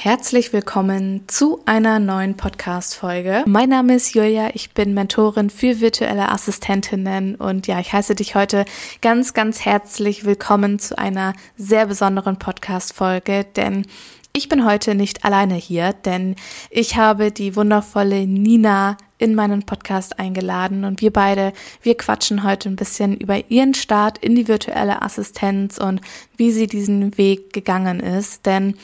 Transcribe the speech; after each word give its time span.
Herzlich 0.00 0.52
willkommen 0.52 1.24
zu 1.26 1.60
einer 1.66 1.98
neuen 1.98 2.36
Podcast-Folge. 2.36 3.42
Mein 3.46 3.70
Name 3.70 3.96
ist 3.96 4.14
Julia, 4.14 4.50
ich 4.54 4.70
bin 4.70 4.94
Mentorin 4.94 5.50
für 5.50 5.80
virtuelle 5.80 6.28
Assistentinnen 6.28 7.34
und 7.34 7.66
ja, 7.66 7.80
ich 7.80 7.92
heiße 7.92 8.14
dich 8.14 8.36
heute 8.36 8.64
ganz, 9.02 9.34
ganz 9.34 9.64
herzlich 9.64 10.24
willkommen 10.24 10.78
zu 10.78 10.96
einer 10.96 11.32
sehr 11.56 11.86
besonderen 11.86 12.38
Podcast-Folge, 12.38 13.44
denn 13.56 13.86
ich 14.32 14.48
bin 14.48 14.64
heute 14.64 14.94
nicht 14.94 15.24
alleine 15.24 15.56
hier, 15.56 15.94
denn 15.94 16.36
ich 16.70 16.96
habe 16.96 17.32
die 17.32 17.56
wundervolle 17.56 18.24
Nina 18.28 18.98
in 19.18 19.34
meinen 19.34 19.64
Podcast 19.64 20.20
eingeladen 20.20 20.84
und 20.84 21.00
wir 21.00 21.12
beide, 21.12 21.52
wir 21.82 21.96
quatschen 21.96 22.44
heute 22.44 22.68
ein 22.68 22.76
bisschen 22.76 23.16
über 23.16 23.50
ihren 23.50 23.74
Start 23.74 24.18
in 24.18 24.36
die 24.36 24.46
virtuelle 24.46 25.02
Assistenz 25.02 25.76
und 25.76 26.00
wie 26.36 26.52
sie 26.52 26.68
diesen 26.68 27.18
Weg 27.18 27.52
gegangen 27.52 27.98
ist, 27.98 28.46
denn 28.46 28.76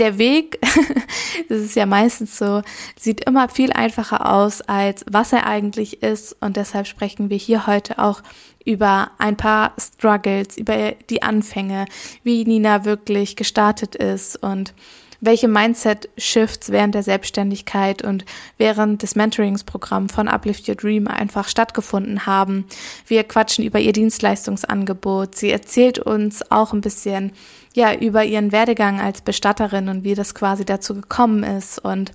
der 0.00 0.18
Weg, 0.18 0.58
das 1.48 1.58
ist 1.58 1.76
ja 1.76 1.86
meistens 1.86 2.36
so, 2.36 2.62
sieht 2.98 3.24
immer 3.24 3.48
viel 3.48 3.72
einfacher 3.72 4.32
aus, 4.32 4.62
als 4.62 5.04
was 5.08 5.32
er 5.32 5.46
eigentlich 5.46 6.02
ist. 6.02 6.36
Und 6.40 6.56
deshalb 6.56 6.86
sprechen 6.86 7.30
wir 7.30 7.36
hier 7.36 7.66
heute 7.66 7.98
auch 7.98 8.22
über 8.64 9.10
ein 9.18 9.36
paar 9.36 9.72
Struggles, 9.78 10.56
über 10.56 10.92
die 11.08 11.22
Anfänge, 11.22 11.86
wie 12.24 12.44
Nina 12.44 12.84
wirklich 12.84 13.36
gestartet 13.36 13.94
ist 13.94 14.42
und 14.42 14.74
welche 15.20 15.48
Mindset-Shifts 15.48 16.70
während 16.70 16.94
der 16.94 17.02
Selbstständigkeit 17.02 18.02
und 18.02 18.24
während 18.56 19.02
des 19.02 19.16
Mentoringsprogramms 19.16 20.12
von 20.12 20.28
Uplift 20.28 20.66
Your 20.68 20.76
Dream 20.76 21.06
einfach 21.08 21.46
stattgefunden 21.46 22.24
haben. 22.24 22.64
Wir 23.06 23.24
quatschen 23.24 23.64
über 23.64 23.78
ihr 23.78 23.92
Dienstleistungsangebot. 23.92 25.34
Sie 25.34 25.50
erzählt 25.50 25.98
uns 25.98 26.50
auch 26.50 26.72
ein 26.72 26.80
bisschen 26.80 27.32
ja, 27.74 27.94
über 27.94 28.24
ihren 28.24 28.52
Werdegang 28.52 29.00
als 29.00 29.20
Bestatterin 29.20 29.88
und 29.88 30.04
wie 30.04 30.14
das 30.14 30.34
quasi 30.34 30.64
dazu 30.64 30.94
gekommen 30.94 31.44
ist. 31.44 31.78
Und 31.78 32.12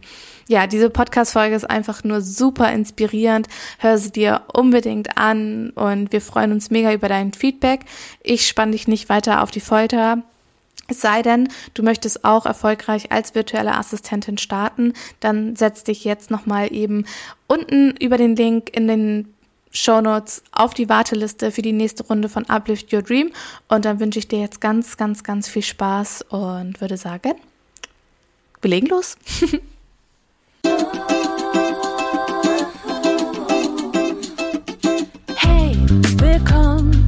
ja, 0.47 0.67
diese 0.67 0.89
Podcast-Folge 0.89 1.55
ist 1.55 1.69
einfach 1.69 2.03
nur 2.03 2.21
super 2.21 2.71
inspirierend. 2.71 3.47
Hör 3.79 3.97
sie 3.97 4.11
dir 4.11 4.41
unbedingt 4.53 5.17
an 5.17 5.71
und 5.71 6.11
wir 6.11 6.21
freuen 6.21 6.51
uns 6.51 6.71
mega 6.71 6.93
über 6.93 7.07
dein 7.07 7.33
Feedback. 7.33 7.81
Ich 8.21 8.47
spann 8.47 8.71
dich 8.71 8.87
nicht 8.87 9.09
weiter 9.09 9.41
auf 9.41 9.51
die 9.51 9.61
Folter. 9.61 10.23
Es 10.87 11.01
sei 11.01 11.23
denn, 11.23 11.47
du 11.73 11.81
möchtest 11.81 12.25
auch 12.25 12.45
erfolgreich 12.45 13.11
als 13.11 13.33
virtuelle 13.33 13.75
Assistentin 13.75 14.37
starten, 14.37 14.93
dann 15.19 15.55
setz 15.55 15.83
dich 15.83 16.03
jetzt 16.03 16.29
nochmal 16.29 16.71
eben 16.71 17.05
unten 17.47 17.95
über 17.97 18.17
den 18.17 18.35
Link 18.35 18.69
in 18.75 18.87
den 18.87 19.34
Shownotes 19.75 20.41
auf 20.51 20.73
die 20.73 20.89
Warteliste 20.89 21.51
für 21.51 21.61
die 21.61 21.73
nächste 21.73 22.03
Runde 22.07 22.29
von 22.29 22.45
Uplift 22.45 22.91
Your 22.93 23.01
Dream. 23.01 23.31
Und 23.67 23.85
dann 23.85 23.99
wünsche 23.99 24.19
ich 24.19 24.27
dir 24.27 24.39
jetzt 24.39 24.61
ganz, 24.61 24.97
ganz, 24.97 25.23
ganz 25.23 25.47
viel 25.47 25.61
Spaß 25.61 26.23
und 26.29 26.81
würde 26.81 26.97
sagen, 26.97 27.33
wir 28.61 28.69
legen 28.69 28.87
los. 28.87 29.17
hey, 35.35 35.77
willkommen. 36.17 37.05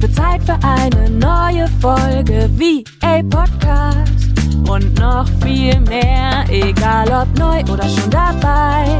Wird 0.00 0.14
Zeit 0.14 0.42
für 0.42 0.58
eine 0.62 1.10
neue 1.10 1.68
Folge 1.80 2.50
wie 2.54 2.84
a 3.02 3.22
Podcast. 3.22 4.08
Und 4.68 4.98
noch 4.98 5.28
viel 5.42 5.78
mehr, 5.80 6.44
egal 6.50 7.08
ob 7.10 7.38
neu 7.38 7.60
oder 7.72 7.88
schon 7.88 8.10
dabei 8.10 8.98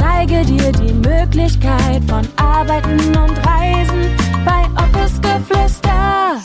zeige 0.00 0.44
dir 0.46 0.72
die 0.72 0.92
Möglichkeit 0.94 2.02
von 2.08 2.26
Arbeiten 2.36 3.16
und 3.16 3.36
Reisen 3.46 4.16
bei 4.44 4.64
Office 4.82 5.20
Geflüster. 5.20 6.40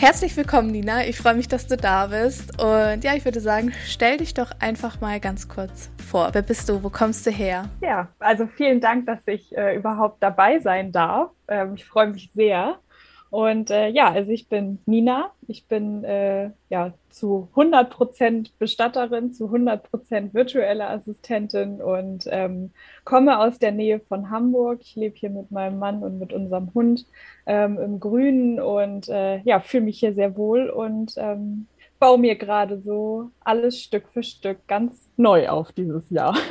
Herzlich 0.00 0.34
willkommen, 0.34 0.70
Nina. 0.70 1.04
Ich 1.04 1.18
freue 1.18 1.34
mich, 1.34 1.46
dass 1.46 1.66
du 1.66 1.76
da 1.76 2.06
bist. 2.06 2.58
Und 2.58 3.04
ja, 3.04 3.14
ich 3.14 3.26
würde 3.26 3.38
sagen, 3.38 3.74
stell 3.84 4.16
dich 4.16 4.32
doch 4.32 4.50
einfach 4.58 5.02
mal 5.02 5.20
ganz 5.20 5.46
kurz 5.46 5.90
vor. 6.08 6.30
Wer 6.32 6.40
bist 6.40 6.70
du? 6.70 6.82
Wo 6.82 6.88
kommst 6.88 7.26
du 7.26 7.30
her? 7.30 7.68
Ja, 7.82 8.08
also 8.18 8.46
vielen 8.46 8.80
Dank, 8.80 9.04
dass 9.04 9.18
ich 9.26 9.54
äh, 9.54 9.76
überhaupt 9.76 10.22
dabei 10.22 10.58
sein 10.58 10.90
darf. 10.90 11.32
Ähm, 11.48 11.74
ich 11.74 11.84
freue 11.84 12.06
mich 12.06 12.30
sehr. 12.34 12.78
Und 13.30 13.70
äh, 13.70 13.88
ja, 13.88 14.10
also 14.10 14.32
ich 14.32 14.48
bin 14.48 14.80
Nina. 14.86 15.30
Ich 15.46 15.66
bin 15.66 16.02
äh, 16.04 16.50
ja 16.68 16.92
zu 17.10 17.48
100 17.50 17.88
Prozent 17.90 18.58
Bestatterin, 18.58 19.32
zu 19.32 19.46
100 19.46 19.88
Prozent 19.88 20.34
virtuelle 20.34 20.88
Assistentin 20.88 21.80
und 21.80 22.24
ähm, 22.28 22.70
komme 23.04 23.38
aus 23.38 23.58
der 23.58 23.70
Nähe 23.70 24.00
von 24.00 24.30
Hamburg. 24.30 24.80
Ich 24.82 24.96
lebe 24.96 25.16
hier 25.16 25.30
mit 25.30 25.50
meinem 25.52 25.78
Mann 25.78 26.02
und 26.02 26.18
mit 26.18 26.32
unserem 26.32 26.74
Hund 26.74 27.06
ähm, 27.46 27.78
im 27.78 28.00
Grünen 28.00 28.60
und 28.60 29.08
äh, 29.08 29.38
ja, 29.42 29.60
fühle 29.60 29.84
mich 29.84 30.00
hier 30.00 30.12
sehr 30.12 30.36
wohl 30.36 30.68
und 30.68 31.14
ähm, 31.16 31.66
baue 32.00 32.18
mir 32.18 32.34
gerade 32.34 32.80
so 32.80 33.30
alles 33.40 33.80
Stück 33.80 34.08
für 34.08 34.24
Stück 34.24 34.66
ganz 34.66 35.08
neu 35.16 35.48
auf 35.48 35.70
dieses 35.70 36.10
Jahr. 36.10 36.36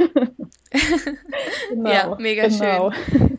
genau, 1.69 1.89
ja, 1.89 2.15
mega 2.19 2.47
genau. 2.47 2.91
schön. 2.91 3.37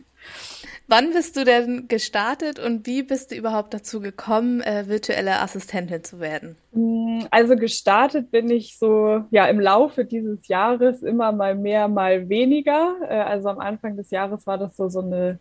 Wann 0.91 1.11
bist 1.13 1.37
du 1.37 1.45
denn 1.45 1.87
gestartet 1.87 2.59
und 2.59 2.85
wie 2.85 3.01
bist 3.01 3.31
du 3.31 3.35
überhaupt 3.35 3.73
dazu 3.73 4.01
gekommen, 4.01 4.59
äh, 4.59 4.89
virtuelle 4.89 5.39
Assistentin 5.39 6.03
zu 6.03 6.19
werden? 6.19 6.57
Mm, 6.73 7.21
also 7.31 7.55
gestartet 7.55 8.29
bin 8.29 8.49
ich 8.49 8.77
so 8.77 9.23
ja 9.31 9.45
im 9.45 9.61
Laufe 9.61 10.03
dieses 10.03 10.49
Jahres 10.49 11.01
immer 11.01 11.31
mal 11.31 11.55
mehr, 11.55 11.87
mal 11.87 12.27
weniger. 12.27 12.97
Äh, 13.07 13.21
also 13.21 13.47
am 13.47 13.59
Anfang 13.59 13.95
des 13.95 14.11
Jahres 14.11 14.45
war 14.45 14.57
das 14.57 14.75
so 14.75 14.89
so 14.89 14.99
eine 14.99 15.39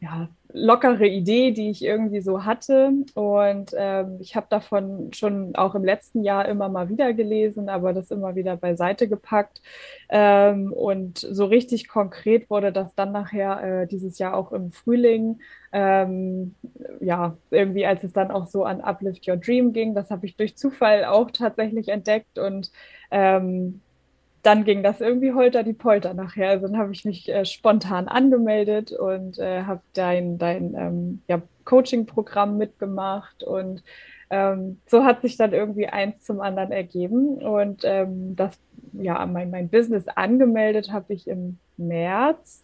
ja, 0.00 0.30
lockere 0.52 1.06
Idee, 1.06 1.52
die 1.52 1.70
ich 1.70 1.84
irgendwie 1.84 2.22
so 2.22 2.44
hatte. 2.44 2.92
Und 3.14 3.72
ähm, 3.76 4.16
ich 4.20 4.34
habe 4.34 4.46
davon 4.48 5.12
schon 5.12 5.54
auch 5.56 5.74
im 5.74 5.84
letzten 5.84 6.24
Jahr 6.24 6.48
immer 6.48 6.68
mal 6.70 6.88
wieder 6.88 7.12
gelesen, 7.12 7.68
aber 7.68 7.92
das 7.92 8.10
immer 8.10 8.34
wieder 8.34 8.56
beiseite 8.56 9.08
gepackt. 9.08 9.60
Ähm, 10.08 10.72
und 10.72 11.18
so 11.18 11.44
richtig 11.44 11.86
konkret 11.88 12.48
wurde 12.48 12.72
das 12.72 12.94
dann 12.94 13.12
nachher 13.12 13.82
äh, 13.82 13.86
dieses 13.86 14.18
Jahr 14.18 14.34
auch 14.34 14.52
im 14.52 14.72
Frühling. 14.72 15.40
Ähm, 15.72 16.54
ja, 17.00 17.36
irgendwie 17.50 17.84
als 17.86 18.02
es 18.02 18.12
dann 18.12 18.30
auch 18.30 18.46
so 18.46 18.64
an 18.64 18.80
Uplift 18.80 19.28
Your 19.28 19.36
Dream 19.36 19.72
ging, 19.72 19.94
das 19.94 20.10
habe 20.10 20.26
ich 20.26 20.36
durch 20.36 20.56
Zufall 20.56 21.04
auch 21.04 21.30
tatsächlich 21.30 21.88
entdeckt 21.88 22.38
und 22.38 22.72
ähm, 23.10 23.82
dann 24.42 24.64
ging 24.64 24.82
das 24.82 25.00
irgendwie 25.00 25.32
holter 25.32 25.62
die 25.62 25.72
Polter 25.74 26.14
nachher. 26.14 26.50
Also 26.50 26.66
dann 26.66 26.78
habe 26.78 26.92
ich 26.92 27.04
mich 27.04 27.28
äh, 27.28 27.44
spontan 27.44 28.08
angemeldet 28.08 28.92
und 28.92 29.38
äh, 29.38 29.62
habe 29.64 29.82
dein, 29.94 30.38
dein 30.38 30.74
ähm, 30.74 31.22
ja, 31.28 31.42
Coaching-Programm 31.64 32.56
mitgemacht 32.56 33.42
und 33.42 33.82
ähm, 34.30 34.80
so 34.86 35.04
hat 35.04 35.22
sich 35.22 35.36
dann 35.36 35.52
irgendwie 35.52 35.88
eins 35.88 36.22
zum 36.22 36.40
anderen 36.40 36.72
ergeben 36.72 37.38
und 37.38 37.82
ähm, 37.84 38.36
das 38.36 38.58
ja 38.92 39.24
mein, 39.26 39.50
mein 39.50 39.68
Business 39.68 40.08
angemeldet 40.08 40.92
habe 40.92 41.12
ich 41.12 41.28
im 41.28 41.58
März. 41.76 42.62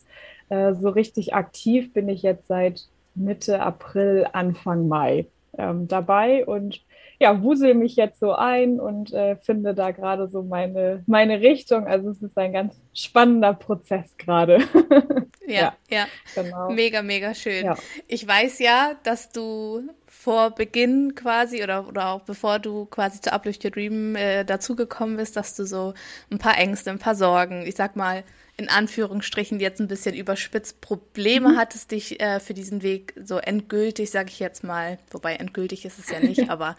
Äh, 0.49 0.75
so 0.75 0.89
richtig 0.89 1.35
aktiv 1.35 1.93
bin 1.93 2.09
ich 2.09 2.23
jetzt 2.23 2.47
seit 2.47 2.87
Mitte 3.15 3.61
April, 3.61 4.27
Anfang 4.33 4.89
Mai 4.89 5.27
ähm, 5.59 5.89
dabei 5.89 6.47
und 6.47 6.83
ja, 7.19 7.43
wusel 7.43 7.75
mich 7.75 7.97
jetzt 7.97 8.21
so 8.21 8.33
ein 8.33 8.79
und 8.79 9.13
äh, 9.13 9.37
finde 9.37 9.75
da 9.75 9.91
gerade 9.91 10.29
so 10.29 10.43
meine, 10.43 11.03
meine 11.07 11.41
Richtung. 11.41 11.87
Also 11.87 12.11
es 12.11 12.23
ist 12.23 12.37
ein 12.37 12.53
ganz 12.53 12.81
spannender 12.93 13.55
Prozess 13.55 14.17
gerade. 14.19 14.59
ja, 15.47 15.55
ja, 15.57 15.75
ja, 15.91 16.07
genau. 16.35 16.71
Mega, 16.71 17.03
mega 17.03 17.35
schön. 17.35 17.65
Ja. 17.65 17.77
Ich 18.07 18.27
weiß 18.27 18.59
ja, 18.59 18.93
dass 19.03 19.31
du 19.31 19.89
vor 20.07 20.51
Beginn 20.51 21.15
quasi 21.15 21.63
oder, 21.63 21.89
oder 21.89 22.09
auch 22.09 22.23
bevor 22.23 22.59
du 22.59 22.87
quasi 22.87 23.21
zu 23.21 23.33
Uplift 23.33 23.65
Your 23.65 23.71
Dream 23.71 24.17
äh, 24.17 24.45
dazugekommen 24.45 25.17
bist, 25.17 25.37
dass 25.37 25.55
du 25.55 25.65
so 25.65 25.95
ein 26.31 26.39
paar 26.39 26.59
Ängste, 26.59 26.91
ein 26.91 26.99
paar 26.99 27.15
Sorgen, 27.15 27.65
ich 27.67 27.77
sag 27.77 27.97
mal, 27.97 28.25
in 28.57 28.69
Anführungsstrichen 28.69 29.61
jetzt 29.61 29.81
ein 29.81 29.89
bisschen 29.89 30.15
überspitzt 30.15 30.81
Probleme 30.81 31.51
mhm. 31.51 31.57
hattest, 31.59 31.91
dich 31.91 32.21
äh, 32.21 32.41
für 32.41 32.55
diesen 32.55 32.83
Weg 32.83 33.15
so 33.23 33.39
endgültig, 33.39 34.11
sage 34.11 34.31
ich 34.31 34.41
jetzt 34.41 34.65
mal, 34.65 34.99
wobei 35.11 35.35
endgültig 35.35 35.85
ist 35.85 35.99
es 35.99 36.11
ja 36.11 36.21
nicht, 36.21 36.49
aber 36.51 36.77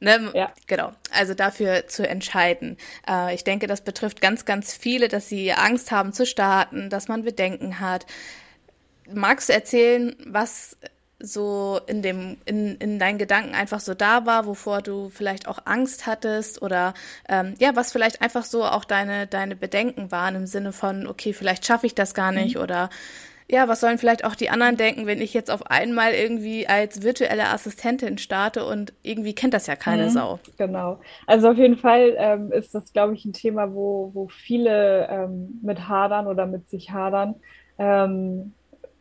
Ne, 0.00 0.32
ja. 0.34 0.52
Genau, 0.66 0.92
also 1.12 1.32
dafür 1.32 1.86
zu 1.86 2.06
entscheiden. 2.06 2.76
Äh, 3.08 3.34
ich 3.34 3.42
denke, 3.42 3.66
das 3.66 3.80
betrifft 3.80 4.20
ganz, 4.20 4.44
ganz 4.44 4.74
viele, 4.74 5.08
dass 5.08 5.28
sie 5.28 5.52
Angst 5.52 5.92
haben 5.92 6.12
zu 6.12 6.26
starten, 6.26 6.90
dass 6.90 7.08
man 7.08 7.22
Bedenken 7.22 7.80
hat. 7.80 8.04
Magst 9.10 9.48
du 9.48 9.54
erzählen, 9.54 10.14
was 10.26 10.76
so 11.24 11.80
in 11.86 12.02
dem, 12.02 12.36
in, 12.44 12.76
in 12.76 12.98
deinen 12.98 13.18
Gedanken 13.18 13.54
einfach 13.54 13.80
so 13.80 13.94
da 13.94 14.26
war, 14.26 14.46
wovor 14.46 14.82
du 14.82 15.08
vielleicht 15.08 15.48
auch 15.48 15.58
Angst 15.64 16.06
hattest 16.06 16.62
oder 16.62 16.94
ähm, 17.28 17.54
ja, 17.58 17.74
was 17.74 17.92
vielleicht 17.92 18.22
einfach 18.22 18.44
so 18.44 18.64
auch 18.64 18.84
deine, 18.84 19.26
deine 19.26 19.56
Bedenken 19.56 20.10
waren 20.10 20.34
im 20.34 20.46
Sinne 20.46 20.72
von, 20.72 21.06
okay, 21.06 21.32
vielleicht 21.32 21.66
schaffe 21.66 21.86
ich 21.86 21.94
das 21.94 22.14
gar 22.14 22.32
nicht 22.32 22.56
mhm. 22.56 22.62
oder 22.62 22.90
ja, 23.46 23.68
was 23.68 23.80
sollen 23.80 23.98
vielleicht 23.98 24.24
auch 24.24 24.34
die 24.34 24.48
anderen 24.48 24.76
denken, 24.76 25.06
wenn 25.06 25.20
ich 25.20 25.34
jetzt 25.34 25.50
auf 25.50 25.66
einmal 25.66 26.12
irgendwie 26.12 26.66
als 26.66 27.02
virtuelle 27.02 27.48
Assistentin 27.48 28.16
starte 28.16 28.64
und 28.64 28.94
irgendwie 29.02 29.34
kennt 29.34 29.52
das 29.52 29.66
ja 29.66 29.76
keine 29.76 30.04
mhm, 30.04 30.10
Sau. 30.10 30.38
Genau. 30.56 30.98
Also 31.26 31.50
auf 31.50 31.58
jeden 31.58 31.76
Fall 31.76 32.14
ähm, 32.16 32.52
ist 32.52 32.74
das, 32.74 32.92
glaube 32.92 33.14
ich, 33.14 33.24
ein 33.26 33.34
Thema, 33.34 33.74
wo, 33.74 34.10
wo 34.14 34.28
viele 34.28 35.08
ähm, 35.10 35.60
mit 35.62 35.88
hadern 35.88 36.26
oder 36.26 36.46
mit 36.46 36.70
sich 36.70 36.90
hadern. 36.90 37.34
Ähm, 37.78 38.54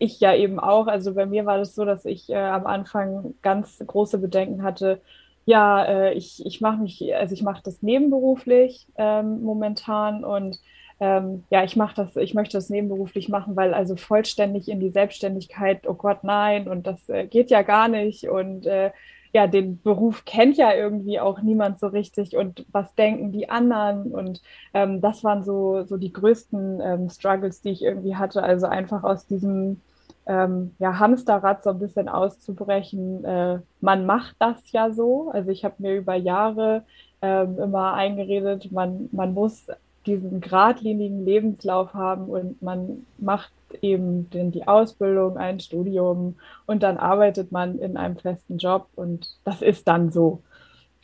ich 0.04 0.20
ja 0.20 0.36
eben 0.36 0.60
auch. 0.60 0.88
Also 0.88 1.14
bei 1.14 1.26
mir 1.26 1.46
war 1.46 1.58
das 1.58 1.76
so, 1.76 1.86
dass 1.86 2.06
ich 2.06 2.30
äh, 2.30 2.36
am 2.36 2.66
Anfang 2.66 3.36
ganz 3.42 3.84
große 3.86 4.18
Bedenken 4.18 4.64
hatte. 4.64 5.02
Ja, 5.46 5.84
äh, 5.84 6.14
ich, 6.14 6.46
ich 6.46 6.62
mache 6.62 6.78
mich, 6.78 7.14
also 7.16 7.34
ich 7.34 7.44
mache 7.44 7.62
das 7.64 7.82
nebenberuflich 7.82 8.88
ähm, 8.98 9.44
momentan 9.44 10.24
und 10.24 10.60
ähm, 11.00 11.44
ja, 11.50 11.64
ich 11.64 11.76
mache 11.76 11.96
das, 11.96 12.16
ich 12.16 12.34
möchte 12.34 12.58
das 12.58 12.70
nebenberuflich 12.70 13.28
machen, 13.28 13.56
weil 13.56 13.74
also 13.74 13.96
vollständig 13.96 14.70
in 14.70 14.80
die 14.80 14.92
Selbstständigkeit, 14.92 15.88
oh 15.88 15.96
Gott, 15.96 16.24
nein, 16.24 16.68
und 16.68 16.88
das 16.88 17.10
äh, 17.10 17.26
geht 17.28 17.50
ja 17.50 17.62
gar 17.62 17.88
nicht. 17.88 18.30
Und 18.30 18.66
äh, 18.66 18.92
ja, 19.34 19.48
den 19.48 19.82
Beruf 19.82 20.26
kennt 20.26 20.58
ja 20.58 20.74
irgendwie 20.74 21.20
auch 21.20 21.42
niemand 21.42 21.80
so 21.80 21.88
richtig 21.88 22.38
und 22.38 22.66
was 22.72 22.94
denken 22.96 23.32
die 23.32 23.50
anderen 23.50 24.14
und 24.14 24.42
ähm, 24.74 25.02
das 25.02 25.24
waren 25.24 25.44
so, 25.44 25.84
so 25.86 25.98
die 25.98 26.14
größten 26.14 26.80
ähm, 26.82 27.10
Struggles, 27.10 27.62
die 27.62 27.72
ich 27.72 27.82
irgendwie 27.84 28.16
hatte. 28.16 28.44
Also 28.44 28.68
einfach 28.68 29.04
aus 29.04 29.26
diesem 29.26 29.82
ähm, 30.26 30.76
ja, 30.80 31.00
Hamsterrad 31.00 31.64
so 31.64 31.72
ein 31.72 31.80
bisschen 31.80 32.08
auszubrechen. 32.08 33.24
Äh, 33.26 33.60
man 33.82 34.06
macht 34.06 34.36
das 34.40 34.72
ja 34.72 34.92
so. 34.92 35.32
Also 35.32 35.52
ich 35.52 35.66
habe 35.66 35.76
mir 35.80 35.96
über 35.96 36.16
Jahre 36.16 36.84
ähm, 37.22 37.58
immer 37.60 37.94
eingeredet, 37.94 38.72
man, 38.72 39.10
man 39.12 39.34
muss 39.34 39.68
diesen 40.06 40.42
geradlinigen 40.42 41.26
Lebenslauf 41.26 41.94
haben 41.94 42.26
und 42.26 42.62
man 42.62 43.06
macht 43.18 43.54
eben 43.82 44.30
den, 44.30 44.52
die 44.52 44.68
Ausbildung, 44.68 45.38
ein 45.38 45.60
Studium 45.60 46.36
und 46.66 46.84
dann 46.84 46.98
arbeitet 46.98 47.52
man 47.52 47.80
in 47.80 47.98
einem 47.98 48.18
festen 48.18 48.58
Job 48.58 48.88
und 48.96 49.38
das 49.46 49.62
ist 49.62 49.88
dann 49.88 50.12
so. 50.12 50.42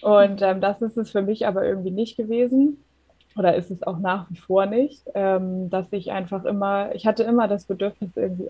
Und 0.02 0.42
ähm, 0.42 0.62
das 0.62 0.82
ist 0.82 0.98
es 0.98 1.12
für 1.12 1.22
mich 1.22 1.48
aber 1.48 1.66
irgendwie 1.66 1.92
nicht 1.92 2.18
gewesen 2.18 2.84
oder 3.38 3.56
ist 3.56 3.72
es 3.72 3.84
auch 3.84 4.00
nach 4.00 4.30
wie 4.30 4.38
vor 4.38 4.66
nicht, 4.66 5.04
ähm, 5.14 5.70
dass 5.70 5.92
ich 5.92 6.12
einfach 6.12 6.46
immer, 6.46 6.94
ich 6.94 7.08
hatte 7.08 7.24
immer 7.24 7.48
das 7.48 7.66
Bedürfnis 7.66 8.12
irgendwie 8.16 8.50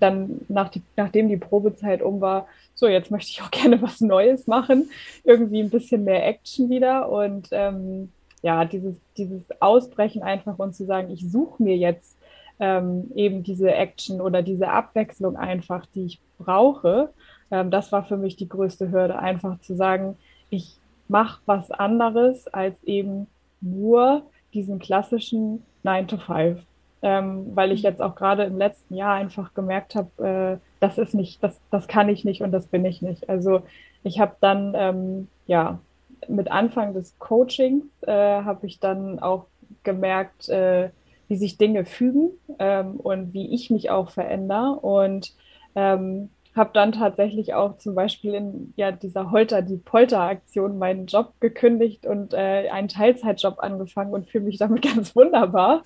dann 0.00 0.40
nach 0.48 0.68
die, 0.68 0.82
nachdem 0.96 1.28
die 1.28 1.36
Probezeit 1.36 2.02
um 2.02 2.20
war, 2.20 2.46
so 2.74 2.86
jetzt 2.86 3.10
möchte 3.10 3.30
ich 3.30 3.42
auch 3.42 3.50
gerne 3.52 3.80
was 3.82 4.00
Neues 4.00 4.46
machen, 4.46 4.90
irgendwie 5.24 5.60
ein 5.60 5.70
bisschen 5.70 6.04
mehr 6.04 6.26
Action 6.26 6.70
wieder 6.70 7.10
und 7.10 7.48
ähm, 7.52 8.10
ja, 8.42 8.64
dieses, 8.64 8.96
dieses 9.16 9.42
Ausbrechen 9.60 10.22
einfach 10.22 10.58
und 10.58 10.74
zu 10.74 10.84
sagen, 10.84 11.10
ich 11.10 11.28
suche 11.28 11.62
mir 11.62 11.76
jetzt 11.76 12.16
ähm, 12.60 13.10
eben 13.14 13.42
diese 13.42 13.72
Action 13.72 14.20
oder 14.20 14.42
diese 14.42 14.68
Abwechslung 14.68 15.36
einfach, 15.36 15.86
die 15.86 16.06
ich 16.06 16.20
brauche. 16.38 17.10
Ähm, 17.50 17.70
das 17.70 17.92
war 17.92 18.04
für 18.04 18.16
mich 18.16 18.36
die 18.36 18.48
größte 18.48 18.90
Hürde, 18.90 19.18
einfach 19.18 19.60
zu 19.60 19.74
sagen, 19.74 20.16
ich 20.50 20.78
mache 21.08 21.40
was 21.46 21.70
anderes 21.70 22.46
als 22.48 22.82
eben 22.84 23.26
nur 23.60 24.22
diesen 24.54 24.78
klassischen 24.78 25.64
9 25.82 26.08
to 26.08 26.16
5. 26.18 26.60
Ähm, 27.00 27.54
weil 27.54 27.70
ich 27.70 27.82
jetzt 27.82 28.02
auch 28.02 28.16
gerade 28.16 28.44
im 28.44 28.58
letzten 28.58 28.94
Jahr 28.94 29.14
einfach 29.14 29.54
gemerkt 29.54 29.94
habe, 29.94 30.58
äh, 30.60 30.66
das 30.80 30.98
ist 30.98 31.14
nicht, 31.14 31.42
das, 31.42 31.60
das 31.70 31.86
kann 31.86 32.08
ich 32.08 32.24
nicht 32.24 32.42
und 32.42 32.50
das 32.50 32.66
bin 32.66 32.84
ich 32.84 33.02
nicht. 33.02 33.28
Also 33.28 33.62
ich 34.02 34.18
habe 34.18 34.34
dann 34.40 34.74
ähm, 34.76 35.28
ja 35.46 35.78
mit 36.26 36.50
Anfang 36.50 36.94
des 36.94 37.18
Coachings 37.18 37.84
äh, 38.02 38.12
habe 38.12 38.66
ich 38.66 38.80
dann 38.80 39.18
auch 39.18 39.46
gemerkt, 39.84 40.48
äh, 40.48 40.90
wie 41.28 41.36
sich 41.36 41.58
Dinge 41.58 41.84
fügen 41.84 42.30
ähm, 42.58 42.96
und 42.96 43.32
wie 43.34 43.54
ich 43.54 43.70
mich 43.70 43.90
auch 43.90 44.10
verändere. 44.10 44.78
Und 44.80 45.34
ähm, 45.74 46.30
habe 46.58 46.70
dann 46.74 46.92
tatsächlich 46.92 47.54
auch 47.54 47.78
zum 47.78 47.94
Beispiel 47.94 48.34
in 48.34 48.74
ja, 48.76 48.92
dieser 48.92 49.30
Holter 49.30 49.62
die 49.62 49.78
Polter-Aktion 49.78 50.78
meinen 50.78 51.06
Job 51.06 51.32
gekündigt 51.40 52.04
und 52.06 52.34
äh, 52.34 52.68
einen 52.68 52.88
Teilzeitjob 52.88 53.60
angefangen 53.60 54.12
und 54.12 54.28
fühle 54.28 54.44
mich 54.44 54.58
damit 54.58 54.82
ganz 54.94 55.16
wunderbar. 55.16 55.82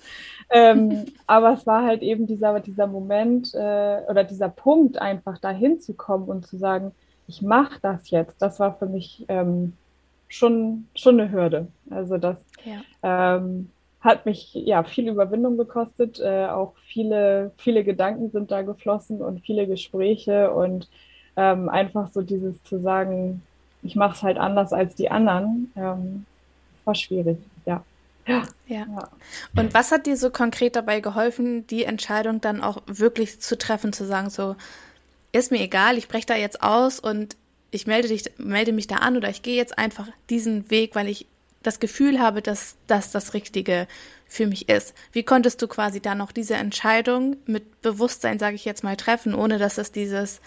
Ähm, 0.49 1.05
aber 1.27 1.53
es 1.53 1.65
war 1.65 1.85
halt 1.85 2.01
eben 2.01 2.27
dieser, 2.27 2.59
dieser 2.59 2.87
Moment 2.87 3.53
äh, 3.53 4.01
oder 4.09 4.23
dieser 4.23 4.49
Punkt, 4.49 5.01
einfach 5.01 5.37
dahin 5.37 5.79
zu 5.79 5.93
kommen 5.93 6.27
und 6.27 6.45
zu 6.45 6.57
sagen, 6.57 6.91
ich 7.27 7.41
mache 7.41 7.79
das 7.81 8.09
jetzt. 8.09 8.41
Das 8.41 8.59
war 8.59 8.75
für 8.77 8.87
mich 8.87 9.23
ähm, 9.29 9.73
schon, 10.27 10.87
schon 10.95 11.19
eine 11.19 11.31
Hürde. 11.31 11.67
Also 11.89 12.17
das 12.17 12.43
ja. 12.65 12.81
ähm, 13.37 13.69
hat 14.03 14.25
mich 14.25 14.53
ja 14.53 14.83
viel 14.83 15.07
Überwindung 15.07 15.57
gekostet. 15.57 16.19
Äh, 16.19 16.47
auch 16.47 16.73
viele, 16.85 17.51
viele 17.57 17.83
Gedanken 17.83 18.31
sind 18.31 18.51
da 18.51 18.61
geflossen 18.61 19.21
und 19.21 19.41
viele 19.45 19.65
Gespräche 19.65 20.51
und 20.51 20.89
ähm, 21.37 21.69
einfach 21.69 22.09
so 22.11 22.21
dieses 22.21 22.61
zu 22.63 22.79
sagen, 22.79 23.41
ich 23.81 23.95
mache 23.95 24.15
es 24.15 24.23
halt 24.23 24.37
anders 24.37 24.73
als 24.73 24.95
die 24.95 25.09
anderen, 25.09 25.71
ähm, 25.75 26.25
war 26.85 26.95
schwierig, 26.95 27.37
ja. 27.65 27.83
Ja. 28.25 28.43
ja. 28.67 28.85
Und 29.55 29.73
was 29.73 29.91
hat 29.91 30.05
dir 30.05 30.15
so 30.15 30.29
konkret 30.29 30.77
dabei 30.77 31.01
geholfen, 31.01 31.67
die 31.67 31.83
Entscheidung 31.83 32.39
dann 32.39 32.61
auch 32.61 32.81
wirklich 32.85 33.41
zu 33.41 33.57
treffen, 33.57 33.91
zu 33.91 34.05
sagen, 34.05 34.29
so, 34.29 34.55
ist 35.33 35.51
mir 35.51 35.59
egal, 35.59 35.97
ich 35.97 36.07
breche 36.07 36.27
da 36.27 36.35
jetzt 36.35 36.63
aus 36.63 36.99
und 36.99 37.35
ich 37.71 37.87
melde, 37.87 38.07
dich, 38.07 38.31
melde 38.37 38.71
mich 38.71 38.87
da 38.87 38.97
an 38.97 39.17
oder 39.17 39.29
ich 39.29 39.41
gehe 39.41 39.55
jetzt 39.55 39.77
einfach 39.77 40.07
diesen 40.29 40.69
Weg, 40.69 40.95
weil 40.95 41.09
ich 41.09 41.27
das 41.63 41.79
Gefühl 41.79 42.19
habe, 42.19 42.41
dass 42.41 42.75
das 42.87 43.11
das 43.11 43.33
Richtige 43.33 43.87
für 44.27 44.47
mich 44.47 44.69
ist. 44.69 44.93
Wie 45.11 45.23
konntest 45.23 45.61
du 45.61 45.67
quasi 45.67 46.01
da 46.01 46.15
noch 46.15 46.31
diese 46.31 46.55
Entscheidung 46.55 47.37
mit 47.45 47.81
Bewusstsein, 47.81 48.39
sage 48.39 48.55
ich 48.55 48.65
jetzt 48.65 48.83
mal, 48.83 48.97
treffen, 48.97 49.33
ohne 49.33 49.57
dass 49.57 49.77
es 49.77 49.91
dieses 49.91 50.41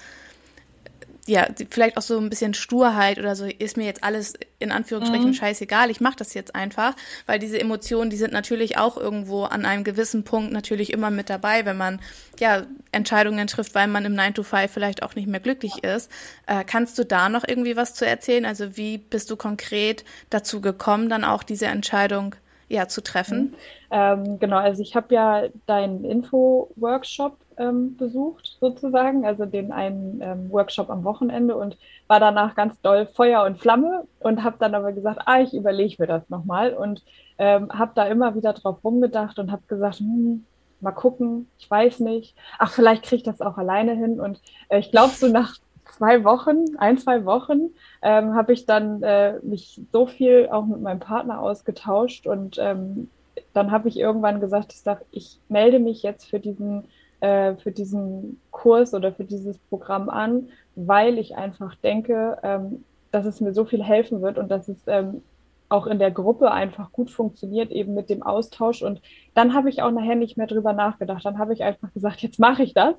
ja, 1.27 1.47
vielleicht 1.71 1.97
auch 1.97 2.03
so 2.03 2.19
ein 2.19 2.31
bisschen 2.31 2.55
Sturheit 2.55 3.19
oder 3.19 3.35
so, 3.35 3.45
ist 3.47 3.77
mir 3.77 3.85
jetzt 3.85 4.05
alles 4.05 4.35
in 4.59 4.73
Anführungsstrichen 4.73 5.29
mhm. 5.29 5.35
scheißegal, 5.35 5.91
ich 5.91 6.01
mache 6.01 6.17
das 6.17 6.35
jetzt 6.35 6.55
einfach, 6.55 6.95
weil 7.27 7.39
diese 7.39 7.61
Emotionen, 7.61 8.11
die 8.11 8.17
sind 8.17 8.33
natürlich 8.33 8.79
auch 8.79 8.97
irgendwo 8.97 9.45
an 9.45 9.67
einem 9.67 9.85
gewissen 9.85 10.25
Punkt 10.25 10.53
natürlich 10.53 10.93
immer 10.93 11.11
mit 11.11 11.29
dabei, 11.29 11.65
wenn 11.65 11.77
man 11.77 12.01
ja 12.39 12.65
Entscheidungen 12.93 13.47
trifft, 13.47 13.75
weil 13.75 13.89
man 13.89 14.05
im 14.05 14.15
9 14.15 14.35
to 14.35 14.43
5 14.43 14.71
vielleicht 14.71 15.03
auch 15.03 15.15
nicht 15.15 15.29
mehr 15.29 15.41
glücklich 15.41 15.85
ist. 15.85 16.11
Äh, 16.47 16.65
kannst 16.65 16.99
du 16.99 17.05
da 17.05 17.29
noch 17.29 17.45
irgendwie 17.47 17.77
was 17.77 17.95
zu 17.95 18.07
erzählen? 18.07 18.47
Also 18.47 18.77
wie 18.77 18.99
bist 18.99 19.31
du 19.31 19.37
konkret 19.37 20.05
dazu 20.31 20.61
gekommen, 20.61 21.09
dann 21.09 21.25
auch 21.25 21.43
diese 21.43 21.67
Entscheidung 21.67 22.35
ja 22.69 22.89
zu 22.89 23.03
treffen? 23.03 23.39
Mhm. 23.39 23.55
Ähm, 23.91 24.39
genau, 24.39 24.59
also 24.59 24.83
ich 24.83 24.97
habe 24.97 25.15
ja 25.15 25.43
deinen 25.67 26.05
Info-Workshop 26.05 27.37
ähm, 27.59 27.97
besucht, 27.97 28.57
sozusagen, 28.61 29.25
also 29.25 29.47
den 29.47 29.73
einen 29.73 30.21
ähm, 30.21 30.51
Workshop 30.51 30.91
am 30.91 31.05
Wochenende 31.05 31.57
und 31.57 31.77
war 32.07 32.21
danach 32.21 32.55
ganz 32.55 32.81
doll 32.81 33.07
Feuer 33.07 33.45
und 33.45 33.59
Flamme 33.59 34.07
und 34.21 34.43
habe 34.43 34.57
dann 34.59 34.75
aber 34.75 34.93
gesagt, 34.93 35.21
ah, 35.27 35.41
ich 35.41 35.55
überlege 35.55 35.97
mir 35.99 36.07
das 36.07 36.29
nochmal 36.29 36.75
und 36.75 37.03
ähm, 37.39 37.71
habe 37.71 37.93
da 37.95 38.05
immer 38.07 38.35
wieder 38.35 38.53
drauf 38.53 38.83
rumgedacht 38.85 39.39
und 39.39 39.53
habe 39.53 39.63
gesagt, 39.69 39.99
hm, 40.01 40.45
mal 40.81 40.93
gucken, 40.93 41.49
ich 41.59 41.71
weiß 41.71 42.01
nicht, 42.01 42.35
ach, 42.59 42.73
vielleicht 42.73 43.05
kriege 43.05 43.17
ich 43.17 43.23
das 43.23 43.41
auch 43.41 43.57
alleine 43.57 43.95
hin 43.95 44.21
und 44.21 44.41
äh, 44.69 44.79
ich 44.79 44.91
glaube, 44.91 45.15
so 45.15 45.29
nach 45.29 45.57
zwei 45.91 46.25
Wochen, 46.25 46.77
ein, 46.79 46.99
zwei 46.99 47.25
Wochen, 47.25 47.71
ähm, 48.03 48.35
habe 48.35 48.53
ich 48.53 48.67
dann 48.67 49.03
äh, 49.03 49.39
mich 49.43 49.81
so 49.93 50.07
viel 50.07 50.49
auch 50.51 50.67
mit 50.67 50.81
meinem 50.81 51.01
Partner 51.01 51.41
ausgetauscht 51.41 52.27
und 52.27 52.59
ähm, 52.59 53.11
dann 53.53 53.71
habe 53.71 53.89
ich 53.89 53.99
irgendwann 53.99 54.41
gesagt, 54.41 54.73
ich 54.73 54.81
sage, 54.81 55.05
ich 55.11 55.39
melde 55.49 55.79
mich 55.79 56.03
jetzt 56.03 56.29
für 56.29 56.41
diesen 56.41 56.85
äh, 57.21 57.55
für 57.57 57.73
diesen 57.73 58.41
Kurs 58.51 58.95
oder 58.95 59.13
für 59.13 59.25
dieses 59.25 59.59
Programm 59.59 60.09
an, 60.11 60.49
weil 60.75 61.19
ich 61.19 61.37
einfach 61.37 61.75
denke, 61.77 62.39
ähm, 62.43 62.85
dass 63.11 63.25
es 63.27 63.41
mir 63.41 63.55
so 63.55 63.65
viel 63.65 63.83
helfen 63.83 64.21
wird 64.21 64.37
und 64.39 64.51
dass 64.51 64.69
es 64.69 64.79
ähm, 64.87 65.23
auch 65.69 65.87
in 65.87 65.99
der 65.99 66.11
Gruppe 66.11 66.53
einfach 66.53 66.93
gut 66.93 67.11
funktioniert, 67.11 67.71
eben 67.71 67.95
mit 67.95 68.11
dem 68.11 68.23
Austausch. 68.23 68.83
Und 68.83 69.01
dann 69.35 69.55
habe 69.55 69.69
ich 69.69 69.83
auch 69.83 69.91
nachher 69.91 70.15
nicht 70.15 70.37
mehr 70.37 70.47
drüber 70.47 70.73
nachgedacht. 70.73 71.25
Dann 71.25 71.39
habe 71.39 71.55
ich 71.55 71.63
einfach 71.63 71.93
gesagt, 71.93 72.21
jetzt 72.21 72.39
mache 72.39 72.63
ich 72.63 72.75
das. 72.75 72.95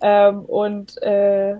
Ähm, 0.00 0.40
und 0.40 1.00
äh, 1.02 1.56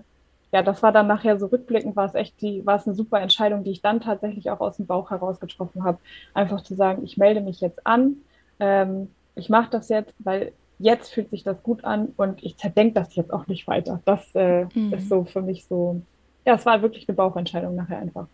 ja, 0.53 0.63
das 0.63 0.83
war 0.83 0.93
dann 0.93 1.07
nachher 1.07 1.39
so 1.39 1.47
rückblickend, 1.47 1.97
war 1.97 2.07
es 2.07 2.15
echt 2.15 2.41
die, 2.41 2.65
war 2.65 2.77
es 2.77 2.87
eine 2.87 2.95
super 2.95 3.21
Entscheidung, 3.21 3.65
die 3.65 3.73
ich 3.73 3.83
dann 3.83 4.01
tatsächlich 4.01 4.51
auch 4.51 4.61
aus 4.61 4.77
dem 4.77 4.87
Bauch 4.87 5.11
heraus 5.11 5.41
getroffen 5.41 5.85
habe. 5.85 5.99
Einfach 6.35 6.63
zu 6.63 6.75
sagen, 6.75 7.05
ich 7.05 7.17
melde 7.17 7.41
mich 7.41 7.61
jetzt 7.61 7.87
an, 7.87 8.17
ähm, 8.61 9.11
ich 9.35 9.49
mache 9.49 9.71
das 9.71 9.89
jetzt, 9.89 10.15
weil 10.19 10.53
jetzt 10.79 11.13
fühlt 11.13 11.31
sich 11.31 11.43
das 11.43 11.63
gut 11.63 11.85
an 11.85 12.13
und 12.17 12.43
ich 12.43 12.57
zerdenke 12.57 12.95
das 12.95 13.15
jetzt 13.17 13.33
auch 13.33 13.47
nicht 13.47 13.67
weiter. 13.67 14.01
Das 14.05 14.35
äh, 14.35 14.67
mhm. 14.75 14.93
ist 14.93 15.09
so 15.09 15.25
für 15.25 15.43
mich 15.43 15.67
so, 15.67 16.01
ja, 16.45 16.55
es 16.55 16.67
war 16.67 16.83
wirklich 16.83 17.09
eine 17.09 17.17
Bauchentscheidung 17.17 17.75
nachher 17.75 17.99
einfach. 17.99 18.27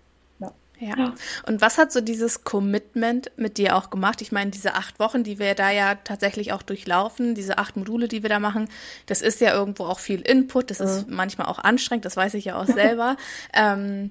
Ja. 0.82 1.14
Und 1.46 1.60
was 1.60 1.78
hat 1.78 1.92
so 1.92 2.00
dieses 2.00 2.42
Commitment 2.42 3.30
mit 3.36 3.56
dir 3.56 3.76
auch 3.76 3.88
gemacht? 3.88 4.20
Ich 4.20 4.32
meine, 4.32 4.50
diese 4.50 4.74
acht 4.74 4.98
Wochen, 4.98 5.22
die 5.22 5.38
wir 5.38 5.54
da 5.54 5.70
ja 5.70 5.94
tatsächlich 5.94 6.52
auch 6.52 6.62
durchlaufen, 6.62 7.36
diese 7.36 7.58
acht 7.58 7.76
Module, 7.76 8.08
die 8.08 8.22
wir 8.22 8.30
da 8.30 8.40
machen, 8.40 8.68
das 9.06 9.22
ist 9.22 9.40
ja 9.40 9.54
irgendwo 9.54 9.84
auch 9.84 10.00
viel 10.00 10.20
Input, 10.20 10.70
das 10.70 10.80
ist 10.80 11.08
manchmal 11.08 11.46
auch 11.46 11.60
anstrengend, 11.60 12.04
das 12.04 12.16
weiß 12.16 12.34
ich 12.34 12.46
ja 12.46 12.60
auch 12.60 12.66
selber. 12.66 13.16
ähm, 13.54 14.10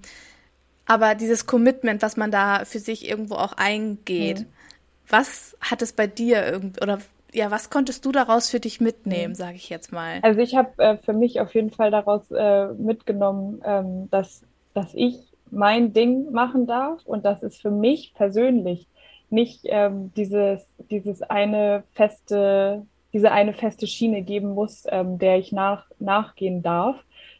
aber 0.85 1.15
dieses 1.15 1.45
Commitment, 1.45 2.01
was 2.01 2.17
man 2.17 2.31
da 2.31 2.65
für 2.65 2.79
sich 2.79 3.07
irgendwo 3.07 3.35
auch 3.35 3.53
eingeht, 3.53 4.41
mhm. 4.41 4.45
was 5.09 5.57
hat 5.61 5.81
es 5.81 5.93
bei 5.93 6.07
dir 6.07 6.45
irgend 6.45 6.81
oder 6.81 6.99
ja, 7.33 7.49
was 7.49 7.69
konntest 7.69 8.05
du 8.05 8.11
daraus 8.11 8.49
für 8.49 8.59
dich 8.59 8.81
mitnehmen, 8.81 9.35
sage 9.35 9.55
ich 9.55 9.69
jetzt 9.69 9.93
mal? 9.93 10.19
Also 10.21 10.41
ich 10.41 10.55
habe 10.55 10.83
äh, 10.83 10.97
für 10.97 11.13
mich 11.13 11.39
auf 11.39 11.53
jeden 11.55 11.71
Fall 11.71 11.89
daraus 11.89 12.29
äh, 12.31 12.67
mitgenommen, 12.73 13.61
ähm, 13.63 14.09
dass, 14.11 14.41
dass 14.73 14.93
ich 14.93 15.30
mein 15.51 15.93
Ding 15.93 16.31
machen 16.31 16.65
darf 16.65 17.05
und 17.05 17.25
dass 17.25 17.43
es 17.43 17.58
für 17.58 17.72
mich 17.72 18.13
persönlich 18.15 18.88
nicht 19.29 19.62
ähm, 19.65 20.12
dieses, 20.15 20.65
dieses 20.89 21.22
eine 21.22 21.84
feste, 21.93 22.86
diese 23.13 23.31
eine 23.31 23.53
feste 23.53 23.88
Schiene 23.88 24.22
geben 24.22 24.53
muss, 24.53 24.84
ähm, 24.89 25.20
der 25.20 25.38
ich 25.38 25.51
nach, 25.51 25.86
nachgehen 26.00 26.62
darf, 26.62 26.98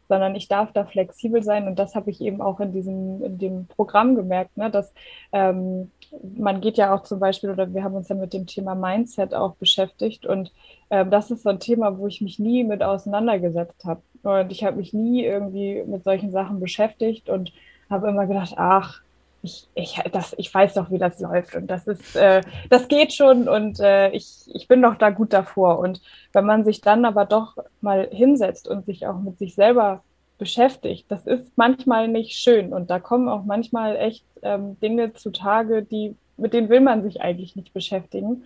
sondern 0.08 0.36
ich 0.36 0.48
darf 0.48 0.72
da 0.74 0.86
flexibel 0.86 1.44
sein. 1.44 1.68
Und 1.68 1.80
das 1.80 1.96
habe 1.96 2.10
ich 2.10 2.22
eben 2.22 2.41
auch 2.41 2.60
in 2.60 2.74
diesem, 2.74 3.24
in 3.24 3.38
dem 3.38 3.68
Programm 3.68 4.15
gemerkt, 4.15 4.58
ne, 4.58 4.70
dass 4.70 4.94
ähm, 5.32 5.91
man 6.38 6.60
geht 6.60 6.77
ja 6.77 6.94
auch 6.94 7.03
zum 7.03 7.20
Beispiel, 7.20 7.50
oder 7.50 7.74
wir 7.74 7.84
haben 7.84 7.96
uns 7.96 8.10
ja 8.10 8.15
mit 8.15 8.34
dem 8.34 8.46
Thema 8.46 8.75
Mindset 8.75 9.34
auch 9.34 9.56
beschäftigt. 9.56 10.25
Und 10.25 10.51
ähm, 10.89 11.12
das 11.12 11.32
ist 11.32 11.44
so 11.44 11.50
ein 11.50 11.60
Thema, 11.60 11.98
wo 11.98 12.08
ich 12.08 12.22
mich 12.22 12.39
nie 12.39 12.63
mit 12.63 12.84
auseinandergesetzt 12.84 13.86
habe. 13.86 14.01
Und 14.24 14.51
ich 14.51 14.63
habe 14.63 14.77
mich 14.77 14.94
nie 14.94 15.24
irgendwie 15.24 15.84
mit 15.86 16.03
solchen 16.03 16.32
Sachen 16.32 16.60
beschäftigt 16.60 17.30
und 17.30 17.53
habe 17.91 18.10
immer 18.10 18.25
gedacht, 18.27 18.53
ach, 18.57 19.01
ich, 19.43 19.67
ich, 19.74 20.00
das, 20.12 20.36
ich 20.38 20.53
weiß 20.53 20.75
doch, 20.75 20.91
wie 20.91 20.98
das 20.98 21.19
läuft 21.19 21.55
und 21.55 21.67
das 21.67 21.88
ist, 21.88 22.15
äh, 22.15 22.41
das 22.69 22.88
geht 22.88 23.13
schon 23.13 23.48
und 23.50 23.79
äh, 23.79 24.10
ich, 24.12 24.43
ich 24.53 24.67
bin 24.67 24.81
doch 24.81 24.95
da 24.95 25.10
gut 25.10 25.33
davor. 25.33 25.79
Und 25.79 26.01
wenn 26.31 26.45
man 26.45 26.63
sich 26.63 26.81
dann 26.81 27.05
aber 27.05 27.25
doch 27.25 27.57
mal 27.81 28.07
hinsetzt 28.12 28.67
und 28.67 28.86
sich 28.86 29.07
auch 29.07 29.19
mit 29.19 29.39
sich 29.39 29.55
selber 29.55 30.03
beschäftigt, 30.38 31.05
das 31.10 31.25
ist 31.25 31.51
manchmal 31.55 32.07
nicht 32.07 32.33
schön 32.38 32.74
und 32.74 32.89
da 32.89 33.00
kommen 33.00 33.29
auch 33.29 33.43
manchmal 33.43 33.95
echt 33.95 34.25
ähm, 34.43 34.79
Dinge 34.79 35.13
zutage, 35.13 35.83
die, 35.83 36.15
mit 36.38 36.53
denen 36.53 36.69
will 36.69 36.81
man 36.81 37.03
sich 37.03 37.21
eigentlich 37.21 37.55
nicht 37.55 37.74
beschäftigen. 37.74 38.43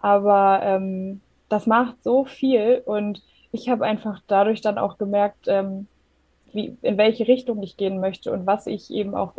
Aber 0.00 0.60
ähm, 0.62 1.20
das 1.48 1.66
macht 1.66 2.02
so 2.02 2.24
viel 2.24 2.82
und 2.84 3.22
ich 3.50 3.68
habe 3.68 3.84
einfach 3.84 4.20
dadurch 4.26 4.60
dann 4.60 4.78
auch 4.78 4.98
gemerkt, 4.98 5.46
ähm, 5.46 5.88
wie, 6.58 6.76
in 6.82 6.98
welche 6.98 7.28
Richtung 7.28 7.62
ich 7.62 7.76
gehen 7.76 8.00
möchte 8.00 8.32
und 8.32 8.46
was 8.46 8.66
ich 8.66 8.90
eben 8.90 9.14
auch 9.14 9.34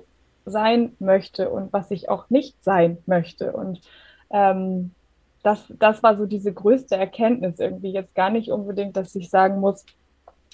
sein 0.46 0.96
möchte 1.00 1.50
und 1.50 1.74
was 1.74 1.92
ich 1.92 2.10
auch 2.10 2.30
nicht 2.30 2.64
sein 2.64 2.98
möchte. 3.06 3.52
Und 3.52 3.82
ähm, 4.32 4.92
das, 5.44 5.66
das 5.78 6.02
war 6.02 6.16
so 6.18 6.26
diese 6.26 6.54
größte 6.54 6.96
Erkenntnis 6.96 7.60
irgendwie. 7.60 7.92
Jetzt 7.92 8.16
gar 8.16 8.30
nicht 8.30 8.52
unbedingt, 8.52 8.96
dass 8.96 9.16
ich 9.16 9.30
sagen 9.30 9.60
muss, 9.60 9.86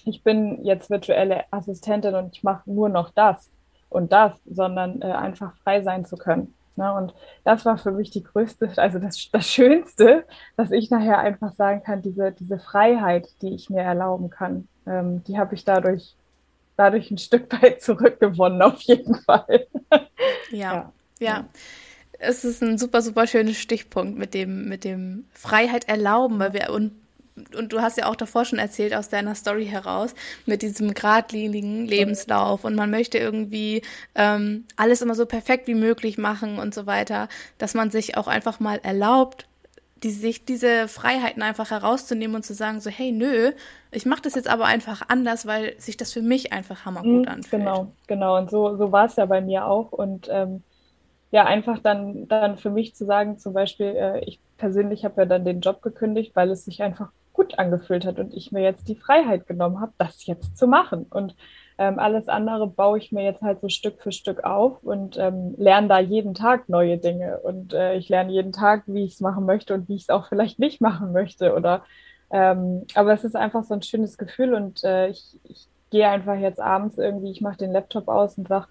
ich 0.05 0.23
bin 0.23 0.63
jetzt 0.65 0.89
virtuelle 0.89 1.43
Assistentin 1.51 2.15
und 2.15 2.35
ich 2.35 2.43
mache 2.43 2.69
nur 2.69 2.89
noch 2.89 3.11
das 3.11 3.51
und 3.89 4.11
das, 4.11 4.33
sondern 4.45 5.01
äh, 5.01 5.05
einfach 5.05 5.55
frei 5.57 5.81
sein 5.81 6.05
zu 6.05 6.17
können. 6.17 6.53
Ne? 6.75 6.91
Und 6.93 7.13
das 7.43 7.63
war 7.65 7.77
für 7.77 7.91
mich 7.91 8.09
die 8.09 8.23
größte, 8.23 8.71
also 8.77 8.99
das, 8.99 9.29
das 9.31 9.47
Schönste, 9.47 10.25
dass 10.57 10.71
ich 10.71 10.89
nachher 10.89 11.19
einfach 11.19 11.53
sagen 11.53 11.83
kann, 11.83 12.01
diese, 12.01 12.31
diese 12.31 12.59
Freiheit, 12.59 13.27
die 13.41 13.53
ich 13.53 13.69
mir 13.69 13.81
erlauben 13.81 14.29
kann, 14.29 14.67
ähm, 14.87 15.23
die 15.23 15.37
habe 15.37 15.55
ich 15.55 15.63
dadurch 15.63 16.15
dadurch 16.77 17.11
ein 17.11 17.17
Stück 17.17 17.51
weit 17.61 17.81
zurückgewonnen, 17.81 18.61
auf 18.61 18.81
jeden 18.81 19.15
Fall. 19.15 19.67
Ja, 20.51 20.73
ja. 20.73 20.93
ja. 21.19 21.45
Es 22.17 22.45
ist 22.45 22.63
ein 22.63 22.77
super, 22.77 23.01
super 23.01 23.27
schönes 23.27 23.57
Stichpunkt 23.57 24.17
mit 24.17 24.33
dem, 24.33 24.69
mit 24.69 24.83
dem 24.83 25.25
Freiheit 25.31 25.87
erlauben, 25.89 26.39
weil 26.39 26.53
wir 26.53 26.69
und 26.69 26.93
und 27.55 27.73
du 27.73 27.81
hast 27.81 27.97
ja 27.97 28.05
auch 28.07 28.15
davor 28.15 28.45
schon 28.45 28.59
erzählt 28.59 28.93
aus 28.93 29.09
deiner 29.09 29.35
Story 29.35 29.65
heraus 29.65 30.15
mit 30.45 30.61
diesem 30.61 30.93
geradlinigen 30.93 31.85
Lebenslauf 31.85 32.63
und 32.63 32.75
man 32.75 32.89
möchte 32.89 33.17
irgendwie 33.17 33.81
ähm, 34.15 34.63
alles 34.77 35.01
immer 35.01 35.15
so 35.15 35.25
perfekt 35.25 35.67
wie 35.67 35.75
möglich 35.75 36.17
machen 36.17 36.59
und 36.59 36.73
so 36.73 36.85
weiter, 36.85 37.27
dass 37.57 37.73
man 37.73 37.91
sich 37.91 38.15
auch 38.15 38.27
einfach 38.27 38.61
mal 38.61 38.79
erlaubt, 38.83 39.47
die, 40.05 40.11
sich 40.11 40.45
diese 40.45 40.87
Freiheiten 40.87 41.41
einfach 41.41 41.71
herauszunehmen 41.71 42.35
und 42.35 42.43
zu 42.43 42.53
sagen, 42.53 42.79
so, 42.79 42.91
hey, 42.91 43.11
nö, 43.11 43.51
ich 43.89 44.05
mache 44.05 44.21
das 44.21 44.35
jetzt 44.35 44.47
aber 44.47 44.65
einfach 44.65 45.01
anders, 45.07 45.47
weil 45.47 45.73
sich 45.79 45.97
das 45.97 46.13
für 46.13 46.21
mich 46.21 46.53
einfach 46.53 46.85
hammergut 46.85 47.23
mhm, 47.23 47.27
anfühlt. 47.27 47.49
Genau, 47.49 47.91
genau. 48.05 48.37
Und 48.37 48.51
so, 48.51 48.77
so 48.77 48.91
war 48.91 49.07
es 49.07 49.15
ja 49.15 49.25
bei 49.25 49.41
mir 49.41 49.65
auch. 49.65 49.91
Und 49.91 50.27
ähm, 50.29 50.61
ja, 51.31 51.45
einfach 51.45 51.79
dann, 51.79 52.27
dann 52.27 52.57
für 52.57 52.69
mich 52.69 52.93
zu 52.93 53.03
sagen, 53.05 53.39
zum 53.39 53.53
Beispiel, 53.53 53.87
äh, 53.87 54.19
ich 54.25 54.39
persönlich 54.57 55.03
habe 55.05 55.21
ja 55.21 55.25
dann 55.25 55.43
den 55.43 55.61
Job 55.61 55.81
gekündigt, 55.81 56.35
weil 56.35 56.51
es 56.51 56.65
sich 56.65 56.83
einfach 56.83 57.09
gut 57.33 57.57
angefühlt 57.57 58.05
hat 58.05 58.19
und 58.19 58.31
ich 58.31 58.51
mir 58.51 58.61
jetzt 58.61 58.87
die 58.87 58.95
Freiheit 58.95 59.47
genommen 59.47 59.81
habe, 59.81 59.93
das 59.97 60.23
jetzt 60.27 60.55
zu 60.55 60.67
machen. 60.67 61.07
Und 61.09 61.35
ähm, 61.77 61.99
alles 61.99 62.27
andere 62.29 62.67
baue 62.67 62.97
ich 62.97 63.11
mir 63.11 63.23
jetzt 63.23 63.41
halt 63.41 63.59
so 63.61 63.69
Stück 63.69 64.01
für 64.01 64.11
Stück 64.11 64.43
auf 64.43 64.81
und 64.83 65.17
ähm, 65.17 65.55
lerne 65.57 65.87
da 65.87 65.99
jeden 65.99 66.33
Tag 66.33 66.69
neue 66.69 66.97
Dinge. 66.97 67.39
Und 67.39 67.73
äh, 67.73 67.95
ich 67.95 68.07
lerne 68.07 68.31
jeden 68.31 68.53
Tag, 68.53 68.83
wie 68.87 69.03
ich 69.03 69.13
es 69.13 69.19
machen 69.19 69.45
möchte 69.45 69.73
und 69.73 69.89
wie 69.89 69.95
ich 69.95 70.03
es 70.03 70.09
auch 70.09 70.27
vielleicht 70.27 70.57
nicht 70.57 70.79
machen 70.79 71.11
möchte. 71.11 71.53
Oder 71.53 71.83
ähm, 72.31 72.85
aber 72.95 73.13
es 73.13 73.23
ist 73.23 73.35
einfach 73.35 73.63
so 73.63 73.73
ein 73.73 73.81
schönes 73.81 74.17
Gefühl 74.17 74.53
und 74.53 74.83
äh, 74.83 75.09
ich, 75.09 75.39
ich 75.43 75.67
gehe 75.91 76.07
einfach 76.07 76.35
jetzt 76.35 76.59
abends 76.59 76.97
irgendwie, 76.97 77.31
ich 77.31 77.41
mache 77.41 77.57
den 77.57 77.71
Laptop 77.71 78.07
aus 78.07 78.37
und 78.37 78.47
sage, 78.47 78.67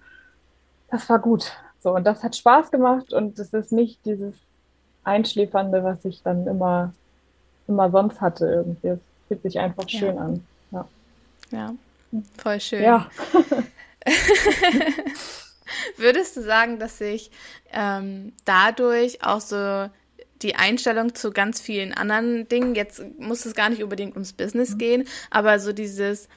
das 0.89 1.09
war 1.09 1.19
gut. 1.19 1.51
So, 1.79 1.95
und 1.95 2.03
das 2.03 2.23
hat 2.23 2.35
Spaß 2.35 2.71
gemacht 2.71 3.13
und 3.13 3.37
es 3.39 3.53
ist 3.53 3.71
nicht 3.71 4.03
dieses 4.05 4.33
Einschläfernde, 5.03 5.83
was 5.83 6.03
ich 6.05 6.23
dann 6.23 6.47
immer, 6.47 6.93
immer 7.67 7.91
sonst 7.91 8.21
hatte 8.21 8.47
irgendwie. 8.47 8.87
Es 8.87 8.99
fühlt 9.27 9.41
sich 9.43 9.59
einfach 9.59 9.87
ja. 9.87 9.99
schön 9.99 10.17
an. 10.17 10.45
Ja. 10.71 10.87
ja. 11.51 11.73
Voll 12.37 12.59
schön. 12.59 12.83
Ja. 12.83 13.09
Würdest 15.97 16.37
du 16.37 16.41
sagen, 16.41 16.79
dass 16.79 16.97
sich 16.99 17.31
ähm, 17.71 18.33
dadurch 18.45 19.23
auch 19.23 19.41
so 19.41 19.89
die 20.41 20.55
Einstellung 20.55 21.15
zu 21.15 21.31
ganz 21.31 21.61
vielen 21.61 21.93
anderen 21.93 22.47
Dingen, 22.47 22.75
jetzt 22.75 23.01
muss 23.17 23.45
es 23.45 23.55
gar 23.55 23.69
nicht 23.69 23.81
unbedingt 23.81 24.13
ums 24.13 24.33
Business 24.33 24.71
mhm. 24.71 24.77
gehen, 24.77 25.07
aber 25.29 25.59
so 25.59 25.73
dieses, 25.73 26.27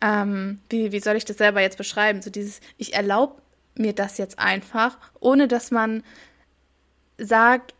ähm, 0.00 0.60
wie, 0.68 0.92
wie 0.92 1.00
soll 1.00 1.16
ich 1.16 1.24
das 1.24 1.38
selber 1.38 1.60
jetzt 1.60 1.78
beschreiben? 1.78 2.22
So 2.22 2.30
dieses, 2.30 2.60
ich 2.76 2.94
erlaube 2.94 3.40
mir 3.76 3.92
das 3.92 4.18
jetzt 4.18 4.38
einfach, 4.38 4.98
ohne 5.20 5.48
dass 5.48 5.70
man 5.70 6.02
sagt, 7.18 7.74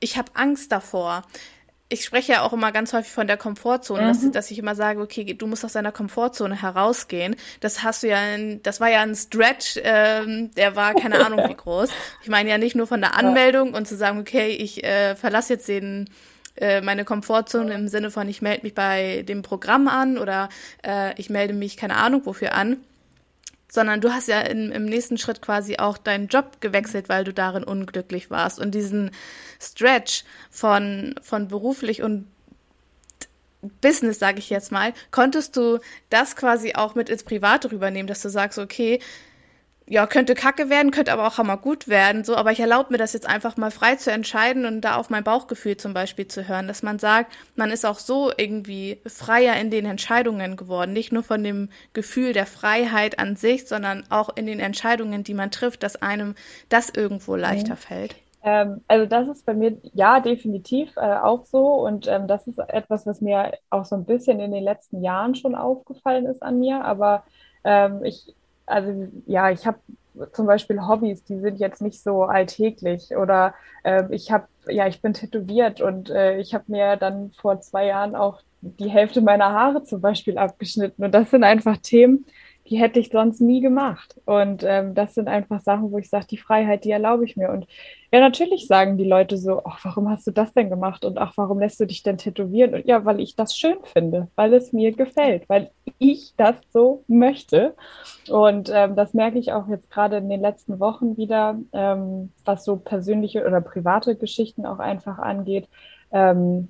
ich 0.00 0.16
habe 0.16 0.30
Angst 0.34 0.72
davor 0.72 1.22
ich 1.88 2.04
spreche 2.04 2.32
ja 2.32 2.42
auch 2.42 2.52
immer 2.52 2.72
ganz 2.72 2.92
häufig 2.92 3.12
von 3.12 3.26
der 3.26 3.36
Komfortzone, 3.36 4.02
mhm. 4.02 4.06
dass, 4.08 4.30
dass, 4.32 4.50
ich 4.50 4.58
immer 4.58 4.74
sage, 4.74 5.00
okay, 5.00 5.34
du 5.34 5.46
musst 5.46 5.64
aus 5.64 5.74
deiner 5.74 5.92
Komfortzone 5.92 6.60
herausgehen. 6.60 7.36
Das 7.60 7.82
hast 7.82 8.02
du 8.02 8.08
ja, 8.08 8.34
in, 8.34 8.62
das 8.62 8.80
war 8.80 8.90
ja 8.90 9.02
ein 9.02 9.14
Stretch, 9.14 9.78
ähm, 9.82 10.50
der 10.56 10.74
war 10.74 10.94
keine 10.94 11.24
Ahnung 11.24 11.48
wie 11.48 11.54
groß. 11.56 11.90
Ich 12.22 12.28
meine 12.28 12.50
ja 12.50 12.58
nicht 12.58 12.74
nur 12.74 12.86
von 12.86 13.00
der 13.00 13.16
Anmeldung 13.16 13.74
und 13.74 13.86
zu 13.86 13.96
sagen, 13.96 14.18
okay, 14.18 14.48
ich 14.48 14.82
äh, 14.82 15.14
verlasse 15.14 15.54
jetzt 15.54 15.68
den 15.68 16.10
äh, 16.56 16.80
meine 16.80 17.04
Komfortzone 17.04 17.72
im 17.74 17.86
Sinne 17.86 18.10
von, 18.10 18.28
ich 18.28 18.42
melde 18.42 18.62
mich 18.64 18.74
bei 18.74 19.22
dem 19.22 19.42
Programm 19.42 19.86
an 19.86 20.18
oder 20.18 20.48
äh, 20.84 21.18
ich 21.20 21.30
melde 21.30 21.54
mich 21.54 21.76
keine 21.76 21.96
Ahnung 21.96 22.22
wofür 22.24 22.54
an, 22.54 22.78
sondern 23.68 24.00
du 24.00 24.12
hast 24.12 24.28
ja 24.28 24.40
in, 24.40 24.70
im 24.70 24.84
nächsten 24.84 25.18
Schritt 25.18 25.42
quasi 25.42 25.76
auch 25.78 25.98
deinen 25.98 26.28
Job 26.28 26.60
gewechselt, 26.60 27.08
weil 27.08 27.24
du 27.24 27.32
darin 27.32 27.64
unglücklich 27.64 28.30
warst. 28.30 28.60
Und 28.60 28.74
diesen 28.74 29.10
Stretch 29.60 30.24
von, 30.50 31.14
von 31.22 31.48
beruflich 31.48 32.02
und 32.02 32.26
Business, 33.80 34.18
sage 34.18 34.38
ich 34.38 34.50
jetzt 34.50 34.70
mal, 34.70 34.92
konntest 35.10 35.56
du 35.56 35.80
das 36.10 36.36
quasi 36.36 36.74
auch 36.74 36.94
mit 36.94 37.08
ins 37.08 37.24
Private 37.24 37.72
rübernehmen, 37.72 38.06
dass 38.06 38.22
du 38.22 38.28
sagst, 38.28 38.58
okay, 38.58 39.00
ja, 39.88 40.06
könnte 40.06 40.34
kacke 40.34 40.68
werden, 40.68 40.90
könnte 40.90 41.12
aber 41.12 41.26
auch 41.26 41.38
hammer 41.38 41.56
gut 41.56 41.86
werden, 41.86 42.24
so, 42.24 42.34
aber 42.34 42.50
ich 42.50 42.58
erlaube 42.60 42.90
mir 42.92 42.98
das 42.98 43.12
jetzt 43.12 43.28
einfach 43.28 43.56
mal 43.56 43.70
frei 43.70 43.94
zu 43.94 44.10
entscheiden 44.10 44.66
und 44.66 44.80
da 44.80 44.96
auf 44.96 45.10
mein 45.10 45.22
Bauchgefühl 45.22 45.76
zum 45.76 45.94
Beispiel 45.94 46.26
zu 46.26 46.48
hören, 46.48 46.66
dass 46.66 46.82
man 46.82 46.98
sagt, 46.98 47.32
man 47.54 47.70
ist 47.70 47.86
auch 47.86 48.00
so 48.00 48.32
irgendwie 48.36 49.00
freier 49.06 49.54
in 49.60 49.70
den 49.70 49.86
Entscheidungen 49.86 50.56
geworden, 50.56 50.92
nicht 50.92 51.12
nur 51.12 51.22
von 51.22 51.42
dem 51.44 51.68
Gefühl 51.92 52.32
der 52.32 52.46
Freiheit 52.46 53.18
an 53.18 53.36
sich, 53.36 53.68
sondern 53.68 54.04
auch 54.10 54.30
in 54.36 54.46
den 54.46 54.58
Entscheidungen, 54.58 55.22
die 55.22 55.34
man 55.34 55.52
trifft, 55.52 55.84
dass 55.84 56.02
einem 56.02 56.34
das 56.68 56.90
irgendwo 56.90 57.36
leichter 57.36 57.74
mhm. 57.74 57.78
fällt. 57.78 58.16
Ähm, 58.42 58.80
also 58.88 59.06
das 59.06 59.28
ist 59.28 59.46
bei 59.46 59.54
mir 59.54 59.76
ja 59.92 60.20
definitiv 60.20 60.96
äh, 60.96 61.00
auch 61.00 61.44
so 61.44 61.64
und 61.84 62.06
ähm, 62.06 62.28
das 62.28 62.46
ist 62.46 62.58
etwas, 62.58 63.06
was 63.06 63.20
mir 63.20 63.52
auch 63.70 63.84
so 63.84 63.94
ein 63.94 64.04
bisschen 64.04 64.40
in 64.40 64.52
den 64.52 64.62
letzten 64.62 65.02
Jahren 65.02 65.34
schon 65.34 65.54
aufgefallen 65.54 66.26
ist 66.26 66.42
an 66.42 66.60
mir, 66.60 66.84
aber 66.84 67.24
ähm, 67.64 68.04
ich 68.04 68.35
also 68.66 69.08
ja, 69.26 69.50
ich 69.50 69.66
habe 69.66 69.78
zum 70.32 70.46
Beispiel 70.46 70.80
Hobbys, 70.86 71.24
die 71.24 71.38
sind 71.38 71.58
jetzt 71.58 71.82
nicht 71.82 72.02
so 72.02 72.24
alltäglich. 72.24 73.16
Oder 73.16 73.54
äh, 73.84 74.04
ich 74.10 74.30
habe, 74.32 74.46
ja, 74.68 74.86
ich 74.86 75.02
bin 75.02 75.12
tätowiert 75.12 75.80
und 75.80 76.10
äh, 76.10 76.38
ich 76.38 76.54
habe 76.54 76.64
mir 76.68 76.96
dann 76.96 77.32
vor 77.32 77.60
zwei 77.60 77.86
Jahren 77.86 78.14
auch 78.14 78.40
die 78.62 78.88
Hälfte 78.88 79.20
meiner 79.20 79.52
Haare 79.52 79.84
zum 79.84 80.00
Beispiel 80.00 80.38
abgeschnitten. 80.38 81.04
Und 81.04 81.14
das 81.14 81.30
sind 81.30 81.44
einfach 81.44 81.76
Themen, 81.78 82.26
die 82.68 82.78
hätte 82.78 82.98
ich 82.98 83.10
sonst 83.10 83.40
nie 83.40 83.60
gemacht. 83.60 84.20
Und 84.24 84.64
ähm, 84.64 84.94
das 84.94 85.14
sind 85.14 85.28
einfach 85.28 85.60
Sachen, 85.60 85.92
wo 85.92 85.98
ich 85.98 86.08
sage, 86.08 86.26
die 86.28 86.36
Freiheit, 86.36 86.84
die 86.84 86.90
erlaube 86.90 87.24
ich 87.24 87.36
mir. 87.36 87.50
Und 87.50 87.66
ja, 88.12 88.20
natürlich 88.20 88.66
sagen 88.66 88.98
die 88.98 89.08
Leute 89.08 89.36
so, 89.36 89.62
ach, 89.64 89.84
warum 89.84 90.08
hast 90.10 90.26
du 90.26 90.32
das 90.32 90.52
denn 90.52 90.68
gemacht? 90.68 91.04
Und 91.04 91.18
ach, 91.18 91.32
warum 91.36 91.60
lässt 91.60 91.78
du 91.80 91.86
dich 91.86 92.02
denn 92.02 92.18
tätowieren? 92.18 92.74
Und 92.74 92.86
ja, 92.86 93.04
weil 93.04 93.20
ich 93.20 93.36
das 93.36 93.56
schön 93.56 93.76
finde, 93.84 94.28
weil 94.34 94.52
es 94.54 94.72
mir 94.72 94.92
gefällt, 94.92 95.48
weil 95.48 95.70
ich 95.98 96.34
das 96.36 96.56
so 96.72 97.04
möchte. 97.06 97.74
Und 98.28 98.70
ähm, 98.72 98.96
das 98.96 99.14
merke 99.14 99.38
ich 99.38 99.52
auch 99.52 99.68
jetzt 99.68 99.90
gerade 99.90 100.16
in 100.16 100.28
den 100.28 100.40
letzten 100.40 100.80
Wochen 100.80 101.16
wieder, 101.16 101.58
ähm, 101.72 102.32
was 102.44 102.64
so 102.64 102.76
persönliche 102.76 103.46
oder 103.46 103.60
private 103.60 104.16
Geschichten 104.16 104.66
auch 104.66 104.78
einfach 104.80 105.18
angeht. 105.18 105.68
Ähm, 106.10 106.68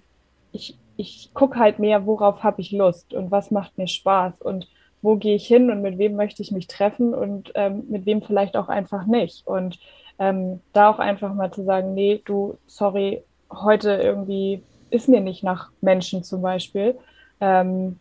ich, 0.53 0.79
ich 0.97 1.31
gucke 1.35 1.59
halt 1.59 1.79
mehr, 1.79 2.07
worauf 2.07 2.43
habe 2.43 2.61
ich 2.61 2.73
Lust 2.73 3.15
und 3.15 3.31
was 3.31 3.51
macht 3.51 3.77
mir 3.79 3.89
Spaß 3.89 4.43
und 4.43 4.69
wo 5.03 5.17
gehe 5.17 5.37
ich 5.37 5.47
hin 5.47 5.71
und 5.71 5.83
mit 5.83 5.99
wem 5.99 6.17
möchte 6.17 6.43
ich 6.43 6.53
mich 6.53 6.67
treffen 6.67 7.15
und 7.15 7.53
ähm, 7.55 7.85
mit 7.89 8.07
wem 8.07 8.23
vielleicht 8.23 8.57
auch 8.57 8.69
einfach 8.69 9.07
nicht. 9.07 9.47
Und 9.47 9.79
ähm, 10.19 10.61
da 10.73 10.91
auch 10.91 10.99
einfach 10.99 11.35
mal 11.35 11.53
zu 11.53 11.63
sagen, 11.65 11.95
nee, 11.95 12.23
du, 12.25 12.57
sorry, 12.67 13.23
heute 13.51 13.93
irgendwie 13.93 14.63
ist 14.91 15.09
mir 15.09 15.21
nicht 15.21 15.43
nach 15.43 15.71
Menschen 15.81 16.23
zum 16.23 16.43
Beispiel. 16.43 16.97
Ähm, 17.41 17.99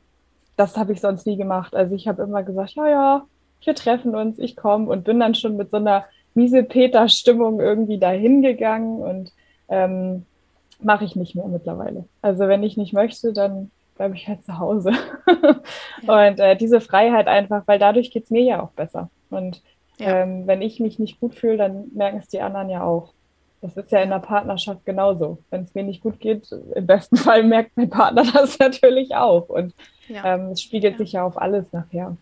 das 0.55 0.77
habe 0.77 0.93
ich 0.93 1.01
sonst 1.01 1.27
nie 1.27 1.37
gemacht. 1.37 1.75
Also 1.75 1.95
ich 1.95 2.07
habe 2.07 2.23
immer 2.23 2.43
gesagt, 2.43 2.75
ja, 2.75 2.87
ja, 2.87 3.25
wir 3.63 3.75
treffen 3.75 4.15
uns, 4.15 4.39
ich 4.39 4.55
komme 4.55 4.89
und 4.89 5.03
bin 5.03 5.19
dann 5.19 5.35
schon 5.35 5.57
mit 5.57 5.71
so 5.71 5.77
einer 5.77 6.05
miese 6.33 6.63
Peter-Stimmung 6.63 7.59
irgendwie 7.59 7.97
dahin 7.97 8.41
gegangen 8.41 9.01
und 9.01 9.33
ähm, 9.69 10.25
mache 10.81 11.05
ich 11.05 11.15
nicht 11.15 11.35
mehr 11.35 11.47
mittlerweile. 11.47 12.05
Also 12.21 12.47
wenn 12.47 12.63
ich 12.63 12.77
nicht 12.77 12.93
möchte, 12.93 13.33
dann 13.33 13.71
bleibe 13.95 14.15
ich 14.15 14.27
halt 14.27 14.43
zu 14.43 14.59
Hause. 14.59 14.91
ja. 16.03 16.27
Und 16.27 16.39
äh, 16.39 16.55
diese 16.55 16.81
Freiheit 16.81 17.27
einfach, 17.27 17.63
weil 17.65 17.79
dadurch 17.79 18.11
geht 18.11 18.25
es 18.25 18.29
mir 18.29 18.43
ja 18.43 18.61
auch 18.61 18.71
besser. 18.71 19.09
Und 19.29 19.61
ja. 19.97 20.21
ähm, 20.21 20.47
wenn 20.47 20.61
ich 20.61 20.79
mich 20.79 20.99
nicht 20.99 21.19
gut 21.19 21.35
fühle, 21.35 21.57
dann 21.57 21.91
merken 21.93 22.17
es 22.17 22.27
die 22.27 22.41
anderen 22.41 22.69
ja 22.69 22.83
auch. 22.83 23.13
Das 23.61 23.77
ist 23.77 23.91
ja 23.91 24.01
in 24.01 24.09
der 24.09 24.19
Partnerschaft 24.19 24.85
genauso. 24.85 25.39
Wenn 25.49 25.63
es 25.63 25.73
mir 25.73 25.83
nicht 25.83 26.03
gut 26.03 26.19
geht, 26.19 26.51
im 26.75 26.85
besten 26.85 27.17
Fall 27.17 27.43
merkt 27.43 27.71
mein 27.75 27.89
Partner 27.89 28.23
das 28.33 28.59
natürlich 28.59 29.15
auch. 29.15 29.49
Und 29.49 29.73
ja. 30.07 30.35
ähm, 30.35 30.51
es 30.51 30.61
spiegelt 30.61 30.97
sich 30.97 31.13
ja 31.13 31.23
auf 31.23 31.41
alles 31.41 31.71
nachher 31.71 32.15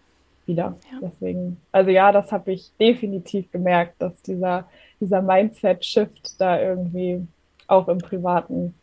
wieder. 0.46 0.76
Deswegen, 1.02 1.58
also 1.72 1.90
ja, 1.90 2.12
das 2.12 2.32
habe 2.32 2.52
ich 2.52 2.72
definitiv 2.80 3.52
gemerkt, 3.52 3.96
dass 4.00 4.22
dieser, 4.24 4.66
dieser 5.00 5.22
Mindset-Shift 5.22 6.40
da 6.40 6.62
irgendwie 6.62 7.26
auch 7.68 7.88
im 7.88 8.00
Privaten 8.00 8.74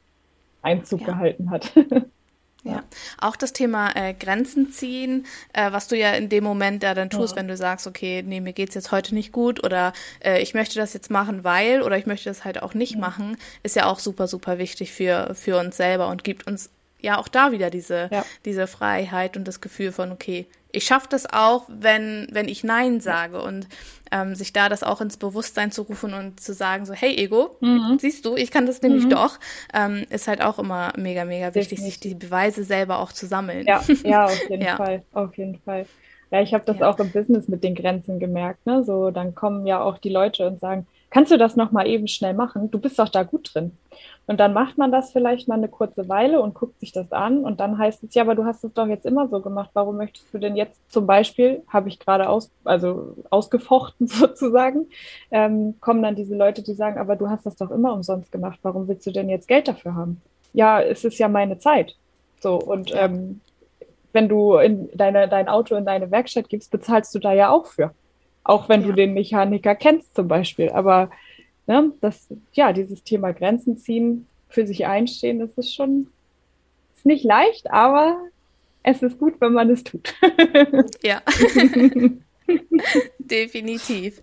Einzug 0.63 1.05
gehalten 1.05 1.51
hat. 1.51 1.73
Ja, 2.62 2.85
auch 3.19 3.37
das 3.37 3.55
Thema 3.55 3.97
äh, 3.97 4.12
Grenzen 4.12 4.71
ziehen, 4.71 5.26
äh, 5.55 5.73
was 5.73 5.88
du 5.88 5.97
ja 5.97 6.12
in 6.12 6.29
dem 6.29 6.45
Moment 6.45 6.83
ja 6.83 6.93
dann 6.93 7.09
tust, 7.09 7.33
ja. 7.33 7.37
wenn 7.38 7.49
du 7.49 7.57
sagst, 7.57 7.87
okay, 7.87 8.23
nee, 8.23 8.40
mir 8.40 8.52
geht's 8.52 8.75
jetzt 8.75 8.93
heute 8.93 9.14
nicht 9.14 9.33
gut 9.33 9.64
oder 9.64 9.95
äh, 10.23 10.43
ich 10.43 10.52
möchte 10.52 10.79
das 10.79 10.93
jetzt 10.93 11.11
machen, 11.11 11.43
weil 11.43 11.81
oder 11.81 11.97
ich 11.97 12.05
möchte 12.05 12.29
das 12.29 12.45
halt 12.45 12.62
auch 12.62 12.75
nicht 12.75 12.95
ja. 12.95 13.00
machen, 13.00 13.38
ist 13.62 13.76
ja 13.76 13.87
auch 13.87 13.99
super, 13.99 14.29
super 14.29 14.59
wichtig 14.59 14.93
für, 14.93 15.35
für 15.35 15.59
uns 15.59 15.79
selber 15.79 16.09
und 16.09 16.23
gibt 16.23 16.47
uns 16.47 16.69
ja 17.00 17.17
auch 17.19 17.29
da 17.29 17.50
wieder 17.50 17.71
diese, 17.71 18.11
ja. 18.12 18.26
diese 18.45 18.67
Freiheit 18.67 19.38
und 19.38 19.49
das 19.49 19.62
Gefühl 19.62 19.90
von, 19.90 20.12
okay, 20.12 20.47
ich 20.73 20.85
schaffe 20.85 21.07
das 21.11 21.27
auch, 21.33 21.65
wenn, 21.69 22.29
wenn 22.33 22.49
ich 22.49 22.65
Nein 22.65 23.00
sage 23.00 23.43
und 23.43 23.69
ähm, 24.12 24.35
sich 24.35 24.53
da 24.53 24.69
das 24.69 24.83
auch 24.83 25.00
ins 25.00 25.17
Bewusstsein 25.17 25.71
zu 25.71 25.83
rufen 25.83 26.15
und 26.15 26.41
zu 26.41 26.53
sagen, 26.53 26.85
so, 26.85 26.95
hey 26.95 27.17
Ego, 27.17 27.57
mhm. 27.61 27.99
siehst 28.00 28.25
du, 28.25 28.37
ich 28.37 28.50
kann 28.50 28.67
das 28.67 28.83
nämlich 28.83 29.05
mhm. 29.05 29.11
doch, 29.11 29.39
ähm, 29.73 30.05
ist 30.11 30.29
halt 30.29 30.43
auch 30.43 30.59
immer 30.59 30.93
mega, 30.97 31.25
mega 31.25 31.55
wichtig, 31.55 31.81
sich 31.81 32.00
die 32.00 32.15
Beweise 32.15 32.65
selber 32.65 32.99
auch 32.99 33.12
zu 33.12 33.27
sammeln. 33.27 33.67
Ja, 33.67 33.83
ja, 34.03 34.25
auf 34.25 34.41
jeden 34.50 34.65
ja. 34.65 34.77
Fall, 34.77 35.03
auf 35.12 35.37
jeden 35.37 35.59
Fall. 35.61 35.87
Ja, 36.31 36.41
ich 36.41 36.55
habe 36.55 36.65
das 36.65 36.79
ja. 36.79 36.89
auch 36.89 36.99
im 36.99 37.11
Business 37.11 37.49
mit 37.49 37.65
den 37.65 37.75
Grenzen 37.75 38.21
gemerkt, 38.21 38.65
ne? 38.67 38.85
So, 38.85 39.11
dann 39.11 39.35
kommen 39.35 39.67
ja 39.67 39.83
auch 39.83 39.99
die 39.99 40.11
Leute 40.11 40.47
und 40.47 40.61
sagen, 40.61 40.87
kannst 41.11 41.33
du 41.33 41.37
das 41.37 41.57
nochmal 41.57 41.87
eben 41.87 42.09
schnell 42.09 42.35
machen? 42.35 42.71
Du 42.71 42.79
bist 42.79 42.99
doch 42.99 43.09
da 43.09 43.23
gut 43.23 43.50
drin. 43.52 43.73
Und 44.26 44.38
dann 44.38 44.52
macht 44.52 44.79
man 44.79 44.93
das 44.93 45.11
vielleicht 45.11 45.49
mal 45.49 45.57
eine 45.57 45.69
kurze 45.69 46.09
Weile 46.09 46.40
und 46.40 46.55
guckt 46.55 46.79
sich 46.79 46.93
das 46.93 47.11
an 47.11 47.45
und 47.45 47.59
dann 47.59 47.79
heißt 47.79 48.05
es, 48.05 48.14
ja, 48.14 48.23
aber 48.23 48.37
du 48.37 48.45
hast 48.45 48.62
es 48.62 48.73
doch 48.73 48.87
jetzt 48.87 49.05
immer 49.05 49.26
so 49.29 49.40
gemacht. 49.40 49.71
Warum 49.73 49.97
möchtest 49.97 50.33
du 50.33 50.38
denn 50.38 50.55
jetzt 50.55 50.79
zum 50.88 51.07
Beispiel, 51.07 51.62
habe 51.67 51.88
ich 51.88 51.99
gerade 51.99 52.29
aus, 52.29 52.50
also 52.64 53.17
ausgefochten 53.31 54.07
sozusagen, 54.07 54.87
ähm, 55.33 55.75
kommen 55.81 56.02
dann 56.02 56.14
diese 56.14 56.37
Leute, 56.37 56.62
die 56.62 56.75
sagen, 56.75 56.99
aber 56.99 57.17
du 57.17 57.29
hast 57.29 57.45
das 57.45 57.57
doch 57.57 57.73
immer 57.73 57.93
umsonst 57.93 58.31
gemacht. 58.31 58.61
Warum 58.62 58.87
willst 58.87 59.07
du 59.07 59.11
denn 59.11 59.29
jetzt 59.29 59.49
Geld 59.49 59.67
dafür 59.67 59.97
haben? 59.97 60.23
Ja, 60.52 60.81
es 60.81 61.05
ist 61.05 61.19
ja 61.19 61.29
meine 61.29 61.59
Zeit. 61.59 61.97
So, 62.38 62.57
und 62.57 62.93
ähm, 62.95 63.40
wenn 64.12 64.29
du 64.29 64.57
in 64.57 64.88
deine, 64.95 65.29
dein 65.29 65.49
Auto 65.49 65.75
in 65.75 65.85
deine 65.85 66.11
Werkstatt 66.11 66.49
gibst, 66.49 66.71
bezahlst 66.71 67.14
du 67.14 67.19
da 67.19 67.33
ja 67.33 67.50
auch 67.50 67.67
für. 67.67 67.93
Auch 68.45 68.69
wenn 68.69 68.83
ja. 68.83 68.89
du 68.89 68.93
den 68.95 69.15
Mechaniker 69.15 69.75
kennst 69.75 70.15
zum 70.15 70.29
Beispiel. 70.29 70.71
Aber 70.71 71.11
ne, 71.67 71.93
das, 72.01 72.29
ja, 72.53 72.73
dieses 72.73 73.03
Thema 73.05 73.33
Grenzen 73.33 73.77
ziehen, 73.77 74.27
für 74.49 74.67
sich 74.67 74.87
einstehen, 74.87 75.39
das 75.39 75.57
ist 75.57 75.75
schon 75.75 76.09
ist 76.97 77.07
nicht 77.07 77.25
leicht, 77.25 77.71
aber 77.71 78.21
es 78.83 79.03
ist 79.03 79.19
gut, 79.19 79.41
wenn 79.41 79.53
man 79.53 79.71
es 79.71 79.85
tut. 79.85 80.15
ja. 81.03 81.23
Definitiv. 83.19 84.21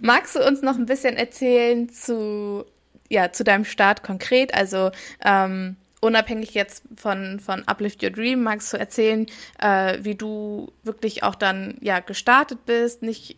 Magst 0.00 0.36
du 0.36 0.46
uns 0.46 0.62
noch 0.62 0.76
ein 0.76 0.86
bisschen 0.86 1.16
erzählen 1.16 1.88
zu, 1.88 2.64
ja, 3.08 3.32
zu 3.32 3.42
deinem 3.44 3.64
Start 3.64 4.02
konkret? 4.02 4.54
Also 4.54 4.90
ähm, 5.24 5.76
unabhängig 6.00 6.54
jetzt 6.54 6.84
von, 6.96 7.40
von 7.40 7.62
Uplift 7.66 8.02
Your 8.02 8.10
Dream, 8.10 8.42
magst 8.42 8.72
du 8.72 8.76
erzählen, 8.76 9.26
äh, 9.58 9.98
wie 10.02 10.14
du 10.14 10.70
wirklich 10.82 11.22
auch 11.22 11.34
dann 11.34 11.78
ja 11.80 12.00
gestartet 12.00 12.66
bist, 12.66 13.02
nicht 13.02 13.36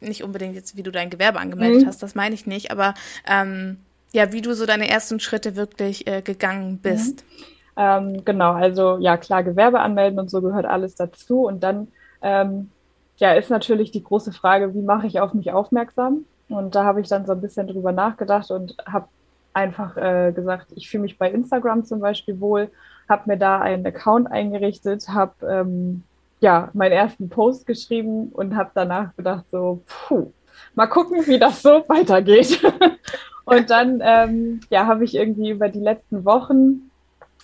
nicht 0.00 0.22
unbedingt 0.22 0.54
jetzt, 0.54 0.76
wie 0.76 0.82
du 0.82 0.90
dein 0.90 1.10
Gewerbe 1.10 1.40
angemeldet 1.40 1.82
mhm. 1.82 1.86
hast, 1.86 2.02
das 2.02 2.14
meine 2.14 2.34
ich 2.34 2.46
nicht, 2.46 2.70
aber 2.70 2.94
ähm, 3.26 3.78
ja, 4.12 4.32
wie 4.32 4.40
du 4.40 4.54
so 4.54 4.66
deine 4.66 4.88
ersten 4.88 5.20
Schritte 5.20 5.56
wirklich 5.56 6.06
äh, 6.06 6.22
gegangen 6.22 6.78
bist. 6.78 7.24
Mhm. 7.24 7.44
Ähm, 7.78 8.24
genau, 8.24 8.52
also 8.52 8.98
ja, 8.98 9.16
klar, 9.16 9.44
Gewerbe 9.44 9.80
anmelden 9.80 10.18
und 10.18 10.30
so 10.30 10.40
gehört 10.42 10.66
alles 10.66 10.96
dazu. 10.96 11.46
Und 11.46 11.62
dann 11.62 11.88
ähm, 12.22 12.70
ja, 13.18 13.32
ist 13.34 13.50
natürlich 13.50 13.92
die 13.92 14.02
große 14.02 14.32
Frage, 14.32 14.74
wie 14.74 14.82
mache 14.82 15.06
ich 15.06 15.20
auf 15.20 15.32
mich 15.34 15.52
aufmerksam? 15.52 16.24
Und 16.48 16.74
da 16.74 16.84
habe 16.84 17.00
ich 17.00 17.08
dann 17.08 17.26
so 17.26 17.32
ein 17.32 17.40
bisschen 17.40 17.68
drüber 17.68 17.92
nachgedacht 17.92 18.50
und 18.50 18.76
habe 18.86 19.06
einfach 19.52 19.96
äh, 19.96 20.32
gesagt, 20.32 20.68
ich 20.74 20.88
fühle 20.88 21.02
mich 21.02 21.18
bei 21.18 21.30
Instagram 21.30 21.84
zum 21.84 22.00
Beispiel 22.00 22.40
wohl, 22.40 22.70
habe 23.08 23.22
mir 23.26 23.36
da 23.36 23.60
einen 23.60 23.86
Account 23.86 24.30
eingerichtet, 24.30 25.08
habe 25.08 25.46
ähm, 25.46 26.02
ja, 26.40 26.70
meinen 26.72 26.92
ersten 26.92 27.28
Post 27.28 27.66
geschrieben 27.66 28.28
und 28.28 28.56
habe 28.56 28.70
danach 28.74 29.14
gedacht, 29.16 29.44
so, 29.50 29.82
puh, 29.86 30.32
mal 30.74 30.86
gucken, 30.86 31.26
wie 31.26 31.38
das 31.38 31.62
so 31.62 31.84
weitergeht. 31.88 32.62
und 33.44 33.70
dann, 33.70 34.00
ähm, 34.02 34.60
ja, 34.70 34.86
habe 34.86 35.04
ich 35.04 35.14
irgendwie 35.14 35.50
über 35.50 35.68
die 35.68 35.80
letzten 35.80 36.24
Wochen 36.24 36.90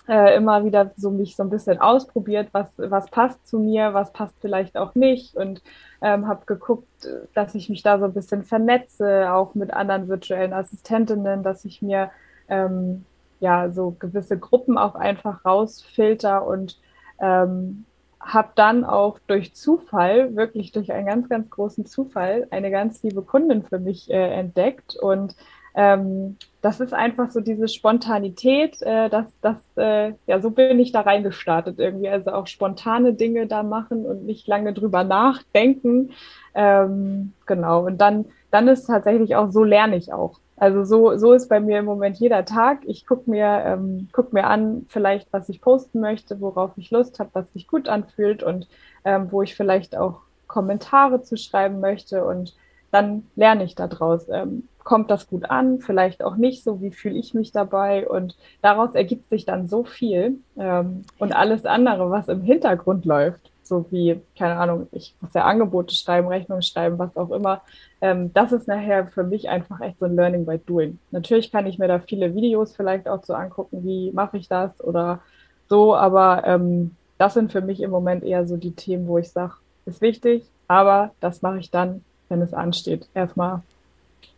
äh, 0.07 0.35
immer 0.35 0.63
wieder 0.65 0.91
so 0.97 1.09
mich 1.11 1.35
so 1.35 1.43
ein 1.43 1.49
bisschen 1.49 1.79
ausprobiert, 1.79 2.49
was, 2.51 2.67
was 2.77 3.09
passt 3.09 3.47
zu 3.47 3.59
mir, 3.59 3.93
was 3.93 4.13
passt 4.13 4.35
vielleicht 4.39 4.77
auch 4.77 4.95
nicht 4.95 5.35
und 5.35 5.61
ähm, 6.01 6.27
habe 6.27 6.45
geguckt, 6.45 7.07
dass 7.33 7.55
ich 7.55 7.69
mich 7.69 7.81
da 7.81 7.97
so 7.97 8.05
ein 8.05 8.13
bisschen 8.13 8.43
vernetze, 8.43 9.33
auch 9.33 9.55
mit 9.55 9.73
anderen 9.73 10.07
virtuellen 10.07 10.53
Assistentinnen, 10.53 11.43
dass 11.43 11.65
ich 11.65 11.81
mir 11.81 12.11
ähm, 12.49 13.05
ja 13.39 13.71
so 13.71 13.95
gewisse 13.97 14.37
Gruppen 14.37 14.77
auch 14.77 14.95
einfach 14.95 15.43
rausfilter 15.43 16.45
und 16.45 16.79
ähm, 17.19 17.85
habe 18.25 18.49
dann 18.55 18.83
auch 18.83 19.19
durch 19.27 19.53
Zufall, 19.53 20.35
wirklich 20.35 20.71
durch 20.71 20.91
einen 20.91 21.05
ganz, 21.05 21.29
ganz 21.29 21.49
großen 21.49 21.85
Zufall, 21.85 22.47
eine 22.49 22.71
ganz 22.71 23.03
liebe 23.03 23.21
Kundin 23.21 23.63
für 23.63 23.79
mich 23.79 24.09
äh, 24.09 24.33
entdeckt. 24.33 24.95
Und 24.95 25.35
ähm, 25.75 26.37
das 26.61 26.79
ist 26.79 26.93
einfach 26.93 27.29
so 27.29 27.39
diese 27.39 27.67
Spontanität, 27.67 28.81
äh, 28.81 29.09
dass 29.09 29.27
das, 29.41 29.57
äh, 29.77 30.13
ja, 30.25 30.39
so 30.41 30.49
bin 30.49 30.79
ich 30.79 30.91
da 30.91 31.01
reingestartet 31.01 31.79
irgendwie. 31.79 32.09
Also 32.09 32.31
auch 32.31 32.47
spontane 32.47 33.13
Dinge 33.13 33.45
da 33.45 33.61
machen 33.61 34.05
und 34.05 34.25
nicht 34.25 34.47
lange 34.47 34.73
drüber 34.73 35.03
nachdenken. 35.03 36.11
Ähm, 36.55 37.33
genau. 37.45 37.85
Und 37.85 37.99
dann, 37.99 38.25
dann 38.49 38.67
ist 38.67 38.87
tatsächlich 38.87 39.35
auch, 39.35 39.51
so 39.51 39.63
lerne 39.63 39.97
ich 39.97 40.11
auch. 40.11 40.39
Also 40.57 40.85
so, 40.85 41.17
so 41.17 41.33
ist 41.33 41.49
bei 41.49 41.59
mir 41.59 41.79
im 41.79 41.85
Moment 41.85 42.17
jeder 42.17 42.45
Tag. 42.45 42.79
Ich 42.85 43.05
gucke 43.05 43.29
mir, 43.29 43.63
ähm, 43.65 44.07
guck 44.13 44.31
mir 44.31 44.45
an, 44.45 44.85
vielleicht, 44.87 45.31
was 45.33 45.49
ich 45.49 45.61
posten 45.61 45.99
möchte, 45.99 46.39
worauf 46.39 46.71
ich 46.77 46.91
Lust 46.91 47.19
habe, 47.19 47.31
was 47.33 47.51
sich 47.53 47.67
gut 47.67 47.89
anfühlt 47.89 48.41
und 48.41 48.67
ähm, 49.03 49.31
wo 49.31 49.41
ich 49.41 49.55
vielleicht 49.55 49.97
auch 49.97 50.21
Kommentare 50.47 51.21
zu 51.21 51.35
schreiben 51.35 51.81
möchte. 51.81 52.23
Und 52.23 52.55
dann 52.91 53.25
lerne 53.35 53.65
ich 53.65 53.75
daraus. 53.75 54.29
Ähm, 54.29 54.69
kommt 54.85 55.11
das 55.11 55.27
gut 55.27 55.49
an? 55.49 55.81
Vielleicht 55.81 56.23
auch 56.23 56.37
nicht 56.37 56.63
so. 56.63 56.81
Wie 56.81 56.91
fühle 56.91 57.17
ich 57.17 57.33
mich 57.33 57.51
dabei? 57.51 58.07
Und 58.07 58.37
daraus 58.61 58.95
ergibt 58.95 59.29
sich 59.29 59.43
dann 59.43 59.67
so 59.67 59.83
viel. 59.83 60.39
Ähm, 60.57 61.01
und 61.19 61.35
alles 61.35 61.65
andere, 61.65 62.09
was 62.11 62.29
im 62.29 62.41
Hintergrund 62.41 63.03
läuft, 63.03 63.51
so 63.67 63.85
wie, 63.91 64.21
keine 64.37 64.55
Ahnung, 64.57 64.87
ich 64.91 65.15
muss 65.21 65.33
ja 65.33 65.43
Angebote 65.43 65.95
schreiben, 65.95 66.27
Rechnungen 66.27 66.61
schreiben, 66.61 66.99
was 66.99 67.15
auch 67.17 67.31
immer. 67.31 67.61
Ähm, 68.01 68.33
das 68.33 68.51
ist 68.51 68.67
nachher 68.67 69.07
für 69.07 69.23
mich 69.23 69.49
einfach 69.49 69.81
echt 69.81 69.99
so 69.99 70.05
ein 70.05 70.15
Learning 70.15 70.45
by 70.45 70.57
Doing. 70.59 70.99
Natürlich 71.11 71.51
kann 71.51 71.65
ich 71.67 71.79
mir 71.79 71.87
da 71.87 71.99
viele 71.99 72.35
Videos 72.35 72.75
vielleicht 72.75 73.07
auch 73.07 73.23
so 73.23 73.33
angucken, 73.33 73.83
wie 73.83 74.11
mache 74.11 74.37
ich 74.37 74.47
das 74.47 74.71
oder 74.83 75.21
so, 75.67 75.95
aber 75.95 76.43
ähm, 76.45 76.95
das 77.17 77.33
sind 77.33 77.51
für 77.51 77.61
mich 77.61 77.81
im 77.81 77.91
Moment 77.91 78.23
eher 78.23 78.47
so 78.47 78.57
die 78.57 78.73
Themen, 78.73 79.07
wo 79.07 79.17
ich 79.17 79.31
sage, 79.31 79.53
ist 79.85 80.01
wichtig, 80.01 80.45
aber 80.67 81.11
das 81.19 81.41
mache 81.41 81.59
ich 81.59 81.71
dann, 81.71 82.03
wenn 82.29 82.41
es 82.41 82.53
ansteht. 82.53 83.07
Erstmal 83.13 83.61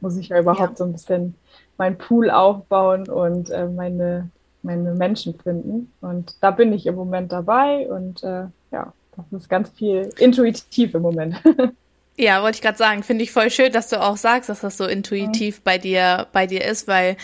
muss 0.01 0.17
ich 0.17 0.29
ja 0.29 0.39
überhaupt 0.39 0.71
ja. 0.71 0.75
so 0.75 0.83
ein 0.83 0.93
bisschen 0.93 1.35
mein 1.77 1.97
Pool 1.97 2.29
aufbauen 2.29 3.07
und 3.07 3.49
äh, 3.49 3.67
meine, 3.67 4.29
meine 4.61 4.93
Menschen 4.93 5.35
finden. 5.39 5.91
Und 6.01 6.35
da 6.41 6.51
bin 6.51 6.73
ich 6.73 6.85
im 6.85 6.95
Moment 6.95 7.31
dabei 7.31 7.87
und 7.89 8.23
äh, 8.23 8.45
ja, 8.71 8.93
das 9.17 9.41
ist 9.41 9.49
ganz 9.49 9.69
viel 9.71 10.09
intuitiv 10.17 10.93
im 10.93 11.01
Moment. 11.01 11.35
Ja, 12.19 12.41
wollte 12.41 12.55
ich 12.55 12.61
gerade 12.63 12.79
sagen, 12.79 13.03
finde 13.03 13.23
ich 13.23 13.31
voll 13.31 13.51
schön, 13.51 13.71
dass 13.71 13.89
du 13.89 14.01
auch 14.01 14.17
sagst, 14.17 14.49
dass 14.49 14.61
das 14.61 14.75
so 14.75 14.87
intuitiv 14.87 15.59
mhm. 15.59 15.61
bei 15.63 15.77
dir, 15.77 16.25
bei 16.33 16.47
dir 16.47 16.65
ist, 16.65 16.87
weil 16.87 17.15